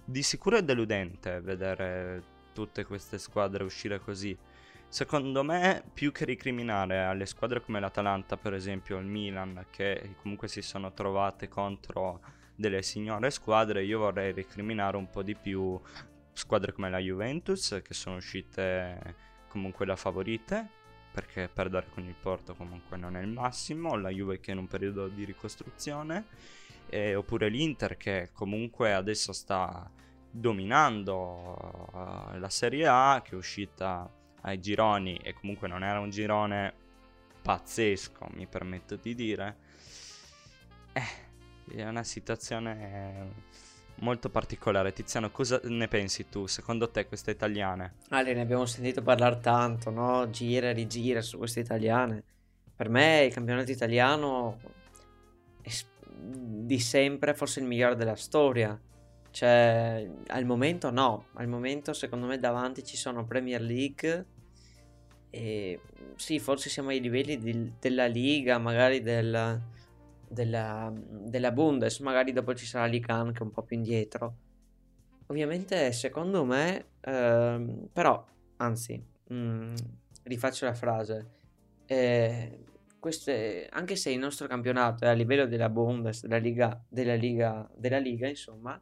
di 0.03 0.21
sicuro 0.21 0.57
è 0.57 0.63
deludente 0.63 1.39
vedere 1.39 2.35
tutte 2.57 2.85
queste 2.85 3.19
squadre 3.19 3.63
uscire 3.63 3.99
così. 3.99 4.35
Secondo 4.89 5.43
me, 5.43 5.83
più 5.93 6.11
che 6.11 6.25
ricriminare 6.25 7.03
alle 7.03 7.27
squadre 7.27 7.61
come 7.61 7.79
l'Atalanta, 7.79 8.35
per 8.35 8.55
esempio, 8.55 8.97
il 8.97 9.05
Milan, 9.05 9.67
che 9.69 10.15
comunque 10.23 10.47
si 10.47 10.63
sono 10.63 10.91
trovate 10.91 11.47
contro 11.47 12.19
delle 12.55 12.81
signore 12.81 13.29
squadre, 13.29 13.83
io 13.83 13.99
vorrei 13.99 14.31
ricriminare 14.31 14.97
un 14.97 15.07
po' 15.07 15.21
di 15.21 15.35
più 15.35 15.79
squadre 16.33 16.71
come 16.71 16.89
la 16.89 16.97
Juventus, 16.97 17.79
che 17.83 17.93
sono 17.93 18.15
uscite 18.15 19.15
comunque 19.49 19.85
da 19.85 19.95
favorite, 19.95 20.67
perché 21.11 21.49
perdere 21.53 21.89
con 21.93 22.05
il 22.05 22.15
Porto 22.19 22.55
comunque 22.55 22.97
non 22.97 23.15
è 23.15 23.21
il 23.21 23.27
massimo, 23.27 23.95
la 23.97 24.09
Juve 24.09 24.39
che 24.39 24.49
è 24.49 24.53
in 24.53 24.61
un 24.61 24.67
periodo 24.67 25.09
di 25.09 25.25
ricostruzione, 25.25 26.25
e, 26.89 27.13
oppure 27.13 27.49
l'Inter 27.49 27.97
che 27.97 28.29
comunque 28.33 28.93
adesso 28.93 29.31
sta 29.31 29.91
dominando 30.39 31.57
uh, 31.93 32.37
la 32.37 32.49
Serie 32.49 32.87
A 32.87 33.21
che 33.23 33.31
è 33.31 33.35
uscita 33.35 34.09
ai 34.41 34.59
gironi 34.59 35.17
e 35.17 35.33
comunque 35.33 35.67
non 35.67 35.83
era 35.83 35.99
un 35.99 36.09
girone 36.09 36.73
pazzesco, 37.41 38.27
mi 38.33 38.45
permetto 38.47 38.95
di 38.95 39.15
dire. 39.15 39.57
Eh, 40.93 41.75
è 41.75 41.87
una 41.87 42.03
situazione 42.03 43.33
molto 43.95 44.29
particolare. 44.29 44.93
Tiziano, 44.93 45.31
cosa 45.31 45.59
ne 45.63 45.87
pensi 45.87 46.29
tu? 46.29 46.45
Secondo 46.47 46.89
te 46.89 47.07
queste 47.07 47.31
italiane? 47.31 47.95
Ale, 48.09 48.33
ne 48.33 48.41
abbiamo 48.41 48.65
sentito 48.65 49.01
parlare 49.01 49.39
tanto, 49.39 49.89
no? 49.89 50.29
Gira 50.29 50.69
e 50.69 50.73
rigira 50.73 51.21
su 51.21 51.37
queste 51.37 51.59
italiane. 51.59 52.23
Per 52.75 52.89
me 52.89 53.23
il 53.23 53.33
campionato 53.33 53.71
italiano 53.71 54.59
è 55.61 55.71
di 56.19 56.79
sempre 56.79 57.33
forse 57.33 57.59
il 57.59 57.65
migliore 57.65 57.95
della 57.95 58.15
storia. 58.15 58.79
Cioè, 59.31 60.09
al 60.27 60.45
momento 60.45 60.89
no, 60.89 61.27
al 61.33 61.47
momento 61.47 61.93
secondo 61.93 62.25
me 62.25 62.39
davanti 62.39 62.83
ci 62.83 62.97
sono 62.97 63.25
Premier 63.25 63.61
League 63.61 64.25
e 65.29 65.79
sì, 66.15 66.39
forse 66.39 66.69
siamo 66.69 66.89
ai 66.89 66.99
livelli 66.99 67.37
di, 67.37 67.73
della 67.79 68.05
Liga, 68.07 68.57
magari 68.57 69.01
del, 69.01 69.61
della, 70.27 70.91
della 70.93 71.51
Bundes, 71.51 71.99
magari 71.99 72.31
dopo 72.31 72.53
ci 72.55 72.65
sarà 72.65 72.85
Ligan 72.85 73.31
che 73.33 73.39
è 73.39 73.43
un 73.43 73.51
po' 73.51 73.63
più 73.63 73.75
indietro. 73.75 74.35
Ovviamente 75.27 75.91
secondo 75.91 76.45
me, 76.45 76.85
ehm, 77.01 77.89
però, 77.91 78.25
anzi, 78.57 79.01
mh, 79.27 79.35
mm, 79.35 79.73
rifaccio 80.23 80.65
la 80.65 80.73
frase, 80.73 81.29
eh, 81.85 82.59
queste, 82.99 83.67
anche 83.71 83.95
se 83.95 84.11
il 84.11 84.19
nostro 84.19 84.47
campionato 84.47 85.05
è 85.05 85.09
a 85.09 85.13
livello 85.13 85.45
della 85.45 85.69
Bundes, 85.69 86.21
della 86.21 86.37
Liga, 86.37 86.81
della 86.87 87.15
Liga, 87.15 87.69
della 87.75 87.99
Liga 87.99 88.27
insomma, 88.27 88.81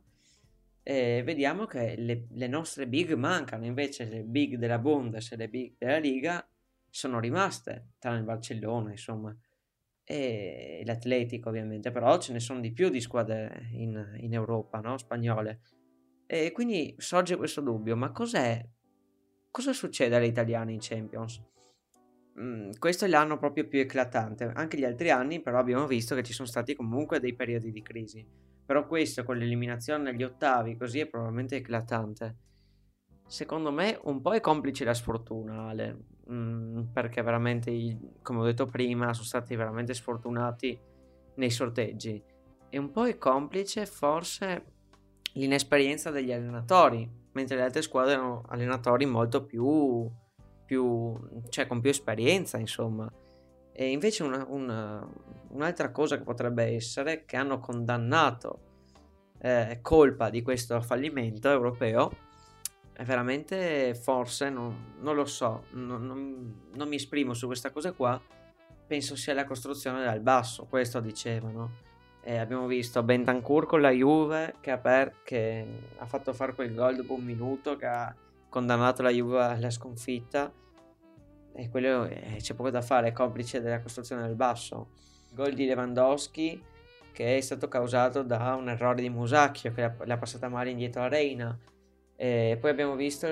eh, 0.87 1.23
vediamo 1.25 1.65
che 1.65 1.95
le, 1.97 2.27
le, 2.29 2.47
nostre 2.47 2.87
big 2.87 3.13
mancano, 3.13 3.65
invece 3.65 4.05
le 4.05 4.21
big 4.21 4.57
della 4.57 4.77
Bundes 4.77 5.31
e 5.31 5.35
le 5.35 5.49
big 5.49 5.73
della 5.79 5.97
Liga 5.97 6.47
sono 6.87 7.19
rimaste, 7.19 7.93
tranne 7.97 8.19
il 8.19 8.23
Barcellona, 8.23 8.91
insomma, 8.91 9.35
e 10.03 10.83
l'Atletico 10.85 11.49
ovviamente, 11.49 11.89
però 11.89 12.19
ce 12.19 12.33
ne 12.33 12.39
sono 12.39 12.59
di 12.59 12.71
più 12.71 12.89
di 12.89 13.01
squadre 13.01 13.69
in, 13.71 14.15
in 14.19 14.33
Europa, 14.35 14.79
no? 14.79 14.95
Spagnole. 14.99 15.61
E 16.27 16.51
quindi 16.51 16.93
sorge 16.99 17.35
questo 17.35 17.61
dubbio, 17.61 17.95
ma 17.95 18.11
cos'è? 18.11 18.63
Cosa 19.49 19.73
succede 19.73 20.15
agli 20.15 20.25
italiani 20.25 20.73
in 20.73 20.79
Champions? 20.81 21.41
Mm, 22.39 22.73
questo 22.77 23.05
è 23.05 23.07
l'anno 23.07 23.39
proprio 23.39 23.67
più 23.67 23.79
eclatante, 23.79 24.51
anche 24.53 24.77
gli 24.77 24.83
altri 24.83 25.09
anni 25.09 25.41
però 25.41 25.57
abbiamo 25.57 25.87
visto 25.87 26.13
che 26.13 26.21
ci 26.21 26.33
sono 26.33 26.47
stati 26.47 26.75
comunque 26.75 27.19
dei 27.19 27.33
periodi 27.33 27.71
di 27.71 27.81
crisi 27.81 28.44
però 28.65 28.87
questo 28.87 29.23
con 29.23 29.37
l'eliminazione 29.37 30.09
agli 30.09 30.23
ottavi 30.23 30.75
così 30.75 30.99
è 30.99 31.07
probabilmente 31.07 31.57
eclatante. 31.57 32.37
Secondo 33.27 33.71
me 33.71 33.99
un 34.03 34.21
po' 34.21 34.33
è 34.33 34.39
complice 34.39 34.83
la 34.83 34.93
sfortuna, 34.93 35.67
Ale, 35.67 35.97
mm, 36.31 36.81
perché 36.93 37.21
veramente, 37.21 37.97
come 38.21 38.39
ho 38.39 38.43
detto 38.43 38.65
prima, 38.65 39.13
sono 39.13 39.25
stati 39.25 39.55
veramente 39.55 39.93
sfortunati 39.93 40.79
nei 41.35 41.49
sorteggi. 41.49 42.21
E 42.69 42.77
un 42.77 42.91
po' 42.91 43.05
è 43.05 43.17
complice 43.17 43.85
forse 43.85 44.73
l'inesperienza 45.33 46.11
degli 46.11 46.31
allenatori, 46.31 47.09
mentre 47.33 47.57
le 47.57 47.63
altre 47.63 47.81
squadre 47.81 48.15
hanno 48.15 48.43
allenatori 48.47 49.05
molto 49.05 49.45
più, 49.45 50.09
più 50.65 51.17
cioè 51.49 51.67
con 51.67 51.81
più 51.81 51.89
esperienza, 51.89 52.57
insomma. 52.57 53.11
E 53.77 53.91
invece 53.91 54.23
una, 54.23 54.45
una, 54.47 55.05
un'altra 55.49 55.91
cosa 55.91 56.17
che 56.17 56.23
potrebbe 56.23 56.63
essere 56.63 57.25
che 57.25 57.35
hanno 57.35 57.59
condannato 57.59 58.59
eh, 59.39 59.79
colpa 59.81 60.29
di 60.29 60.41
questo 60.41 60.79
fallimento 60.81 61.49
europeo 61.49 62.09
è 62.93 63.03
veramente 63.03 63.93
forse, 63.93 64.49
non, 64.49 64.93
non 65.01 65.15
lo 65.15 65.25
so, 65.25 65.65
non, 65.71 66.07
non, 66.07 66.69
non, 66.73 66.87
mi 66.87 66.95
esprimo 66.95 67.33
su 67.33 67.47
questa 67.47 67.69
cosa 67.69 67.91
qua, 67.91 68.19
penso 68.87 69.17
sia 69.17 69.33
la 69.33 69.43
costruzione 69.43 70.05
dal 70.05 70.21
basso, 70.21 70.65
questo 70.69 71.01
dicevano. 71.01 71.83
E 72.21 72.37
abbiamo 72.37 72.67
visto 72.67 73.03
Bentancur 73.03 73.65
con 73.65 73.81
la 73.81 73.91
Juve 73.91 74.55
che 74.61 74.71
ha, 74.71 74.77
per- 74.77 75.17
che 75.23 75.65
ha 75.97 76.05
fatto 76.05 76.31
fare 76.31 76.55
quel 76.55 76.73
gol 76.73 76.95
dopo 76.95 77.13
un 77.13 77.23
minuto 77.25 77.75
che 77.75 77.85
ha 77.85 78.15
condannato 78.47 79.01
la 79.01 79.09
Juve 79.09 79.43
alla 79.43 79.69
sconfitta 79.69 80.49
e 81.55 81.69
quello 81.69 82.05
eh, 82.05 82.37
c'è 82.39 82.53
poco 82.53 82.69
da 82.69 82.81
fare, 82.81 83.07
è 83.07 83.11
complice 83.11 83.61
della 83.61 83.81
costruzione 83.81 84.23
del 84.23 84.35
basso. 84.35 84.89
Gol 85.33 85.53
di 85.53 85.65
Lewandowski 85.65 86.61
che 87.15 87.37
è 87.37 87.41
stato 87.41 87.69
causato 87.69 88.23
da 88.23 88.55
un 88.59 88.67
errore 88.67 89.01
di 89.01 89.09
Musacchio 89.09 89.71
che 89.71 89.89
l'ha, 90.03 90.17
passata 90.17 90.49
male 90.49 90.71
indietro 90.71 91.01
a 91.01 91.07
Reina. 91.07 91.57
E 92.17 92.57
poi 92.59 92.69
abbiamo 92.69 92.95
visto 92.95 93.27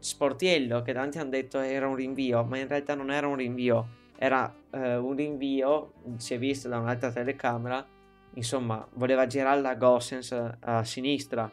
Sportiello 0.00 0.82
che 0.82 0.92
tanti 0.92 1.18
hanno 1.18 1.30
detto 1.30 1.60
era 1.60 1.86
un 1.86 1.94
rinvio, 1.94 2.42
ma 2.42 2.58
in 2.58 2.66
realtà 2.66 2.96
non 2.96 3.12
era 3.12 3.28
un 3.28 3.36
rinvio, 3.36 3.86
era 4.18 4.52
eh, 4.72 4.96
un 4.96 5.14
rinvio, 5.14 5.92
si 6.16 6.34
è 6.34 6.38
visto 6.38 6.68
da 6.68 6.78
un'altra 6.78 7.12
telecamera, 7.12 7.86
insomma 8.34 8.86
voleva 8.94 9.26
girare 9.28 9.60
la 9.60 9.76
Gossens 9.76 10.32
a, 10.32 10.56
a 10.58 10.84
sinistra, 10.84 11.48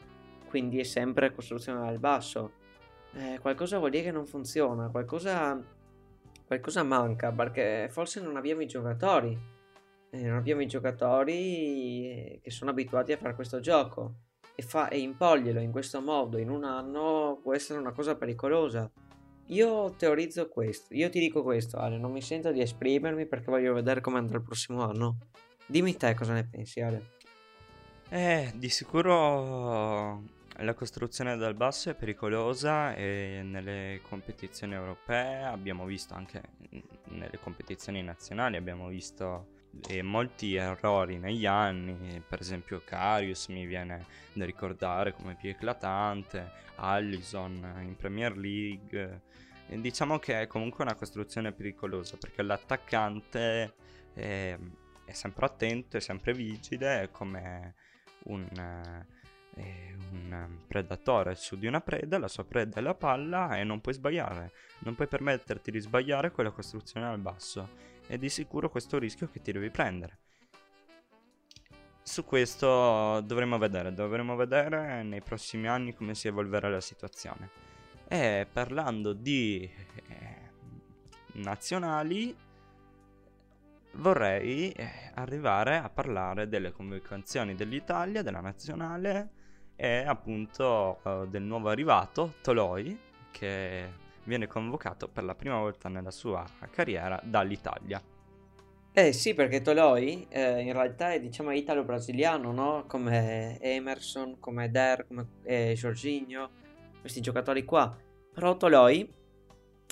quindi 0.47 0.79
è 0.79 0.83
sempre 0.83 1.33
costruzione 1.33 1.79
dal 1.81 1.99
basso. 1.99 2.63
Eh, 3.13 3.37
qualcosa 3.39 3.77
vuol 3.77 3.91
dire 3.91 4.05
che 4.05 4.11
non 4.11 4.25
funziona, 4.25 4.89
qualcosa, 4.89 5.59
qualcosa 6.45 6.83
manca 6.83 7.31
perché 7.31 7.87
forse 7.89 8.21
non 8.21 8.37
abbiamo 8.37 8.61
i 8.61 8.67
giocatori. 8.67 9.37
Eh, 10.11 10.21
non 10.21 10.37
abbiamo 10.37 10.61
i 10.61 10.67
giocatori 10.67 12.39
che 12.41 12.51
sono 12.51 12.71
abituati 12.71 13.11
a 13.11 13.17
fare 13.17 13.35
questo 13.35 13.59
gioco 13.59 14.15
e, 14.55 14.61
fa, 14.61 14.87
e 14.87 14.99
impoglielo 14.99 15.59
in 15.59 15.71
questo 15.71 16.01
modo 16.01 16.37
in 16.37 16.49
un 16.49 16.63
anno 16.63 17.39
può 17.41 17.53
essere 17.53 17.79
una 17.79 17.91
cosa 17.91 18.15
pericolosa. 18.15 18.89
Io 19.49 19.93
teorizzo 19.95 20.47
questo, 20.49 20.93
io 20.95 21.09
ti 21.09 21.19
dico 21.19 21.43
questo, 21.43 21.77
Ale, 21.77 21.97
non 21.97 22.11
mi 22.11 22.21
sento 22.21 22.51
di 22.51 22.61
esprimermi 22.61 23.27
perché 23.27 23.51
voglio 23.51 23.73
vedere 23.73 24.01
come 24.01 24.17
andrà 24.17 24.37
il 24.37 24.43
prossimo 24.43 24.83
anno. 24.83 25.17
Dimmi 25.67 25.95
te 25.97 26.13
cosa 26.15 26.33
ne 26.33 26.47
pensi, 26.47 26.81
Ale. 26.81 27.13
Eh, 28.09 28.51
di 28.55 28.69
sicuro 28.69 30.23
la 30.59 30.73
costruzione 30.73 31.35
dal 31.35 31.55
basso 31.55 31.89
è 31.89 31.95
pericolosa 31.95 32.93
e 32.95 33.41
nelle 33.43 33.99
competizioni 34.01 34.73
europee 34.73 35.43
abbiamo 35.43 35.85
visto 35.85 36.13
anche 36.13 36.41
nelle 37.05 37.37
competizioni 37.41 38.01
nazionali 38.01 38.55
abbiamo 38.55 38.87
visto 38.87 39.53
e 39.87 40.01
molti 40.01 40.55
errori 40.55 41.17
negli 41.17 41.45
anni, 41.45 42.23
per 42.27 42.39
esempio 42.39 42.81
Carius 42.83 43.47
mi 43.47 43.65
viene 43.65 44.05
da 44.33 44.45
ricordare 44.45 45.13
come 45.13 45.35
più 45.35 45.49
eclatante, 45.49 46.51
Allison 46.75 47.53
in 47.81 47.95
Premier 47.95 48.37
League. 48.37 49.21
E 49.67 49.81
diciamo 49.81 50.19
che 50.19 50.41
è 50.41 50.47
comunque 50.47 50.83
una 50.83 50.95
costruzione 50.95 51.51
pericolosa 51.51 52.17
perché 52.17 52.41
l'attaccante 52.41 53.73
è, 54.13 54.57
è 55.05 55.11
sempre 55.11 55.45
attento, 55.45 55.97
è 55.97 55.99
sempre 55.99 56.33
vigile, 56.33 57.01
è 57.01 57.11
come 57.11 57.75
un, 58.25 58.47
un 59.55 60.59
predatore 60.67 61.35
su 61.35 61.57
di 61.57 61.67
una 61.67 61.81
preda, 61.81 62.17
la 62.17 62.27
sua 62.27 62.45
preda 62.45 62.77
è 62.77 62.81
la 62.81 62.95
palla 62.95 63.57
e 63.57 63.63
non 63.63 63.81
puoi 63.81 63.93
sbagliare, 63.93 64.51
non 64.79 64.95
puoi 64.95 65.07
permetterti 65.07 65.71
di 65.71 65.79
sbagliare 65.79 66.31
quella 66.31 66.51
costruzione 66.51 67.05
al 67.05 67.19
basso 67.19 67.69
e 68.07 68.17
di 68.17 68.29
sicuro 68.29 68.69
questo 68.69 68.97
rischio 68.97 69.29
che 69.29 69.41
ti 69.41 69.51
devi 69.51 69.69
prendere. 69.69 70.19
Su 72.01 72.23
questo 72.23 73.21
dovremo 73.21 73.57
vedere, 73.57 73.91
dovremo 73.91 74.35
vedere 74.35 75.01
nei 75.01 75.21
prossimi 75.21 75.67
anni 75.67 75.93
come 75.93 76.13
si 76.13 76.27
evolverà 76.27 76.69
la 76.69 76.81
situazione. 76.81 77.49
E 78.07 78.45
parlando 78.51 79.13
di 79.13 79.67
eh, 80.07 80.51
nazionali, 81.33 82.35
vorrei 83.93 84.69
eh, 84.71 85.11
arrivare 85.15 85.77
a 85.77 85.89
parlare 85.89 86.47
delle 86.47 86.71
convocazioni 86.71 87.55
dell'Italia, 87.55 88.21
della 88.21 88.41
nazionale 88.41 89.29
e 89.75 90.03
appunto 90.05 90.99
eh, 91.03 91.27
del 91.27 91.43
nuovo 91.43 91.69
arrivato 91.69 92.35
Toloi 92.41 92.97
che 93.31 94.03
viene 94.23 94.47
convocato 94.47 95.07
per 95.07 95.23
la 95.23 95.35
prima 95.35 95.57
volta 95.59 95.89
nella 95.89 96.11
sua 96.11 96.45
carriera 96.71 97.19
dall'Italia. 97.23 98.01
Eh 98.97 99.11
sì, 99.11 99.33
perché 99.33 99.61
Toloi 99.61 100.25
eh, 100.29 100.61
in 100.61 100.71
realtà 100.71 101.11
è 101.11 101.19
diciamo 101.19 101.51
italo-brasiliano, 101.51 102.53
no? 102.53 102.85
Come 102.87 103.59
Emerson, 103.59 104.39
come 104.39 104.71
Der, 104.71 105.05
come 105.05 105.27
eh, 105.43 105.73
Jorginho, 105.75 106.49
questi 107.01 107.19
giocatori 107.19 107.65
qua. 107.65 107.93
Però 108.33 108.55
Toloi 108.55 109.13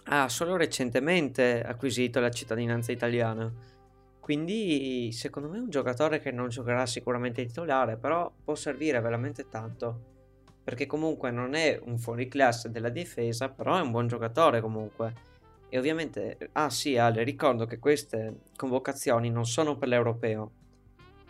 ha 0.06 0.30
solo 0.30 0.56
recentemente 0.56 1.62
acquisito 1.62 2.22
la 2.22 2.32
cittadinanza 2.32 2.94
italiana. 2.94 3.52
Quindi 4.24 5.12
secondo 5.12 5.50
me 5.50 5.58
è 5.58 5.60
un 5.60 5.70
giocatore 5.70 6.22
che 6.22 6.32
non 6.32 6.48
giocherà 6.48 6.86
sicuramente 6.86 7.46
titolare, 7.46 7.98
però 7.98 8.32
può 8.42 8.56
servire 8.56 9.02
veramente 9.02 9.50
tanto 9.50 10.12
perché 10.64 10.86
comunque 10.86 11.30
non 11.30 11.56
è 11.56 11.78
un 11.84 11.98
fuoriclasse 11.98 12.72
della 12.72 12.88
difesa, 12.88 13.50
però 13.50 13.78
è 13.78 13.82
un 13.82 13.92
buon 13.92 14.08
giocatore 14.08 14.62
comunque. 14.62 15.14
E 15.68 15.78
ovviamente, 15.78 16.38
ah 16.54 16.70
sì, 16.70 16.96
Ale, 16.98 17.24
ricordo 17.24 17.66
che 17.66 17.80
queste 17.80 18.44
convocazioni 18.56 19.30
non 19.30 19.46
sono 19.46 19.78
per 19.78 19.90
l'europeo. 19.90 20.52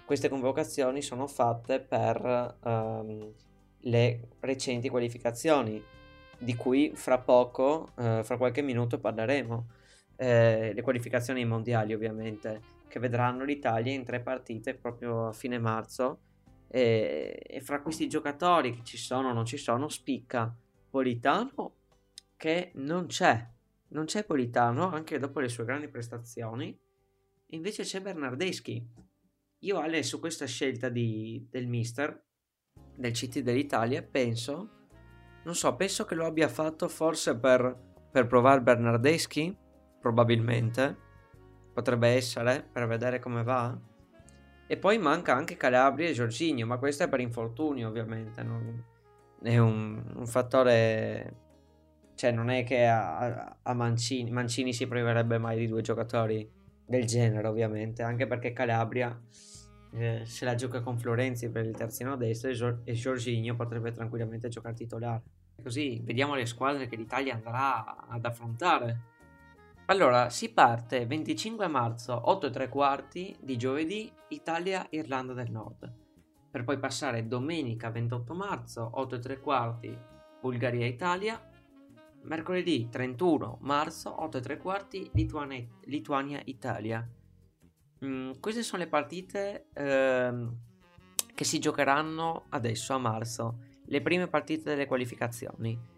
Queste 0.06 0.30
convocazioni 0.30 1.02
sono 1.02 1.26
fatte 1.26 1.80
per 1.80 2.58
um, 2.64 3.34
le 3.80 4.20
recenti 4.42 4.88
qualificazioni, 4.88 5.84
di 6.38 6.56
cui 6.56 6.92
fra 6.94 7.18
poco, 7.18 7.90
uh, 7.96 8.22
fra 8.22 8.38
qualche 8.38 8.62
minuto 8.62 9.00
parleremo. 9.00 9.66
Eh, 10.16 10.74
le 10.76 10.82
qualificazioni 10.84 11.44
mondiali, 11.44 11.92
ovviamente, 11.92 12.62
che 12.94 13.00
vedranno 13.00 13.44
l'Italia 13.44 13.92
in 13.92 14.04
tre 14.04 14.22
partite 14.22 14.76
proprio 14.76 15.30
a 15.30 15.34
fine 15.34 15.58
marzo 15.58 16.20
e, 16.68 17.42
e 17.44 17.60
fra 17.60 17.82
questi 17.82 18.08
giocatori 18.08 18.72
che 18.72 18.84
ci 18.84 18.98
sono 18.98 19.30
o 19.30 19.34
non 19.34 19.46
ci 19.46 19.58
sono 19.58 19.90
spicca 19.90 20.56
Politano 20.92 21.74
che 22.38 22.72
non 22.76 23.08
c'è. 23.08 23.50
Non 23.88 24.06
c'è 24.06 24.24
Politano 24.26 24.92
anche 24.92 25.18
dopo 25.18 25.40
le 25.40 25.50
sue 25.50 25.66
grandi 25.66 25.88
prestazioni. 25.88 26.80
Invece 27.48 27.82
c'è 27.82 28.00
Bernardeschi. 28.00 28.88
Io 29.62 29.80
Ale 29.80 30.04
su 30.04 30.20
questa 30.20 30.46
scelta 30.46 30.90
di, 30.90 31.48
del 31.50 31.66
mister 31.66 32.26
del 32.96 33.12
CT 33.12 33.40
dell'Italia 33.40 34.04
penso, 34.04 34.70
non 35.46 35.56
so, 35.56 35.76
penso 35.76 36.06
che 36.06 36.14
lo 36.14 36.28
abbia 36.28 36.48
fatto 36.48 36.88
forse 36.88 37.36
per, 37.40 37.76
per 38.12 38.28
provare 38.28 38.62
Bernardeschi, 38.62 39.58
probabilmente, 40.00 41.03
potrebbe 41.74 42.10
essere, 42.10 42.66
per 42.72 42.88
vedere 42.88 43.20
come 43.20 43.44
va. 43.44 43.78
E 44.66 44.78
poi 44.78 44.98
manca 44.98 45.36
anche 45.36 45.58
Calabria 45.58 46.08
e 46.08 46.14
Giorginio, 46.14 46.66
ma 46.66 46.78
questo 46.78 47.04
è 47.04 47.10
per 47.10 47.20
infortunio 47.20 47.88
ovviamente, 47.88 48.44
non... 48.44 48.84
è 49.42 49.58
un, 49.58 50.02
un, 50.16 50.28
fattore... 50.28 51.42
Cioè 52.16 52.32
non 52.32 52.50
è 52.50 52.64
che 52.64 52.86
a, 52.86 53.58
a 53.62 53.74
Mancini, 53.74 54.30
Mancini 54.32 54.72
si 54.72 54.88
priverebbe 54.88 55.38
mai 55.38 55.58
di 55.58 55.68
due 55.68 55.82
giocatori 55.82 56.50
del 56.86 57.06
genere 57.06 57.48
ovviamente, 57.48 58.04
anche 58.04 58.28
perché 58.28 58.54
Calabria 58.54 59.20
eh, 59.96 60.22
se 60.26 60.46
la 60.46 60.56
gioca 60.56 60.82
con 60.82 60.98
Florenzi 60.98 61.50
per 61.50 61.66
il 61.66 61.76
terzino 61.76 62.16
destro 62.16 62.50
e, 62.50 62.54
Gior- 62.54 62.84
Giorginio 62.84 63.56
potrebbe 63.56 63.92
tranquillamente 63.92 64.48
giocare 64.50 64.76
titolare. 64.76 65.22
Così 65.62 66.02
vediamo 66.04 66.36
le 66.36 66.46
squadre 66.46 66.88
che 66.88 66.96
l'Italia 66.96 67.36
andrà 67.36 68.08
ad 68.08 68.26
affrontare 68.26 69.12
allora, 69.94 70.32
si 70.32 70.52
parte 70.52 71.06
25 71.06 71.68
marzo 71.68 72.20
8 72.32 72.48
e 72.48 72.50
3 72.50 72.68
quarti 72.68 73.36
di 73.40 73.58
giovedì 73.58 74.12
Italia-Irlanda 74.30 75.34
del 75.34 75.52
Nord, 75.52 75.94
per 76.50 76.64
poi 76.64 76.80
passare 76.80 77.28
domenica 77.28 77.92
28 77.92 78.34
marzo 78.34 78.90
8 78.92 79.14
e 79.14 79.20
3 79.20 79.40
quarti 79.40 79.96
Bulgaria-Italia, 80.42 81.40
mercoledì 82.24 82.90
31 82.90 83.60
marzo 83.62 84.20
8 84.20 84.38
e 84.40 84.42
3 84.42 84.58
quarti 84.58 85.12
Lituania-Italia. 85.14 87.08
Mm, 88.04 88.32
queste 88.40 88.64
sono 88.64 88.82
le 88.82 88.90
partite 88.90 89.68
ehm, 89.76 90.58
che 91.36 91.44
si 91.44 91.60
giocheranno 91.60 92.46
adesso 92.50 92.96
a 92.96 92.98
marzo, 92.98 93.60
le 93.86 94.02
prime 94.02 94.28
partite 94.28 94.72
delle 94.72 94.88
qualificazioni 94.88 95.93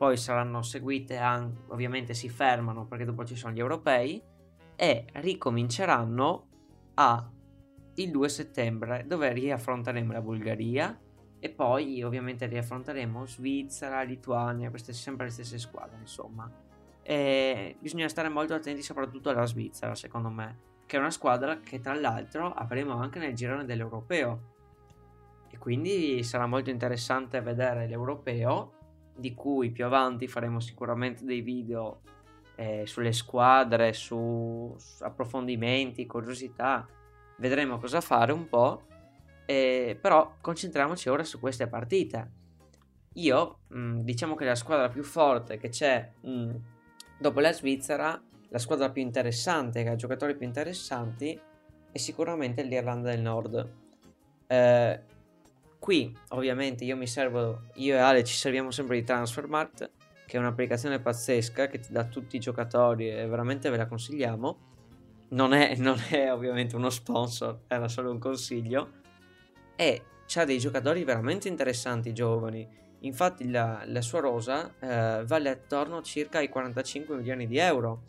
poi 0.00 0.16
saranno 0.16 0.62
seguite 0.62 1.18
anche, 1.18 1.60
ovviamente 1.66 2.14
si 2.14 2.30
fermano 2.30 2.86
perché 2.86 3.04
dopo 3.04 3.22
ci 3.26 3.36
sono 3.36 3.52
gli 3.52 3.58
europei 3.58 4.22
e 4.74 5.04
ricominceranno 5.12 6.48
a 6.94 7.30
il 7.96 8.10
2 8.10 8.28
settembre 8.30 9.04
dove 9.06 9.30
riaffronteremo 9.30 10.10
la 10.10 10.22
Bulgaria 10.22 10.98
e 11.38 11.50
poi 11.50 12.02
ovviamente 12.02 12.46
riaffronteremo 12.46 13.26
Svizzera, 13.26 14.00
Lituania, 14.00 14.70
queste 14.70 14.94
sempre 14.94 15.26
le 15.26 15.32
stesse 15.32 15.58
squadre 15.58 15.98
insomma. 15.98 16.50
E 17.02 17.76
bisogna 17.78 18.08
stare 18.08 18.30
molto 18.30 18.54
attenti 18.54 18.80
soprattutto 18.80 19.28
alla 19.28 19.44
Svizzera 19.44 19.94
secondo 19.94 20.30
me, 20.30 20.60
che 20.86 20.96
è 20.96 20.98
una 20.98 21.10
squadra 21.10 21.60
che 21.60 21.78
tra 21.78 21.92
l'altro 21.92 22.50
avremo 22.50 22.94
anche 22.94 23.18
nel 23.18 23.34
girone 23.34 23.66
dell'Europeo. 23.66 24.40
E 25.50 25.58
quindi 25.58 26.22
sarà 26.22 26.46
molto 26.46 26.70
interessante 26.70 27.42
vedere 27.42 27.86
l'Europeo 27.86 28.78
di 29.20 29.34
cui 29.34 29.70
più 29.70 29.84
avanti 29.84 30.26
faremo 30.26 30.58
sicuramente 30.58 31.24
dei 31.24 31.42
video 31.42 32.00
eh, 32.56 32.86
sulle 32.86 33.12
squadre, 33.12 33.92
su, 33.92 34.74
su 34.76 35.04
approfondimenti, 35.04 36.06
curiosità. 36.06 36.86
Vedremo 37.36 37.78
cosa 37.78 38.00
fare 38.00 38.32
un 38.32 38.48
po'. 38.48 38.82
Eh, 39.46 39.98
però 40.00 40.36
concentriamoci 40.40 41.08
ora 41.08 41.24
su 41.24 41.40
queste 41.40 41.66
partite. 41.66 42.30
Io 43.14 43.58
mh, 43.68 44.00
diciamo 44.00 44.34
che 44.34 44.44
la 44.44 44.54
squadra 44.54 44.88
più 44.88 45.02
forte 45.02 45.56
che 45.56 45.68
c'è 45.70 46.12
mh, 46.20 46.54
dopo 47.18 47.40
la 47.40 47.52
Svizzera, 47.52 48.22
la 48.48 48.58
squadra 48.58 48.90
più 48.90 49.02
interessante, 49.02 49.82
che 49.82 49.88
ha 49.88 49.96
giocatori 49.96 50.36
più 50.36 50.46
interessanti, 50.46 51.40
è 51.90 51.98
sicuramente 51.98 52.62
l'Irlanda 52.62 53.10
del 53.10 53.20
Nord. 53.20 53.72
Eh, 54.46 55.00
qui 55.90 56.16
ovviamente 56.28 56.84
io 56.84 56.96
mi 56.96 57.08
servo, 57.08 57.62
io 57.74 57.96
e 57.96 57.98
Ale 57.98 58.22
ci 58.22 58.36
serviamo 58.36 58.70
sempre 58.70 58.94
di 58.94 59.02
Transfermarkt, 59.02 59.90
che 60.24 60.36
è 60.36 60.38
un'applicazione 60.38 61.00
pazzesca 61.00 61.66
che 61.66 61.80
ti 61.80 61.92
dà 61.92 62.04
tutti 62.04 62.36
i 62.36 62.38
giocatori 62.38 63.10
e 63.10 63.26
veramente 63.26 63.70
ve 63.70 63.76
la 63.76 63.88
consigliamo. 63.88 64.58
Non 65.30 65.52
è, 65.52 65.74
non 65.78 66.00
è 66.08 66.32
ovviamente 66.32 66.76
uno 66.76 66.90
sponsor, 66.90 67.62
era 67.66 67.88
solo 67.88 68.12
un 68.12 68.20
consiglio. 68.20 68.90
E 69.74 70.02
ha 70.32 70.44
dei 70.44 70.58
giocatori 70.60 71.02
veramente 71.02 71.48
interessanti 71.48 72.12
giovani 72.12 72.68
Infatti 73.00 73.50
la, 73.50 73.82
la 73.86 74.00
sua 74.00 74.20
rosa 74.20 74.72
eh, 74.78 75.24
vale 75.24 75.48
attorno 75.48 76.02
circa 76.02 76.38
ai 76.38 76.48
45 76.48 77.16
milioni 77.16 77.48
di 77.48 77.58
euro. 77.58 78.02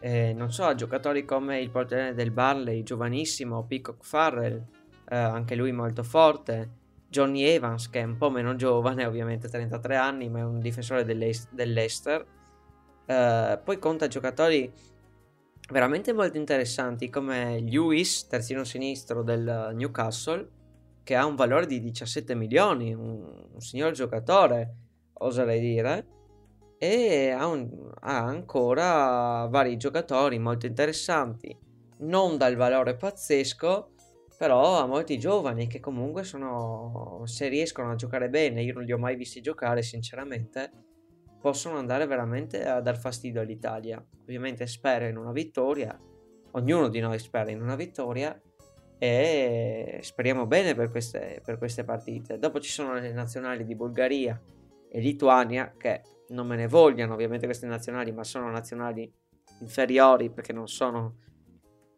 Eh, 0.00 0.32
non 0.32 0.50
so, 0.50 0.74
giocatori 0.74 1.24
come 1.24 1.60
il 1.60 1.70
portiere 1.70 2.14
del 2.14 2.32
Barley, 2.32 2.82
giovanissimo, 2.82 3.64
Peacock 3.64 4.04
Farrell, 4.04 4.64
eh, 5.08 5.16
anche 5.16 5.54
lui 5.54 5.70
molto 5.70 6.02
forte, 6.02 6.78
Johnny 7.10 7.42
Evans, 7.42 7.90
che 7.90 8.00
è 8.00 8.04
un 8.04 8.16
po' 8.16 8.30
meno 8.30 8.54
giovane, 8.54 9.04
ovviamente 9.06 9.48
33 9.48 9.96
anni, 9.96 10.28
ma 10.30 10.38
è 10.38 10.44
un 10.44 10.60
difensore 10.60 11.04
dell'Ester. 11.04 12.24
Eh, 13.04 13.60
poi 13.62 13.78
conta 13.78 14.06
giocatori 14.06 14.72
veramente 15.70 16.12
molto 16.12 16.36
interessanti 16.36 17.10
come 17.10 17.60
Lewis, 17.60 18.28
terzino 18.28 18.62
sinistro 18.64 19.22
del 19.22 19.72
Newcastle, 19.74 20.48
che 21.02 21.16
ha 21.16 21.26
un 21.26 21.34
valore 21.34 21.66
di 21.66 21.80
17 21.80 22.34
milioni, 22.36 22.94
un, 22.94 23.48
un 23.52 23.60
signor 23.60 23.92
giocatore, 23.92 24.74
oserei 25.14 25.60
dire, 25.60 26.06
e 26.78 27.30
ha, 27.30 27.46
un, 27.46 27.90
ha 28.00 28.18
ancora 28.18 29.46
vari 29.50 29.76
giocatori 29.76 30.38
molto 30.38 30.66
interessanti, 30.66 31.56
non 31.98 32.36
dal 32.36 32.54
valore 32.54 32.96
pazzesco, 32.96 33.90
però 34.40 34.78
ha 34.78 34.86
molti 34.86 35.18
giovani 35.18 35.66
che 35.66 35.80
comunque 35.80 36.24
sono, 36.24 37.20
se 37.26 37.48
riescono 37.48 37.90
a 37.90 37.94
giocare 37.94 38.30
bene, 38.30 38.62
io 38.62 38.72
non 38.72 38.84
li 38.84 38.92
ho 38.92 38.96
mai 38.96 39.14
visti 39.14 39.42
giocare 39.42 39.82
sinceramente, 39.82 40.70
possono 41.38 41.76
andare 41.76 42.06
veramente 42.06 42.64
a 42.64 42.80
dar 42.80 42.96
fastidio 42.98 43.42
all'Italia. 43.42 44.02
Ovviamente 44.22 44.66
spero 44.66 45.04
in 45.04 45.18
una 45.18 45.32
vittoria, 45.32 45.94
ognuno 46.52 46.88
di 46.88 47.00
noi 47.00 47.18
spera 47.18 47.50
in 47.50 47.60
una 47.60 47.76
vittoria, 47.76 48.40
e 48.96 49.98
speriamo 50.00 50.46
bene 50.46 50.74
per 50.74 50.90
queste, 50.90 51.42
per 51.44 51.58
queste 51.58 51.84
partite. 51.84 52.38
Dopo 52.38 52.60
ci 52.60 52.70
sono 52.70 52.94
le 52.94 53.12
nazionali 53.12 53.66
di 53.66 53.74
Bulgaria 53.74 54.40
e 54.88 55.00
Lituania 55.00 55.74
che 55.76 56.00
non 56.28 56.46
me 56.46 56.56
ne 56.56 56.66
vogliano 56.66 57.12
ovviamente 57.12 57.44
queste 57.44 57.66
nazionali, 57.66 58.10
ma 58.10 58.24
sono 58.24 58.50
nazionali 58.50 59.12
inferiori 59.60 60.30
perché 60.30 60.54
non 60.54 60.66
sono 60.66 61.16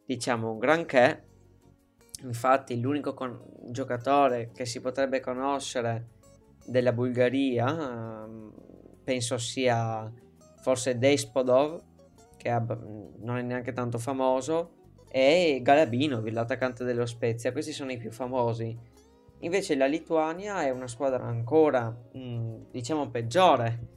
diciamo 0.04 0.50
un 0.50 0.58
granché. 0.58 1.26
Infatti 2.22 2.80
l'unico 2.80 3.14
con- 3.14 3.40
giocatore 3.70 4.50
che 4.52 4.64
si 4.64 4.80
potrebbe 4.80 5.20
conoscere 5.20 6.08
della 6.64 6.92
Bulgaria 6.92 8.24
ehm, 8.24 8.52
penso 9.02 9.38
sia 9.38 10.10
forse 10.60 10.98
Despodov 10.98 11.82
che 12.36 12.50
non 12.50 13.36
è 13.36 13.42
neanche 13.42 13.72
tanto 13.72 13.98
famoso 13.98 14.80
e 15.08 15.60
Galabino, 15.62 16.22
l'attaccante 16.24 16.84
dello 16.84 17.06
Spezia. 17.06 17.52
Questi 17.52 17.72
sono 17.72 17.92
i 17.92 17.98
più 17.98 18.10
famosi. 18.10 18.76
Invece 19.40 19.76
la 19.76 19.86
Lituania 19.86 20.62
è 20.62 20.70
una 20.70 20.86
squadra 20.86 21.22
ancora, 21.24 21.94
mm, 22.16 22.62
diciamo, 22.70 23.10
peggiore. 23.10 23.88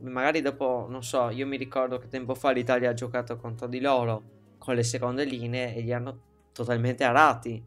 Magari 0.00 0.42
dopo, 0.42 0.86
non 0.88 1.02
so, 1.02 1.30
io 1.30 1.46
mi 1.46 1.56
ricordo 1.56 1.98
che 1.98 2.08
tempo 2.08 2.34
fa 2.34 2.50
l'Italia 2.50 2.90
ha 2.90 2.94
giocato 2.94 3.36
contro 3.36 3.66
di 3.66 3.80
loro 3.80 4.22
con 4.58 4.74
le 4.74 4.82
seconde 4.82 5.24
linee 5.24 5.74
e 5.74 5.80
li 5.80 5.92
hanno 5.92 6.20
totalmente 6.58 7.04
arati. 7.04 7.62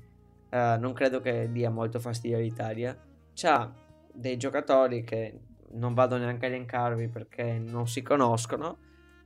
Uh, 0.50 0.78
non 0.78 0.92
credo 0.92 1.22
che 1.22 1.50
dia 1.50 1.70
molto 1.70 2.00
fastidio 2.00 2.38
all'Italia. 2.38 2.98
C'ha 3.34 3.74
dei 4.14 4.36
giocatori 4.36 5.04
che 5.04 5.40
non 5.72 5.94
vado 5.94 6.18
neanche 6.18 6.46
a 6.46 6.50
elencarvi 6.50 7.08
perché 7.08 7.58
non 7.58 7.88
si 7.88 8.02
conoscono, 8.02 8.78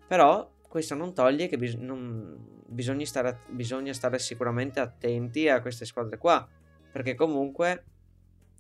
però 0.07 0.47
questo 0.61 0.93
non 0.93 1.15
toglie 1.15 1.47
che 1.47 1.57
bis- 1.57 1.77
non, 1.77 2.61
bisogna, 2.67 3.05
stare, 3.05 3.39
bisogna 3.47 3.91
stare 3.93 4.19
sicuramente 4.19 4.79
attenti 4.79 5.49
a 5.49 5.61
queste 5.61 5.85
squadre 5.85 6.19
qua, 6.19 6.47
perché 6.91 7.15
comunque 7.15 7.85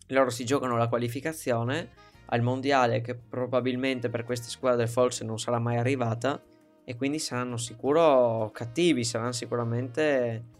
loro 0.07 0.31
si 0.31 0.43
giocano 0.43 0.75
la 0.75 0.87
qualificazione 0.87 1.89
al 2.27 2.41
mondiale 2.41 3.01
che 3.01 3.13
probabilmente 3.13 4.09
per 4.09 4.23
queste 4.23 4.49
squadre 4.49 4.87
forse 4.87 5.23
non 5.23 5.37
sarà 5.37 5.59
mai 5.59 5.77
arrivata 5.77 6.41
e 6.83 6.95
quindi 6.95 7.19
saranno 7.19 7.57
sicuro 7.57 8.49
cattivi, 8.51 9.03
saranno 9.03 9.31
sicuramente 9.31 10.53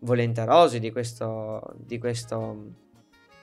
volenterosi 0.00 0.78
di, 0.78 0.90
questo, 0.90 1.74
di, 1.76 1.98
questo, 1.98 2.74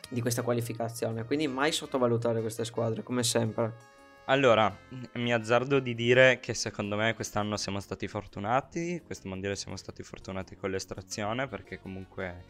di 0.09 0.21
questa 0.21 0.41
qualificazione, 0.41 1.25
quindi 1.25 1.47
mai 1.47 1.71
sottovalutare 1.71 2.41
queste 2.41 2.65
squadre 2.65 3.03
come 3.03 3.23
sempre. 3.23 3.95
Allora, 4.29 4.75
mi 5.13 5.33
azzardo 5.33 5.79
di 5.79 5.95
dire 5.95 6.41
che 6.41 6.53
secondo 6.53 6.97
me 6.97 7.13
quest'anno 7.13 7.55
siamo 7.55 7.79
stati 7.79 8.09
fortunati, 8.09 9.01
questo 9.05 9.29
mondiale 9.29 9.55
siamo 9.55 9.77
stati 9.77 10.03
fortunati 10.03 10.57
con 10.57 10.69
l'estrazione 10.69 11.47
perché 11.47 11.79
comunque 11.79 12.43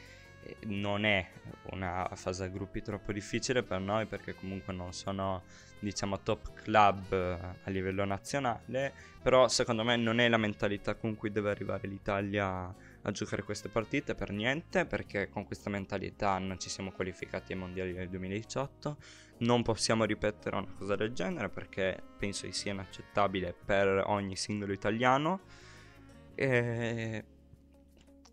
eh, 0.43 0.55
non 0.65 1.05
è 1.05 1.29
una 1.73 2.09
fase 2.15 2.45
a 2.45 2.47
gruppi 2.47 2.81
troppo 2.81 3.11
difficile 3.11 3.61
per 3.61 3.79
noi 3.79 4.07
perché 4.07 4.33
comunque 4.33 4.73
non 4.73 4.91
sono 4.91 5.43
diciamo 5.79 6.19
top 6.21 6.53
club 6.53 7.13
eh, 7.13 7.37
a 7.63 7.69
livello 7.69 8.05
nazionale, 8.05 8.91
però 9.21 9.47
secondo 9.47 9.83
me 9.83 9.97
non 9.97 10.19
è 10.19 10.27
la 10.29 10.37
mentalità 10.37 10.95
con 10.95 11.15
cui 11.15 11.31
deve 11.31 11.51
arrivare 11.51 11.87
l'Italia 11.87 12.73
a 13.09 13.11
giocare 13.11 13.43
queste 13.43 13.69
partite 13.69 14.15
per 14.15 14.31
niente 14.31 14.85
perché 14.85 15.29
con 15.29 15.45
questa 15.45 15.69
mentalità 15.69 16.37
non 16.39 16.59
ci 16.59 16.69
siamo 16.69 16.91
qualificati 16.91 17.53
ai 17.53 17.59
mondiali 17.59 17.93
del 17.93 18.09
2018 18.09 18.97
non 19.39 19.61
possiamo 19.61 20.03
ripetere 20.03 20.55
una 20.55 20.73
cosa 20.73 20.95
del 20.95 21.13
genere 21.13 21.49
perché 21.49 22.01
penso 22.17 22.47
che 22.47 22.53
sia 22.53 22.71
inaccettabile 22.71 23.53
per 23.53 24.03
ogni 24.07 24.35
singolo 24.35 24.73
italiano. 24.73 25.41
E 26.33 27.23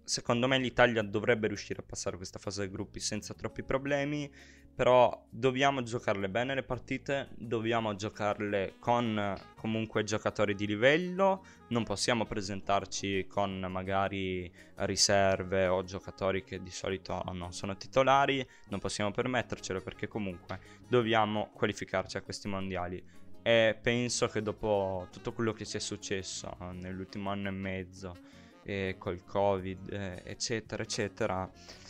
secondo 0.03 0.47
me 0.47 0.59
l'Italia 0.59 1.03
dovrebbe 1.03 1.49
riuscire 1.49 1.81
a 1.81 1.85
passare 1.87 2.17
questa 2.17 2.39
fase 2.39 2.61
dei 2.63 2.71
gruppi 2.71 3.01
senza 3.01 3.35
troppi 3.35 3.63
problemi 3.63 4.31
però 4.75 5.27
dobbiamo 5.31 5.83
giocarle 5.83 6.29
bene 6.29 6.55
le 6.55 6.65
partite, 6.65 7.29
dobbiamo 7.37 7.95
giocarle 7.95 8.75
con 8.81 9.35
comunque 9.55 10.03
giocatori 10.03 10.55
di 10.55 10.67
livello, 10.67 11.45
non 11.69 11.85
possiamo 11.85 12.25
presentarci 12.25 13.27
con 13.29 13.61
magari 13.71 14.53
riserve 14.77 15.69
o 15.69 15.85
giocatori 15.85 16.43
che 16.43 16.61
di 16.61 16.71
solito 16.71 17.23
non 17.33 17.53
sono 17.53 17.77
titolari, 17.77 18.47
non 18.69 18.81
possiamo 18.81 19.13
permettercelo 19.13 19.81
perché 19.81 20.09
comunque 20.09 20.59
dobbiamo 20.89 21.51
qualificarci 21.53 22.17
a 22.17 22.23
questi 22.23 22.49
mondiali. 22.49 23.03
E 23.43 23.79
penso 23.81 24.27
che 24.27 24.43
dopo 24.43 25.07
tutto 25.13 25.33
quello 25.33 25.53
che 25.53 25.67
ci 25.67 25.77
è 25.77 25.81
successo 25.81 26.57
nell'ultimo 26.73 27.31
anno 27.31 27.49
e 27.49 27.53
mezzo 27.53 28.17
eh, 28.65 28.97
col 28.99 29.23
covid 29.25 29.93
eh, 29.93 30.23
eccetera 30.25 30.83
eccetera 30.83 31.47
eh, 31.47 31.84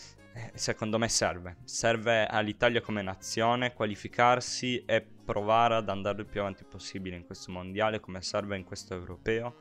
secondo 0.54 0.98
me 0.98 1.08
serve. 1.08 1.56
Serve 1.64 2.26
all'Italia 2.26 2.80
come 2.80 3.02
nazione 3.02 3.72
qualificarsi 3.72 4.84
e 4.84 5.00
provare 5.02 5.76
ad 5.76 5.88
andare 5.88 6.22
il 6.22 6.26
più 6.26 6.40
avanti 6.40 6.64
possibile 6.64 7.16
in 7.16 7.24
questo 7.24 7.52
mondiale 7.52 8.00
come 8.00 8.20
serve 8.20 8.56
in 8.56 8.64
questo 8.64 8.94
europeo 8.94 9.56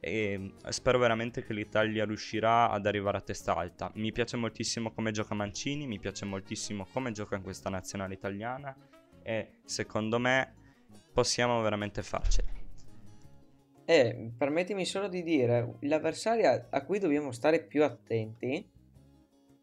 e 0.00 0.54
spero 0.68 0.98
veramente 0.98 1.44
che 1.44 1.52
l'Italia 1.52 2.04
riuscirà 2.04 2.70
ad 2.70 2.86
arrivare 2.86 3.16
a 3.18 3.20
testa 3.20 3.56
alta. 3.56 3.90
Mi 3.94 4.12
piace 4.12 4.36
moltissimo 4.36 4.92
come 4.92 5.10
gioca 5.10 5.34
Mancini, 5.34 5.86
mi 5.86 5.98
piace 5.98 6.24
moltissimo 6.24 6.86
come 6.92 7.10
gioca 7.12 7.36
in 7.36 7.42
questa 7.42 7.68
nazionale 7.68 8.14
italiana 8.14 8.74
e 9.22 9.60
secondo 9.64 10.18
me 10.18 10.54
possiamo 11.12 11.60
veramente 11.62 12.02
farcela. 12.02 12.56
E 13.84 14.32
permettimi 14.36 14.84
solo 14.84 15.08
di 15.08 15.22
dire, 15.22 15.76
l'avversaria 15.80 16.68
a 16.70 16.84
cui 16.84 16.98
dobbiamo 16.98 17.32
stare 17.32 17.62
più 17.62 17.82
attenti 17.82 18.76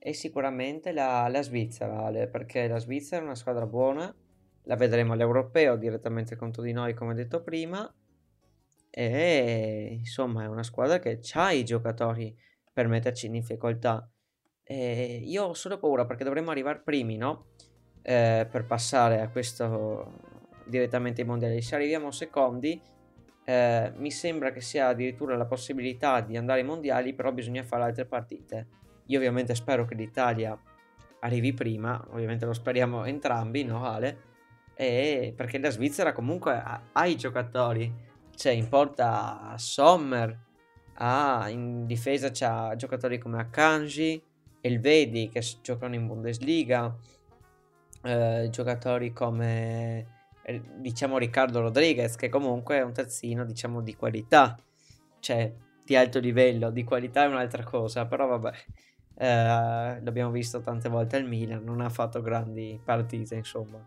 è 0.05 0.11
sicuramente 0.11 0.91
la, 0.91 1.27
la 1.29 1.41
Svizzera, 1.41 2.11
perché 2.27 2.67
la 2.67 2.77
Svizzera 2.77 3.23
è 3.23 3.25
una 3.25 3.33
squadra 3.33 3.65
buona, 3.65 4.15
la 4.65 4.75
vedremo 4.75 5.13
all'Europeo 5.13 5.77
direttamente 5.77 6.35
contro 6.35 6.61
di 6.61 6.71
noi 6.73 6.93
come 6.93 7.15
detto 7.15 7.41
prima, 7.41 7.91
e 8.91 9.95
insomma 9.97 10.43
è 10.43 10.47
una 10.47 10.61
squadra 10.61 10.99
che 10.99 11.19
ha 11.33 11.51
i 11.51 11.65
giocatori 11.65 12.37
per 12.71 12.87
metterci 12.87 13.25
in 13.25 13.31
difficoltà. 13.31 14.07
E 14.63 15.21
io 15.23 15.45
ho 15.45 15.53
solo 15.55 15.79
paura 15.79 16.05
perché 16.05 16.23
dovremmo 16.23 16.51
arrivare 16.51 16.81
primi, 16.83 17.17
no? 17.17 17.47
Eh, 18.03 18.47
per 18.47 18.65
passare 18.65 19.21
a 19.21 19.29
questo 19.29 20.19
direttamente 20.67 21.21
ai 21.21 21.27
mondiali. 21.27 21.63
Se 21.63 21.73
arriviamo 21.73 22.11
secondi, 22.11 22.79
Eh, 23.47 23.91
mi 23.97 24.09
sembra 24.09 24.51
che 24.51 24.59
sia 24.59 24.87
addirittura 24.87 25.37
la 25.37 25.45
possibilità 25.45 26.19
di 26.21 26.35
andare 26.35 26.61
ai 26.61 26.65
mondiali, 26.65 27.13
però 27.13 27.31
bisogna 27.31 27.63
fare 27.63 27.83
altre 27.83 28.05
partite. 28.05 28.67
Io 29.07 29.17
ovviamente 29.17 29.55
spero 29.55 29.85
che 29.85 29.95
l'Italia 29.95 30.57
arrivi 31.19 31.53
prima, 31.53 32.03
ovviamente 32.11 32.45
lo 32.45 32.53
speriamo 32.53 33.05
entrambi, 33.05 33.63
no 33.63 33.83
Ale? 33.85 34.33
E 34.75 35.33
perché 35.35 35.57
la 35.57 35.69
Svizzera 35.69 36.11
comunque 36.11 36.53
ha, 36.53 36.81
ha 36.91 37.05
i 37.05 37.15
giocatori, 37.15 37.91
cioè 38.35 38.51
in 38.51 38.67
porta 38.67 39.53
Sommer, 39.57 40.37
ha, 40.95 41.47
in 41.49 41.85
difesa 41.85 42.29
c'ha 42.31 42.75
giocatori 42.75 43.17
come 43.17 43.39
Akanji, 43.39 44.21
Elvedi 44.61 45.29
che 45.29 45.43
giocano 45.61 45.95
in 45.95 46.07
Bundesliga, 46.07 46.95
eh, 48.01 48.47
giocatori 48.49 49.13
come 49.13 50.07
eh, 50.43 50.61
diciamo 50.77 51.17
Riccardo 51.17 51.61
Rodriguez 51.61 52.15
che 52.15 52.29
comunque 52.29 52.77
è 52.77 52.81
un 52.81 52.93
terzino 52.93 53.45
diciamo 53.45 53.81
di 53.81 53.95
qualità, 53.95 54.57
cioè 55.19 55.53
di 55.83 55.95
alto 55.95 56.19
livello, 56.19 56.71
di 56.71 56.83
qualità 56.83 57.23
è 57.23 57.27
un'altra 57.27 57.63
cosa, 57.63 58.05
però 58.05 58.27
vabbè. 58.27 58.51
Eh, 59.18 60.01
l'abbiamo 60.01 60.32
visto 60.32 60.61
tante 60.61 60.89
volte 60.89 61.16
al 61.16 61.26
Milan, 61.26 61.63
non 61.63 61.82
ha 61.82 61.89
fatto 61.89 62.22
grandi 62.22 62.80
partite, 62.84 63.36
insomma. 63.36 63.84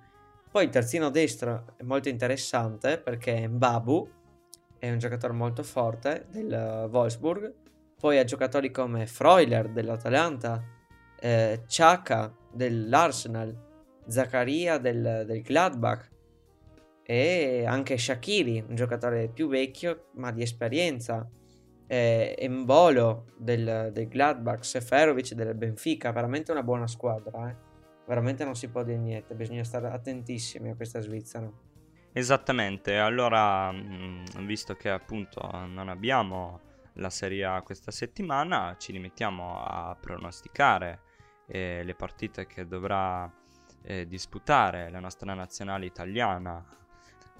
Poi 0.51 0.65
il 0.65 0.71
terzino 0.71 1.11
destro 1.11 1.75
è 1.77 1.83
molto 1.83 2.09
interessante 2.09 2.99
perché 2.99 3.47
Mbabu 3.47 4.11
è 4.79 4.91
un 4.91 4.99
giocatore 4.99 5.33
molto 5.33 5.63
forte 5.63 6.27
del 6.31 6.89
Wolfsburg. 6.91 7.53
Poi 7.99 8.19
ha 8.19 8.25
giocatori 8.25 8.71
come 8.71 9.07
Freuler 9.07 9.69
dell'Atalanta, 9.69 10.63
eh, 11.21 11.65
Chaka 11.67 12.33
dell'Arsenal, 12.53 13.55
Zaccaria 14.07 14.79
del, 14.79 15.25
del 15.27 15.43
Gladbach 15.43 16.09
e 17.03 17.65
anche 17.67 17.99
Shakiri, 17.99 18.65
un 18.69 18.75
giocatore 18.75 19.29
più 19.29 19.49
vecchio 19.49 20.09
ma 20.15 20.31
di 20.31 20.43
esperienza. 20.43 21.29
Eh, 21.89 22.37
Embolo 22.39 23.25
del, 23.37 23.91
del 23.93 24.09
Gladbach, 24.09 24.65
Seferovic 24.65 25.33
del 25.33 25.55
Benfica, 25.55 26.13
veramente 26.13 26.53
una 26.53 26.63
buona 26.63 26.87
squadra. 26.87 27.49
Eh. 27.49 27.57
Veramente 28.07 28.45
non 28.45 28.55
si 28.55 28.69
può 28.69 28.85
dire 28.85 28.99
niente, 28.99 29.35
bisogna 29.35 29.65
stare 29.65 29.89
attentissimi 29.89 30.71
a 30.71 30.77
questa 30.77 31.01
Svizzera. 31.01 31.51
Esattamente, 32.13 32.99
allora, 32.99 33.73
mh, 33.73 34.45
visto 34.47 34.75
che 34.75 34.91
appunto 34.91 35.41
non 35.67 35.89
abbiamo 35.89 36.61
la 36.95 37.11
Serie 37.11 37.45
A 37.45 37.63
questa 37.63 37.91
settimana, 37.91 38.77
ci 38.79 38.93
rimettiamo 38.93 39.63
a 39.63 39.97
pronosticare 39.99 41.01
eh, 41.47 41.83
le 41.85 41.95
partite 41.95 42.47
che 42.47 42.67
dovrà 42.67 43.31
eh, 43.83 44.07
disputare 44.07 44.91
la 44.91 45.01
nostra 45.01 45.33
nazionale 45.35 45.87
italiana 45.87 46.65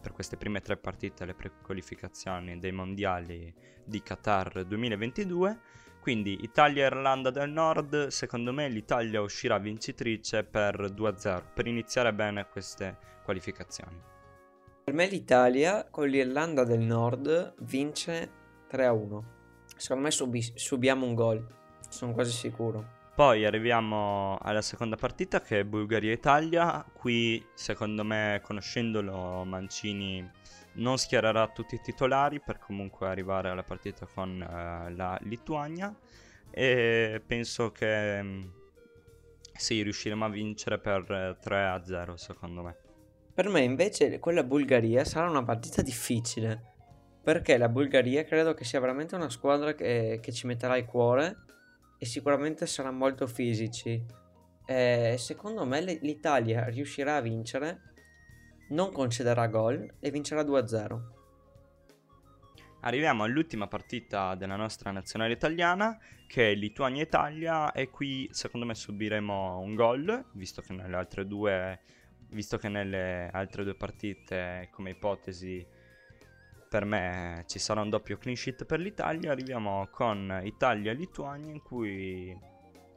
per 0.01 0.13
queste 0.13 0.37
prime 0.37 0.61
tre 0.61 0.77
partite, 0.77 1.25
le 1.25 1.35
prequalificazioni 1.35 2.59
dei 2.59 2.73
mondiali 2.73 3.53
di 3.85 4.03
Qatar 4.03 4.65
2022. 4.65 5.59
Quindi 6.01 6.43
Italia 6.43 6.85
e 6.85 6.87
Irlanda 6.87 7.31
del 7.31 7.51
Nord, 7.51 8.07
secondo 8.07 8.53
me 8.53 8.69
l'Italia 8.69 9.21
uscirà 9.21 9.59
vincitrice 9.59 10.45
per 10.45 10.93
2-0 10.93 11.43
per 11.53 11.67
iniziare 11.67 12.15
bene 12.15 12.49
queste 12.49 12.97
qualificazioni. 13.25 14.01
Per 14.85 14.95
me 14.95 15.07
l'Italia 15.07 15.87
con 15.91 16.09
l'Irlanda 16.09 16.65
del 16.65 16.81
Nord 16.81 17.55
vince 17.59 18.31
3-1. 18.71 19.23
Secondo 19.77 20.05
me 20.05 20.11
subi- 20.11 20.53
subiamo 20.55 21.05
un 21.05 21.15
gol, 21.15 21.47
sono 21.91 22.13
quasi 22.13 22.33
sicuro. 22.33 22.97
Poi 23.19 23.45
arriviamo 23.45 24.39
alla 24.41 24.63
seconda 24.63 24.95
partita 24.95 25.41
che 25.41 25.59
è 25.59 25.65
Bulgaria-Italia. 25.65 26.87
Qui, 26.93 27.45
secondo 27.53 28.05
me, 28.05 28.41
conoscendolo, 28.45 29.43
Mancini 29.43 30.25
non 30.75 30.99
schiererà 30.99 31.49
tutti 31.49 31.75
i 31.75 31.81
titolari 31.81 32.39
per 32.39 32.61
comunque 32.61 33.09
arrivare 33.09 33.49
alla 33.49 33.65
partita 33.65 34.07
con 34.07 34.41
eh, 34.41 34.93
la 34.95 35.19
Lituania. 35.23 35.93
E 36.53 37.21
penso 37.27 37.73
che 37.73 38.23
mh, 38.23 38.53
sì, 39.53 39.83
riusciremo 39.83 40.25
a 40.25 40.29
vincere 40.29 40.79
per 40.79 41.11
eh, 41.11 41.37
3-0, 41.45 42.15
secondo 42.15 42.63
me. 42.63 42.77
Per 43.35 43.49
me 43.49 43.63
invece 43.63 44.21
quella 44.21 44.45
Bulgaria 44.45 45.05
sarà 45.05 45.29
una 45.29 45.43
partita 45.43 45.83
difficile. 45.83 46.63
Perché 47.21 47.59
la 47.59 47.69
Bulgaria 47.69 48.23
credo 48.23 48.55
che 48.55 48.63
sia 48.63 48.79
veramente 48.79 49.17
una 49.17 49.29
squadra 49.29 49.75
che, 49.75 50.21
che 50.23 50.33
ci 50.33 50.47
metterà 50.47 50.77
il 50.77 50.85
cuore 50.85 51.47
e 51.99 52.07
sicuramente 52.07 52.67
saranno 52.67 52.97
molto 52.97 53.27
fisici. 53.27 54.03
Eh, 54.65 55.17
secondo 55.19 55.65
me 55.65 55.81
l'Italia 55.81 56.67
riuscirà 56.69 57.17
a 57.17 57.21
vincere, 57.21 57.81
non 58.71 58.93
concederà 58.93 59.47
gol 59.49 59.95
e 59.99 60.11
vincerà 60.11 60.43
2-0. 60.43 61.17
Arriviamo 62.83 63.25
all'ultima 63.25 63.67
partita 63.67 64.37
della 64.37 64.55
nostra 64.55 64.93
nazionale 64.93 65.33
italiana, 65.33 65.99
che 66.29 66.53
è 66.53 66.55
Lituania-Italia, 66.55 67.73
e 67.73 67.91
qui 67.91 68.29
secondo 68.31 68.67
me 68.67 68.75
subiremo 68.75 69.59
un 69.59 69.75
gol, 69.75 70.25
visto 70.35 70.63
che 70.63 70.73
nelle 70.73 70.95
altre 70.95 71.27
due, 71.27 71.81
visto 72.29 72.57
che 72.57 72.69
nelle 72.69 73.31
altre 73.33 73.65
due 73.65 73.75
partite, 73.75 74.69
come 74.71 74.91
ipotesi, 74.91 75.67
per 76.69 76.85
me 76.85 77.45
ci 77.47 77.59
sarà 77.59 77.81
un 77.81 77.89
doppio 77.89 78.19
clean 78.19 78.37
sheet 78.37 78.65
per 78.65 78.79
l'Italia. 78.79 79.33
Arriviamo 79.33 79.89
con 79.91 80.41
Italia-Lituania, 80.43 81.53
in 81.53 81.63
cui 81.63 82.39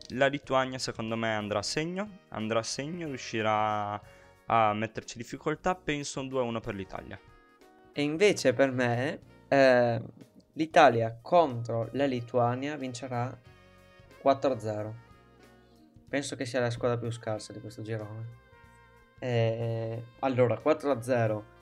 la 0.10 0.28
Lituania 0.28 0.78
secondo 0.78 1.16
me 1.16 1.34
andrà 1.34 1.60
a 1.60 1.64
segno, 1.64 2.20
andrà 2.30 2.60
a 2.60 2.64
segno, 2.64 3.08
riuscirà 3.08 4.00
a 4.46 4.74
metterci 4.74 5.18
difficoltà, 5.18 5.76
penso 5.76 6.20
un 6.20 6.28
2-1 6.28 6.60
per 6.60 6.76
l'Italia. 6.76 7.20
E 7.94 8.02
invece 8.02 8.54
per 8.54 8.72
me 8.72 9.20
eh, 9.48 10.02
l'Italia 10.54 11.18
contro 11.22 11.90
la 11.94 12.06
Lituania 12.06 12.76
vincerà 12.76 13.38
4-0. 14.22 14.92
Penso 16.10 16.36
che 16.36 16.46
sia 16.46 16.60
la 16.60 16.70
squadra 16.70 16.98
più 16.98 17.10
scarsa 17.10 17.54
di 17.54 17.62
questo 17.62 17.82
girone. 17.82 18.40
Eh, 19.20 20.04
allora, 20.20 20.60
4-0 20.62 21.61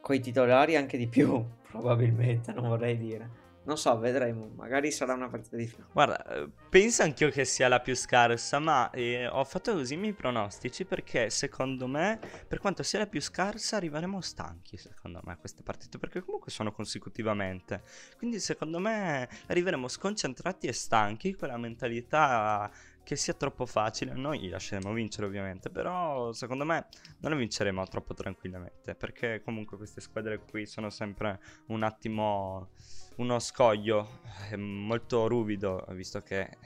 con 0.00 0.14
i 0.14 0.20
titolari 0.20 0.76
anche 0.76 0.96
di 0.96 1.06
più, 1.06 1.44
probabilmente, 1.70 2.52
non 2.52 2.68
vorrei 2.68 2.96
dire. 2.96 3.48
Non 3.62 3.76
so, 3.76 3.96
vedremo, 3.98 4.48
magari 4.56 4.90
sarà 4.90 5.12
una 5.12 5.28
partita 5.28 5.54
difficile. 5.56 5.86
Guarda, 5.92 6.24
eh, 6.24 6.48
penso 6.70 7.02
anch'io 7.02 7.28
che 7.28 7.44
sia 7.44 7.68
la 7.68 7.80
più 7.80 7.94
scarsa, 7.94 8.58
ma 8.58 8.90
eh, 8.90 9.26
ho 9.28 9.44
fatto 9.44 9.74
così 9.74 9.94
i 9.94 9.96
miei 9.98 10.14
pronostici 10.14 10.86
perché 10.86 11.28
secondo 11.28 11.86
me, 11.86 12.18
per 12.48 12.58
quanto 12.58 12.82
sia 12.82 13.00
la 13.00 13.06
più 13.06 13.20
scarsa, 13.20 13.76
arriveremo 13.76 14.20
stanchi, 14.22 14.78
secondo 14.78 15.20
me, 15.24 15.32
a 15.32 15.36
queste 15.36 15.62
partite, 15.62 15.98
perché 15.98 16.22
comunque 16.22 16.50
sono 16.50 16.72
consecutivamente. 16.72 17.82
Quindi 18.16 18.40
secondo 18.40 18.78
me 18.78 19.28
arriveremo 19.48 19.88
sconcentrati 19.88 20.66
e 20.66 20.72
stanchi 20.72 21.34
con 21.34 21.48
la 21.48 21.58
mentalità 21.58 22.70
che 23.10 23.16
sia 23.16 23.34
troppo 23.34 23.66
facile. 23.66 24.14
Noi 24.14 24.48
lasceremo 24.48 24.92
vincere 24.92 25.26
ovviamente, 25.26 25.68
però 25.68 26.30
secondo 26.30 26.64
me 26.64 26.86
non 27.22 27.36
vinceremo 27.36 27.84
troppo 27.88 28.14
tranquillamente, 28.14 28.94
perché 28.94 29.42
comunque 29.44 29.76
queste 29.76 30.00
squadre 30.00 30.38
qui 30.38 30.64
sono 30.64 30.90
sempre 30.90 31.40
un 31.66 31.82
attimo 31.82 32.68
uno 33.16 33.40
scoglio 33.40 34.20
eh, 34.52 34.56
molto 34.56 35.26
ruvido, 35.26 35.84
visto 35.88 36.22
che 36.22 36.56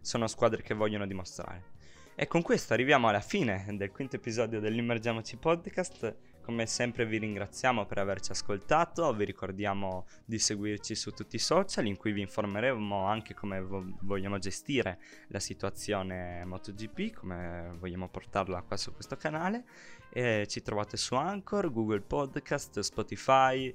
sono 0.00 0.28
squadre 0.28 0.62
che 0.62 0.74
vogliono 0.74 1.08
dimostrare. 1.08 1.72
E 2.14 2.28
con 2.28 2.42
questo 2.42 2.72
arriviamo 2.72 3.08
alla 3.08 3.18
fine 3.18 3.64
del 3.70 3.90
quinto 3.90 4.14
episodio 4.14 4.60
dell'Immergiamoci 4.60 5.38
Podcast. 5.38 6.16
Come 6.48 6.64
sempre 6.64 7.04
vi 7.04 7.18
ringraziamo 7.18 7.84
per 7.84 7.98
averci 7.98 8.30
ascoltato, 8.32 9.12
vi 9.12 9.26
ricordiamo 9.26 10.06
di 10.24 10.38
seguirci 10.38 10.94
su 10.94 11.10
tutti 11.10 11.36
i 11.36 11.38
social 11.38 11.84
in 11.84 11.98
cui 11.98 12.10
vi 12.12 12.22
informeremo 12.22 13.04
anche 13.04 13.34
come 13.34 13.60
vo- 13.60 13.84
vogliamo 14.00 14.38
gestire 14.38 14.98
la 15.26 15.40
situazione 15.40 16.46
MotoGP, 16.46 17.12
come 17.12 17.76
vogliamo 17.78 18.08
portarla 18.08 18.62
qua 18.62 18.78
su 18.78 18.94
questo 18.94 19.16
canale. 19.16 19.66
E 20.08 20.46
ci 20.48 20.62
trovate 20.62 20.96
su 20.96 21.16
Anchor, 21.16 21.70
Google 21.70 22.00
Podcast, 22.00 22.80
Spotify, 22.80 23.74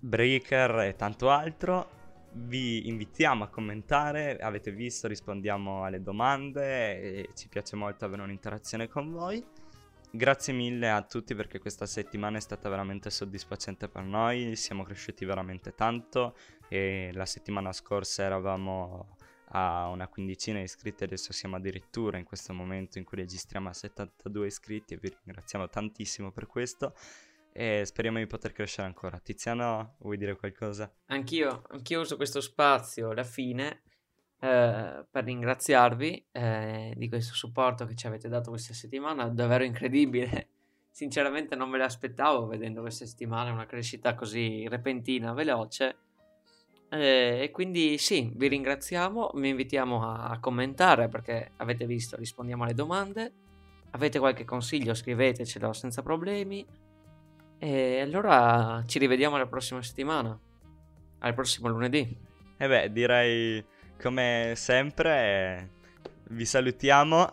Breaker 0.00 0.80
e 0.80 0.94
tanto 0.94 1.30
altro. 1.30 1.88
Vi 2.32 2.86
invitiamo 2.86 3.44
a 3.44 3.48
commentare, 3.48 4.36
avete 4.36 4.72
visto, 4.72 5.08
rispondiamo 5.08 5.84
alle 5.84 6.02
domande 6.02 7.00
e 7.00 7.30
ci 7.34 7.48
piace 7.48 7.76
molto 7.76 8.04
avere 8.04 8.20
un'interazione 8.20 8.88
con 8.88 9.10
voi. 9.10 9.53
Grazie 10.16 10.52
mille 10.52 10.90
a 10.90 11.02
tutti 11.02 11.34
perché 11.34 11.58
questa 11.58 11.86
settimana 11.86 12.36
è 12.36 12.40
stata 12.40 12.68
veramente 12.68 13.10
soddisfacente 13.10 13.88
per 13.88 14.04
noi, 14.04 14.54
siamo 14.54 14.84
cresciuti 14.84 15.24
veramente 15.24 15.74
tanto 15.74 16.36
e 16.68 17.10
la 17.14 17.26
settimana 17.26 17.72
scorsa 17.72 18.22
eravamo 18.22 19.16
a 19.48 19.88
una 19.88 20.06
quindicina 20.06 20.58
di 20.58 20.66
iscritti, 20.66 21.02
adesso 21.02 21.32
siamo 21.32 21.56
addirittura 21.56 22.16
in 22.16 22.22
questo 22.22 22.52
momento 22.52 22.98
in 22.98 23.04
cui 23.04 23.18
registriamo 23.18 23.68
a 23.68 23.72
72 23.72 24.46
iscritti 24.46 24.94
e 24.94 24.98
vi 24.98 25.12
ringraziamo 25.24 25.68
tantissimo 25.68 26.30
per 26.30 26.46
questo 26.46 26.94
e 27.52 27.82
speriamo 27.84 28.18
di 28.18 28.28
poter 28.28 28.52
crescere 28.52 28.86
ancora. 28.86 29.18
Tiziano, 29.18 29.96
vuoi 29.98 30.16
dire 30.16 30.36
qualcosa? 30.36 30.94
Anch'io, 31.06 31.64
anch'io 31.70 32.02
uso 32.02 32.14
questo 32.14 32.40
spazio 32.40 33.10
alla 33.10 33.24
fine 33.24 33.82
eh, 34.44 35.06
per 35.10 35.24
ringraziarvi 35.24 36.26
eh, 36.30 36.92
di 36.94 37.08
questo 37.08 37.32
supporto 37.32 37.86
che 37.86 37.94
ci 37.94 38.06
avete 38.06 38.28
dato 38.28 38.50
questa 38.50 38.74
settimana, 38.74 39.26
davvero 39.28 39.64
incredibile. 39.64 40.48
sinceramente 40.94 41.56
non 41.56 41.70
me 41.70 41.78
le 41.78 41.84
aspettavo 41.84 42.46
vedendo 42.46 42.82
queste 42.82 43.06
settimane 43.06 43.50
una 43.50 43.64
crescita 43.64 44.14
così 44.14 44.68
repentina, 44.68 45.32
veloce. 45.32 45.96
Eh, 46.90 47.40
e 47.40 47.50
quindi 47.52 47.96
sì, 47.96 48.30
vi 48.34 48.48
ringraziamo, 48.48 49.30
vi 49.34 49.48
invitiamo 49.48 50.12
a 50.12 50.38
commentare 50.40 51.08
perché 51.08 51.52
avete 51.56 51.86
visto, 51.86 52.16
rispondiamo 52.16 52.64
alle 52.64 52.74
domande. 52.74 53.32
Avete 53.92 54.18
qualche 54.18 54.44
consiglio, 54.44 54.92
scrivetecelo 54.92 55.72
senza 55.72 56.02
problemi. 56.02 56.66
E 57.58 58.00
allora 58.00 58.82
ci 58.84 58.98
rivediamo 58.98 59.38
la 59.38 59.46
prossima 59.46 59.80
settimana, 59.80 60.38
al 61.20 61.32
prossimo 61.32 61.68
lunedì. 61.68 62.14
E 62.58 62.68
beh, 62.68 62.92
direi 62.92 63.72
come 64.00 64.52
sempre, 64.56 65.70
vi 66.30 66.44
salutiamo 66.44 67.30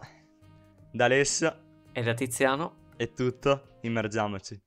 da 0.91 1.05
Alessio, 1.05 1.59
E 1.93 2.03
da 2.03 2.13
Tiziano. 2.13 2.89
è 2.95 3.11
tutto, 3.13 3.77
immergiamoci. 3.81 4.59